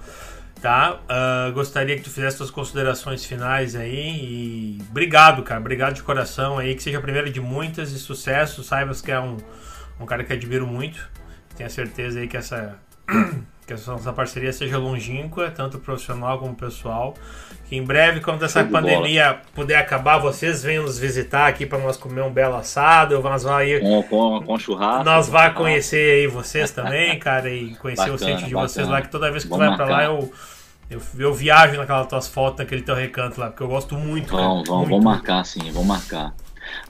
tá? 0.61 0.99
Uh, 1.09 1.51
gostaria 1.53 1.95
que 1.95 2.03
tu 2.03 2.09
fizesse 2.11 2.37
suas 2.37 2.51
considerações 2.51 3.25
finais 3.25 3.75
aí 3.75 4.77
e 4.77 4.81
obrigado, 4.89 5.41
cara, 5.41 5.59
obrigado 5.59 5.95
de 5.95 6.03
coração 6.03 6.59
aí, 6.59 6.75
que 6.75 6.83
seja 6.83 6.99
a 6.99 7.01
primeira 7.01 7.29
de 7.31 7.41
muitas 7.41 7.91
e 7.91 7.99
sucesso, 7.99 8.63
saibas 8.63 9.01
que 9.01 9.11
é 9.11 9.19
um, 9.19 9.37
um 9.99 10.05
cara 10.05 10.23
que 10.23 10.31
admiro 10.31 10.67
muito, 10.67 11.09
tenho 11.57 11.69
certeza 11.69 12.19
aí 12.19 12.27
que 12.27 12.37
essa 12.37 12.77
que 13.75 13.91
essa 13.91 14.13
parceria 14.13 14.51
seja 14.51 14.77
longínqua, 14.77 15.49
tanto 15.49 15.79
profissional 15.79 16.39
como 16.39 16.55
pessoal. 16.55 17.13
Que 17.67 17.75
em 17.75 17.83
breve, 17.83 18.19
quando 18.19 18.43
essa 18.43 18.63
pandemia 18.63 19.39
puder 19.55 19.77
acabar, 19.77 20.17
vocês 20.17 20.61
venham 20.61 20.83
nos 20.83 20.99
visitar 20.99 21.47
aqui 21.47 21.65
para 21.65 21.79
nós 21.79 21.95
comer 21.95 22.21
um 22.21 22.31
belo 22.31 22.55
assado. 22.55 23.19
Nós 23.21 23.43
vai 23.43 23.79
com, 23.79 24.03
com, 24.03 24.43
com 24.45 24.59
churrasco. 24.59 25.05
Nós 25.05 25.29
vamos 25.29 25.57
conhecer 25.57 26.21
aí 26.21 26.27
vocês 26.27 26.71
também, 26.71 27.17
cara, 27.17 27.49
e 27.49 27.75
conhecer 27.75 28.09
bacana, 28.09 28.15
o 28.15 28.19
centro 28.19 28.45
de 28.45 28.53
bacana. 28.53 28.67
vocês 28.67 28.87
lá, 28.87 29.01
que 29.01 29.09
toda 29.09 29.31
vez 29.31 29.43
que 29.43 29.49
Vamos 29.49 29.65
tu 29.65 29.69
vai 29.69 29.77
para 29.77 29.85
lá 29.85 30.03
eu 30.03 30.31
eu, 30.91 31.01
eu 31.17 31.33
viajo 31.33 31.77
naquelas 31.77 32.05
tuas 32.07 32.27
fotos, 32.27 32.59
naquele 32.59 32.81
teu 32.81 32.93
recanto 32.93 33.39
lá, 33.39 33.47
porque 33.47 33.63
eu 33.63 33.67
gosto 33.69 33.95
muito. 33.95 34.35
Vamos, 34.35 34.67
vamos, 34.67 34.89
vamos 34.89 35.03
marcar 35.05 35.45
sim, 35.45 35.71
vamos 35.71 35.87
marcar. 35.87 36.35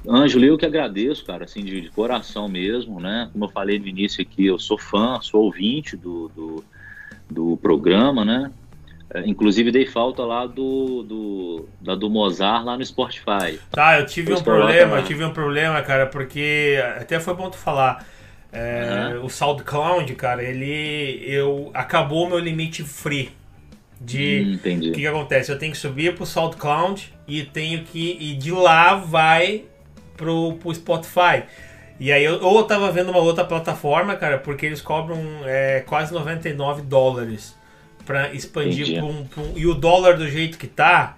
Ângelo, 0.07 0.43
eu 0.43 0.57
que 0.57 0.65
agradeço, 0.65 1.23
cara, 1.23 1.45
assim, 1.45 1.63
de, 1.63 1.82
de, 1.82 1.89
coração 1.89 2.47
mesmo, 2.47 2.99
né? 2.99 3.29
Como 3.32 3.45
eu 3.45 3.49
falei 3.49 3.79
no 3.79 3.88
início 3.88 4.21
aqui, 4.21 4.47
eu 4.47 4.57
sou 4.57 4.77
fã, 4.77 5.19
sou 5.21 5.43
ouvinte 5.43 5.95
do, 5.95 6.29
do, 6.29 6.65
do 7.32 7.57
programa, 7.57 8.23
né? 8.25 8.51
É, 9.13 9.27
inclusive 9.27 9.71
dei 9.71 9.86
falta 9.86 10.23
lá 10.23 10.45
do, 10.45 11.03
do, 11.03 11.69
da 11.82 11.95
do 11.95 12.09
Mozart 12.09 12.63
lá 12.63 12.77
no 12.77 12.86
Spotify. 12.86 13.59
Tá, 13.69 13.99
eu 13.99 14.05
tive 14.05 14.34
um 14.34 14.41
problema, 14.41 14.97
eu 14.97 15.03
tive 15.03 15.23
um 15.25 15.34
problema, 15.34 15.82
cara, 15.82 16.05
porque 16.05 16.82
até 16.97 17.19
foi 17.19 17.34
bom 17.34 17.49
tu 17.49 17.57
falar. 17.57 18.05
É, 18.53 19.13
uhum. 19.15 19.25
O 19.25 19.29
SoundCloud, 19.29 20.13
cara, 20.15 20.43
ele 20.43 21.23
eu 21.25 21.71
acabou 21.73 22.27
meu 22.27 22.39
limite 22.39 22.84
free 22.84 23.32
de 23.99 24.59
hum, 24.65 24.77
o 24.77 24.79
que, 24.79 24.91
que, 24.91 25.07
acontece? 25.07 25.51
Eu 25.51 25.59
tenho 25.59 25.71
que 25.71 25.77
subir 25.77 26.15
pro 26.15 26.25
SoundCloud 26.25 27.13
e 27.27 27.43
tenho 27.43 27.84
que 27.84 28.17
e 28.19 28.34
de 28.34 28.51
lá 28.51 28.95
vai 28.95 29.63
pro, 30.17 30.53
pro 30.53 30.73
Spotify. 30.73 31.43
E 32.02 32.12
aí 32.12 32.24
eu, 32.24 32.41
ou 32.41 32.58
eu 32.58 32.64
tava 32.64 32.91
vendo 32.91 33.12
uma 33.12 33.20
outra 33.20 33.45
plataforma, 33.45 34.16
cara, 34.16 34.39
porque 34.39 34.66
eles 34.66 34.82
cobram 34.82 35.20
é, 35.45 35.84
quase 35.86 36.12
99 36.12 36.82
dólares 36.82 37.56
para 38.04 38.34
expandir 38.34 38.97
pra 38.97 39.06
um, 39.06 39.24
pra 39.24 39.43
um, 39.43 39.54
e 39.56 39.68
o 39.68 39.76
dólar 39.76 40.18
do 40.18 40.28
jeito 40.28 40.58
que 40.58 40.66
tá 40.66 41.16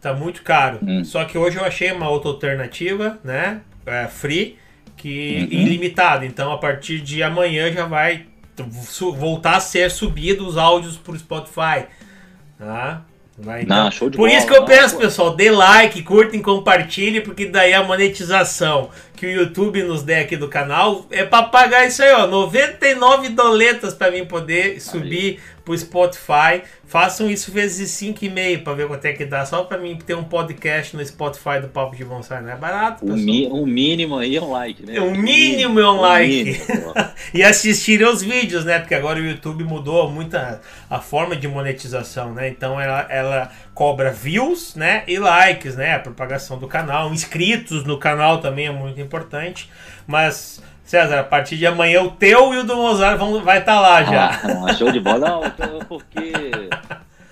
tá 0.00 0.14
muito 0.14 0.44
caro. 0.44 0.78
Hum. 0.86 1.04
Só 1.04 1.24
que 1.24 1.36
hoje 1.36 1.56
eu 1.56 1.64
achei 1.64 1.90
uma 1.90 2.08
outra 2.08 2.30
alternativa, 2.30 3.18
né? 3.24 3.60
É, 3.84 4.06
free, 4.06 4.56
que 4.96 5.48
uhum. 5.50 5.58
ilimitada. 5.58 6.24
Então 6.24 6.52
a 6.52 6.58
partir 6.58 7.00
de 7.00 7.24
amanhã 7.24 7.72
já 7.72 7.86
vai 7.86 8.26
voltar 9.18 9.56
a 9.56 9.60
ser 9.60 9.90
subido 9.90 10.46
os 10.46 10.56
áudios 10.56 10.96
pro 10.96 11.18
Spotify. 11.18 11.86
Ah, 12.60 13.00
vai 13.36 13.62
então. 13.62 13.84
Não, 13.84 13.90
show 13.90 14.08
de 14.08 14.16
Por 14.16 14.28
bola, 14.28 14.38
isso 14.38 14.46
que 14.46 14.54
eu 14.54 14.64
peço, 14.64 14.96
pessoal, 14.96 15.34
dê 15.34 15.50
like, 15.50 16.00
curtem, 16.04 16.40
compartilhem, 16.40 17.20
porque 17.20 17.46
daí 17.46 17.74
a 17.74 17.82
monetização 17.82 18.90
que 19.20 19.26
o 19.26 19.30
YouTube 19.30 19.82
nos 19.82 20.02
der 20.02 20.20
aqui 20.20 20.34
do 20.34 20.48
canal 20.48 21.04
é 21.10 21.22
para 21.26 21.42
pagar 21.42 21.86
isso 21.86 22.02
aí, 22.02 22.10
ó, 22.10 22.26
99 22.26 23.28
doletas 23.28 23.92
para 23.92 24.10
mim 24.10 24.24
poder 24.24 24.80
subir 24.80 25.38
pro 25.70 25.78
Spotify. 25.78 26.62
Façam 26.84 27.30
isso 27.30 27.52
vezes 27.52 27.90
5,5 27.92 28.64
para 28.64 28.74
ver 28.74 28.88
quanto 28.88 29.04
é 29.04 29.12
que 29.12 29.24
dá. 29.24 29.46
Só 29.46 29.62
para 29.62 29.78
mim 29.78 29.96
ter 29.96 30.14
um 30.14 30.24
podcast 30.24 30.96
no 30.96 31.04
Spotify 31.04 31.60
do 31.62 31.68
Papo 31.68 31.94
de 31.94 32.04
Bonsai. 32.04 32.42
Não 32.42 32.50
é 32.50 32.56
barato, 32.56 33.06
pessoal. 33.06 33.62
Um, 33.62 33.66
mínimo 33.66 34.18
aí 34.18 34.36
é 34.36 34.42
um 34.42 34.50
like, 34.50 34.84
né? 34.84 35.00
O 35.00 35.12
mínimo 35.12 35.78
é 35.78 35.88
um 35.88 36.00
like. 36.00 36.44
Mínimo, 36.44 36.94
e 37.32 37.44
assistirem 37.44 38.08
os 38.08 38.22
vídeos, 38.22 38.64
né? 38.64 38.80
Porque 38.80 38.94
agora 38.94 39.20
o 39.20 39.24
YouTube 39.24 39.62
mudou 39.62 40.10
muito 40.10 40.36
a, 40.36 40.60
a 40.88 40.98
forma 40.98 41.36
de 41.36 41.46
monetização, 41.46 42.34
né? 42.34 42.48
Então 42.48 42.80
ela, 42.80 43.06
ela 43.08 43.52
cobra 43.72 44.10
views, 44.10 44.74
né? 44.74 45.04
E 45.06 45.18
likes, 45.18 45.76
né? 45.76 45.94
A 45.94 46.00
propagação 46.00 46.58
do 46.58 46.66
canal. 46.66 47.12
Inscritos 47.12 47.84
no 47.84 47.98
canal 47.98 48.38
também 48.40 48.66
é 48.66 48.72
muito 48.72 49.00
importante. 49.00 49.70
Mas 50.06 50.60
César, 50.90 51.20
a 51.20 51.24
partir 51.24 51.56
de 51.56 51.64
amanhã 51.64 52.02
o 52.02 52.10
teu 52.10 52.52
e 52.52 52.58
o 52.58 52.64
do 52.64 52.74
Mozart 52.74 53.16
vão, 53.16 53.44
vai 53.44 53.58
estar 53.58 53.74
tá 53.74 53.80
lá 53.80 54.02
já. 54.02 54.40
Ah, 54.66 54.74
show 54.74 54.90
de 54.90 54.98
bola. 54.98 55.20
Não, 55.20 55.84
porque 55.86 56.32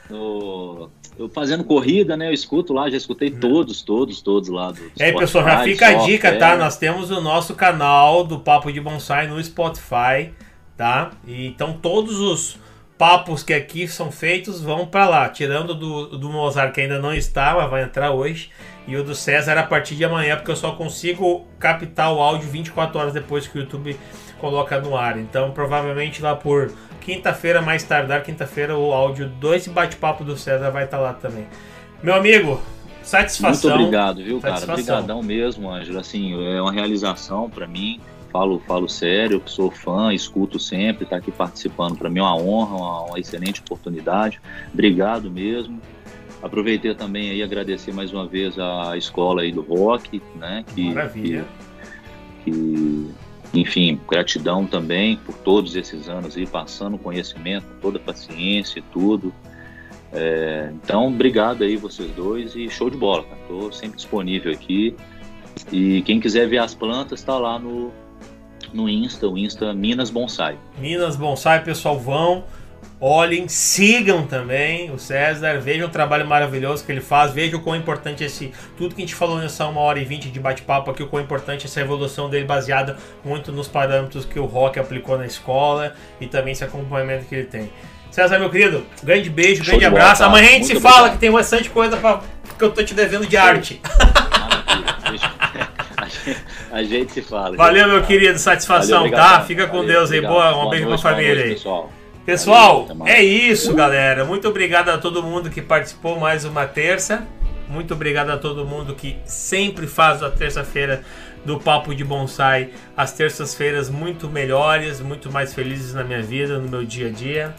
no, 0.09 0.89
eu 1.18 1.28
fazendo 1.28 1.64
corrida, 1.64 2.16
né? 2.16 2.28
Eu 2.28 2.32
escuto 2.32 2.72
lá, 2.72 2.89
já 2.89 2.97
escutei 2.97 3.30
hum. 3.30 3.40
todos, 3.40 3.82
todos, 3.82 4.22
todos 4.22 4.48
lá. 4.48 4.70
Do, 4.70 4.76
do 4.76 5.02
aí, 5.02 5.12
pessoal, 5.12 5.44
já 5.44 5.64
fica 5.64 5.89
a 5.89 5.94
dica, 5.94 6.36
tá? 6.36 6.56
Nós 6.56 6.76
temos 6.76 7.10
o 7.10 7.20
nosso 7.20 7.56
canal 7.56 8.22
do 8.22 8.39
Papo 8.39 8.72
de 8.72 8.80
Bonsai 8.80 9.26
no 9.26 9.43
Spotify, 9.43 10.30
tá? 10.76 11.10
E, 11.26 11.48
então 11.48 11.72
todos 11.72 12.20
os 12.20 12.60
papos 12.99 13.45
que 13.45 13.55
aqui 13.55 13.87
são 13.87 14.11
feitos 14.11 14.61
vão 14.61 14.85
para 14.85 15.09
lá, 15.09 15.29
tirando 15.29 15.73
do, 15.73 16.19
do 16.19 16.29
Mozart 16.29 16.75
que 16.75 16.81
ainda 16.81 16.99
não 16.99 17.15
está, 17.15 17.55
mas 17.55 17.70
vai 17.70 17.85
entrar 17.85 18.11
hoje. 18.11 18.51
E 18.87 18.97
o 18.97 19.05
do 19.05 19.15
César 19.15 19.57
a 19.57 19.62
partir 19.62 19.95
de 19.95 20.05
amanhã, 20.05 20.37
porque 20.37 20.51
eu 20.51 20.57
só 20.57 20.73
consigo 20.73 21.47
captar 21.59 22.12
o 22.12 22.20
áudio 22.20 22.49
24 22.49 22.99
horas 22.99 23.12
depois 23.12 23.47
que 23.47 23.59
o 23.59 23.61
YouTube 23.61 23.97
coloca 24.41 24.81
no 24.81 24.97
ar. 24.97 25.19
Então, 25.19 25.51
provavelmente 25.53 26.23
lá 26.23 26.35
por 26.35 26.73
quinta-feira, 27.01 27.62
mais 27.62 27.85
tardar, 27.85 28.23
quinta-feira, 28.23 28.77
o 28.77 28.93
áudio 28.93 29.29
do 29.29 29.55
esse 29.55 29.70
bate-papo 29.70 30.25
do 30.25 30.37
César 30.37 30.70
vai 30.70 30.85
estar 30.85 30.97
tá 30.97 31.03
lá 31.03 31.12
também. 31.12 31.47
Meu 32.03 32.15
amigo, 32.15 32.61
satisfação. 33.03 33.70
Muito 33.70 33.83
obrigado, 33.83 34.25
viu, 34.25 34.41
cara? 34.41 34.65
Obrigadão 34.65 35.23
mesmo, 35.23 35.70
Ângelo. 35.70 35.99
Assim, 35.99 36.35
é 36.47 36.61
uma 36.61 36.73
realização 36.73 37.49
para 37.49 37.66
mim. 37.66 38.01
Falo, 38.31 38.61
falo 38.67 38.89
sério, 38.89 39.43
sou 39.47 39.71
fã, 39.71 40.13
escuto 40.13 40.59
sempre, 40.59 41.05
estar 41.05 41.17
tá 41.17 41.23
aqui 41.23 41.33
participando 41.33 41.97
para 41.97 42.11
mim 42.11 42.19
é 42.19 42.23
uma 42.23 42.37
honra, 42.37 42.77
uma, 42.77 43.03
uma 43.05 43.19
excelente 43.19 43.61
oportunidade. 43.61 44.41
Obrigado 44.73 45.31
mesmo. 45.31 45.81
Aproveitei 46.43 46.95
também 46.95 47.31
aí 47.31 47.43
agradecer 47.43 47.93
mais 47.93 48.13
uma 48.13 48.27
vez 48.27 48.59
a 48.59 48.97
escola 48.97 49.43
aí 49.43 49.51
do 49.51 49.63
rock, 49.63 50.23
né? 50.37 50.65
Que, 50.75 50.85
Maravilha. 50.89 51.45
Que, 52.45 52.51
que, 52.53 53.11
enfim, 53.55 53.99
gratidão 54.09 54.67
também 54.67 55.17
por 55.17 55.35
todos 55.39 55.75
esses 55.75 56.09
anos 56.09 56.37
aí, 56.37 56.47
passando 56.47 56.97
conhecimento, 56.99 57.67
toda 57.81 57.99
paciência 57.99 58.79
e 58.79 58.83
tudo. 58.83 59.33
É, 60.13 60.71
então, 60.73 61.09
obrigado 61.09 61.65
aí 61.65 61.77
vocês 61.77 62.11
dois 62.13 62.55
e 62.55 62.69
show 62.69 62.89
de 62.89 62.97
bola. 62.97 63.25
Tô 63.49 63.73
sempre 63.73 63.97
disponível 63.97 64.53
aqui. 64.53 64.95
E 65.73 66.03
quem 66.03 66.21
quiser 66.21 66.47
ver 66.49 66.59
as 66.59 66.75
plantas, 66.75 67.23
tá 67.23 67.37
lá 67.37 67.59
no, 67.59 67.93
no 68.73 68.89
Insta, 68.89 69.27
o 69.27 69.36
Insta 69.36 69.73
Minas 69.73 70.11
Bonsai. 70.11 70.57
Minas 70.78 71.16
Bonsai, 71.16 71.62
pessoal, 71.62 71.99
vão. 71.99 72.45
Olhem, 73.01 73.47
sigam 73.47 74.27
também 74.27 74.90
o 74.90 74.99
César, 74.99 75.61
vejam 75.61 75.86
o 75.86 75.90
trabalho 75.90 76.27
maravilhoso 76.27 76.85
que 76.85 76.90
ele 76.90 77.01
faz, 77.01 77.31
vejam 77.32 77.61
o 77.61 77.62
quão 77.62 77.77
importante 77.77 78.24
esse. 78.24 78.53
Tudo 78.77 78.93
que 78.93 79.01
a 79.01 79.05
gente 79.05 79.15
falou 79.15 79.39
nessa 79.39 79.66
uma 79.66 79.81
hora 79.81 80.01
e 80.01 80.05
vinte 80.05 80.28
de 80.28 80.40
bate-papo 80.40 80.90
aqui, 80.90 81.05
o 81.05 81.07
quão 81.07 81.23
importante 81.23 81.66
essa 81.66 81.81
evolução 81.81 82.28
dele, 82.28 82.45
baseada 82.45 82.97
muito 83.24 83.53
nos 83.53 83.69
parâmetros 83.69 84.24
que 84.24 84.40
o 84.40 84.47
Rock 84.47 84.81
aplicou 84.81 85.16
na 85.16 85.27
escola 85.27 85.95
e 86.20 86.27
também 86.27 86.53
esse 86.53 86.65
acompanhamento 86.65 87.27
que 87.27 87.36
ele 87.36 87.45
tem. 87.47 87.70
César, 88.11 88.36
meu 88.40 88.51
querido, 88.51 88.85
grande 89.03 89.31
beijo, 89.31 89.62
Show 89.62 89.78
grande 89.78 89.85
abraço. 89.85 90.23
Bola, 90.23 90.32
Amanhã 90.32 90.49
a 90.49 90.53
gente 90.55 90.66
se 90.66 90.73
obrigado. 90.73 90.93
fala 90.93 91.11
que 91.11 91.19
tem 91.19 91.31
bastante 91.31 91.70
coisa 91.70 91.97
pra, 91.97 92.20
que 92.59 92.65
eu 92.65 92.70
tô 92.73 92.82
te 92.82 92.95
devendo 92.95 93.28
de 93.28 93.36
arte. 93.36 93.81
A 96.70 96.82
gente 96.82 97.12
se 97.12 97.22
fala. 97.22 97.56
Valeu, 97.56 97.89
meu 97.89 98.02
querido, 98.02 98.39
satisfação, 98.39 99.02
Valeu, 99.02 99.16
tá? 99.16 99.40
Fica 99.43 99.66
com 99.66 99.78
Valeu, 99.78 99.93
Deus 99.93 100.12
aí, 100.12 100.20
boa, 100.20 100.66
um 100.66 100.70
beijo 100.70 100.86
pra 100.86 100.98
família 100.98 101.44
aí. 101.44 101.55
Pessoal. 101.55 101.93
Pessoal, 102.24 102.86
é 103.06 103.22
isso, 103.22 103.72
galera. 103.74 104.22
Muito 104.24 104.47
obrigado 104.48 104.90
a 104.90 104.98
todo 104.98 105.22
mundo 105.22 105.48
que 105.48 105.62
participou 105.62 106.20
mais 106.20 106.44
uma 106.44 106.66
terça. 106.66 107.26
Muito 107.68 107.94
obrigado 107.94 108.30
a 108.30 108.36
todo 108.36 108.66
mundo 108.66 108.94
que 108.94 109.16
sempre 109.24 109.86
faz 109.86 110.22
a 110.22 110.30
terça-feira 110.30 111.02
do 111.44 111.59
Papo 111.59 111.94
de 111.94 112.05
Bonsai 112.05 112.70
as 112.97 113.12
terças-feiras 113.12 113.89
muito 113.89 114.28
melhores, 114.28 115.01
muito 115.01 115.30
mais 115.30 115.55
felizes 115.55 115.94
na 115.94 116.05
minha 116.05 116.22
vida, 116.22 116.59
no 116.59 116.68
meu 116.68 116.85
dia 116.85 117.09
a 117.09 117.10
dia. 117.10 117.55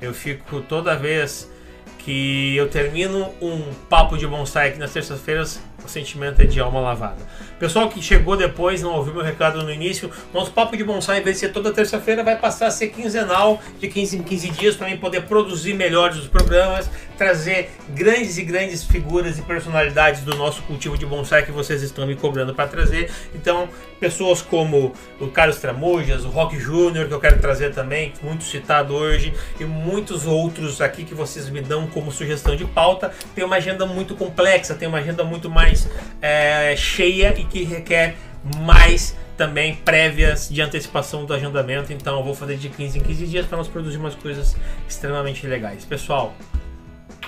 Eu 0.00 0.14
fico 0.14 0.60
toda 0.62 0.96
vez 0.96 1.50
que 1.98 2.56
eu 2.56 2.68
termino 2.68 3.30
um 3.40 3.72
Papo 3.88 4.16
de 4.16 4.26
Bonsai 4.26 4.68
aqui 4.68 4.78
nas 4.78 4.92
terças-feiras, 4.92 5.60
o 5.84 5.88
sentimento 5.88 6.40
é 6.40 6.44
de 6.44 6.60
alma 6.60 6.80
lavada. 6.80 7.18
Pessoal 7.58 7.88
que 7.88 8.02
chegou 8.02 8.36
depois, 8.36 8.82
não 8.82 8.94
ouviu 8.94 9.14
meu 9.14 9.22
recado 9.22 9.62
no 9.62 9.70
início, 9.70 10.10
nosso 10.32 10.50
papo 10.50 10.76
de 10.76 10.84
bonsai, 10.84 11.20
em 11.20 11.22
vez 11.22 11.36
de 11.36 11.40
ser 11.40 11.52
toda 11.52 11.72
terça-feira, 11.72 12.22
vai 12.22 12.36
passar 12.36 12.66
a 12.66 12.70
ser 12.70 12.88
quinzenal, 12.88 13.60
de 13.78 13.88
15 13.88 14.18
em 14.18 14.22
15 14.22 14.50
dias, 14.50 14.76
para 14.76 14.88
mim 14.88 14.96
poder 14.96 15.22
produzir 15.22 15.74
melhores 15.74 16.18
os 16.18 16.26
programas, 16.26 16.90
trazer 17.16 17.70
grandes 17.90 18.38
e 18.38 18.42
grandes 18.42 18.84
figuras 18.84 19.38
e 19.38 19.42
personalidades 19.42 20.22
do 20.22 20.34
nosso 20.36 20.62
cultivo 20.62 20.98
de 20.98 21.06
bonsai 21.06 21.44
que 21.44 21.52
vocês 21.52 21.82
estão 21.82 22.06
me 22.06 22.16
cobrando 22.16 22.54
para 22.54 22.68
trazer. 22.68 23.10
Então, 23.34 23.68
pessoas 24.00 24.42
como 24.42 24.92
o 25.20 25.28
Carlos 25.28 25.58
Tramujas, 25.58 26.24
o 26.24 26.28
Rock 26.28 26.58
Júnior, 26.58 27.06
que 27.06 27.14
eu 27.14 27.20
quero 27.20 27.38
trazer 27.40 27.72
também, 27.72 28.12
muito 28.22 28.44
citado 28.44 28.94
hoje, 28.94 29.32
e 29.58 29.64
muitos 29.64 30.26
outros 30.26 30.80
aqui 30.80 31.04
que 31.04 31.14
vocês 31.14 31.48
me 31.48 31.60
dão 31.60 31.86
como 31.86 32.10
sugestão 32.10 32.56
de 32.56 32.64
pauta. 32.64 33.12
Tem 33.34 33.44
uma 33.44 33.56
agenda 33.56 33.86
muito 33.86 34.14
complexa, 34.14 34.74
tem 34.74 34.88
uma 34.88 34.98
agenda 34.98 35.24
muito 35.24 35.48
mais 35.48 35.73
é, 36.20 36.74
cheia 36.76 37.34
e 37.38 37.44
que 37.44 37.64
requer 37.64 38.16
mais 38.60 39.16
também 39.36 39.74
prévias 39.74 40.48
de 40.48 40.60
antecipação 40.60 41.24
do 41.24 41.34
agendamento. 41.34 41.92
Então 41.92 42.18
eu 42.18 42.24
vou 42.24 42.34
fazer 42.34 42.56
de 42.56 42.68
15 42.68 42.98
em 42.98 43.02
15 43.02 43.26
dias 43.26 43.46
para 43.46 43.58
nós 43.58 43.68
produzir 43.68 43.98
umas 43.98 44.14
coisas 44.14 44.56
extremamente 44.88 45.46
legais. 45.46 45.84
Pessoal, 45.84 46.34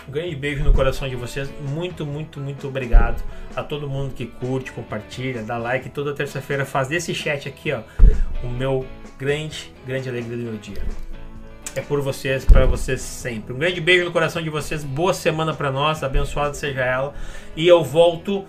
um 0.08 0.12
grande 0.12 0.36
beijo 0.36 0.62
no 0.62 0.72
coração 0.72 1.08
de 1.08 1.16
vocês. 1.16 1.48
Muito, 1.60 2.06
muito, 2.06 2.38
muito 2.38 2.68
obrigado 2.68 3.22
a 3.54 3.62
todo 3.62 3.88
mundo 3.88 4.14
que 4.14 4.26
curte, 4.26 4.70
compartilha, 4.72 5.42
dá 5.42 5.58
like. 5.58 5.88
Toda 5.90 6.14
terça-feira 6.14 6.64
faz 6.64 6.88
desse 6.88 7.14
chat 7.14 7.48
aqui, 7.48 7.72
ó, 7.72 7.80
o 8.44 8.48
meu 8.48 8.86
grande, 9.18 9.72
grande 9.84 10.08
alegria 10.08 10.36
do 10.36 10.42
meu 10.44 10.56
dia. 10.58 10.82
É 11.76 11.82
por 11.82 12.00
vocês, 12.00 12.42
para 12.42 12.64
vocês 12.64 13.02
sempre. 13.02 13.52
Um 13.52 13.58
grande 13.58 13.82
beijo 13.82 14.06
no 14.06 14.10
coração 14.10 14.40
de 14.40 14.48
vocês. 14.48 14.82
Boa 14.82 15.12
semana 15.12 15.52
para 15.52 15.70
nós, 15.70 16.02
abençoada 16.02 16.54
seja 16.54 16.82
ela. 16.82 17.14
E 17.54 17.68
eu 17.68 17.84
volto 17.84 18.46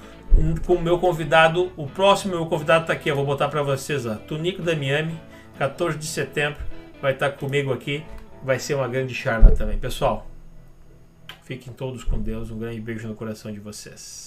com 0.66 0.76
o 0.76 0.82
meu 0.82 0.98
convidado. 0.98 1.70
O 1.76 1.88
próximo 1.88 2.36
meu 2.36 2.46
convidado 2.46 2.84
está 2.84 2.94
aqui, 2.94 3.10
eu 3.10 3.16
vou 3.18 3.26
botar 3.26 3.50
para 3.50 3.62
vocês, 3.62 4.06
ó. 4.06 4.16
Tunico 4.16 4.62
da 4.62 4.74
Miami, 4.78 5.20
14 5.58 5.98
de 5.98 6.06
setembro, 6.06 6.64
vai 7.02 7.12
estar 7.12 7.32
tá 7.32 7.38
comigo 7.38 7.74
aqui. 7.74 8.02
Vai 8.46 8.60
ser 8.60 8.76
uma 8.76 8.88
grande 8.88 9.14
charla 9.14 9.52
também. 9.52 9.78
Pessoal, 9.78 10.26
fiquem 11.44 11.74
todos 11.74 12.06
com 12.06 12.18
Deus. 12.22 12.50
Um 12.50 12.58
grande 12.58 12.80
beijo 12.80 13.10
no 13.10 13.14
coração 13.14 13.52
de 13.52 13.60
vocês. 13.60 14.27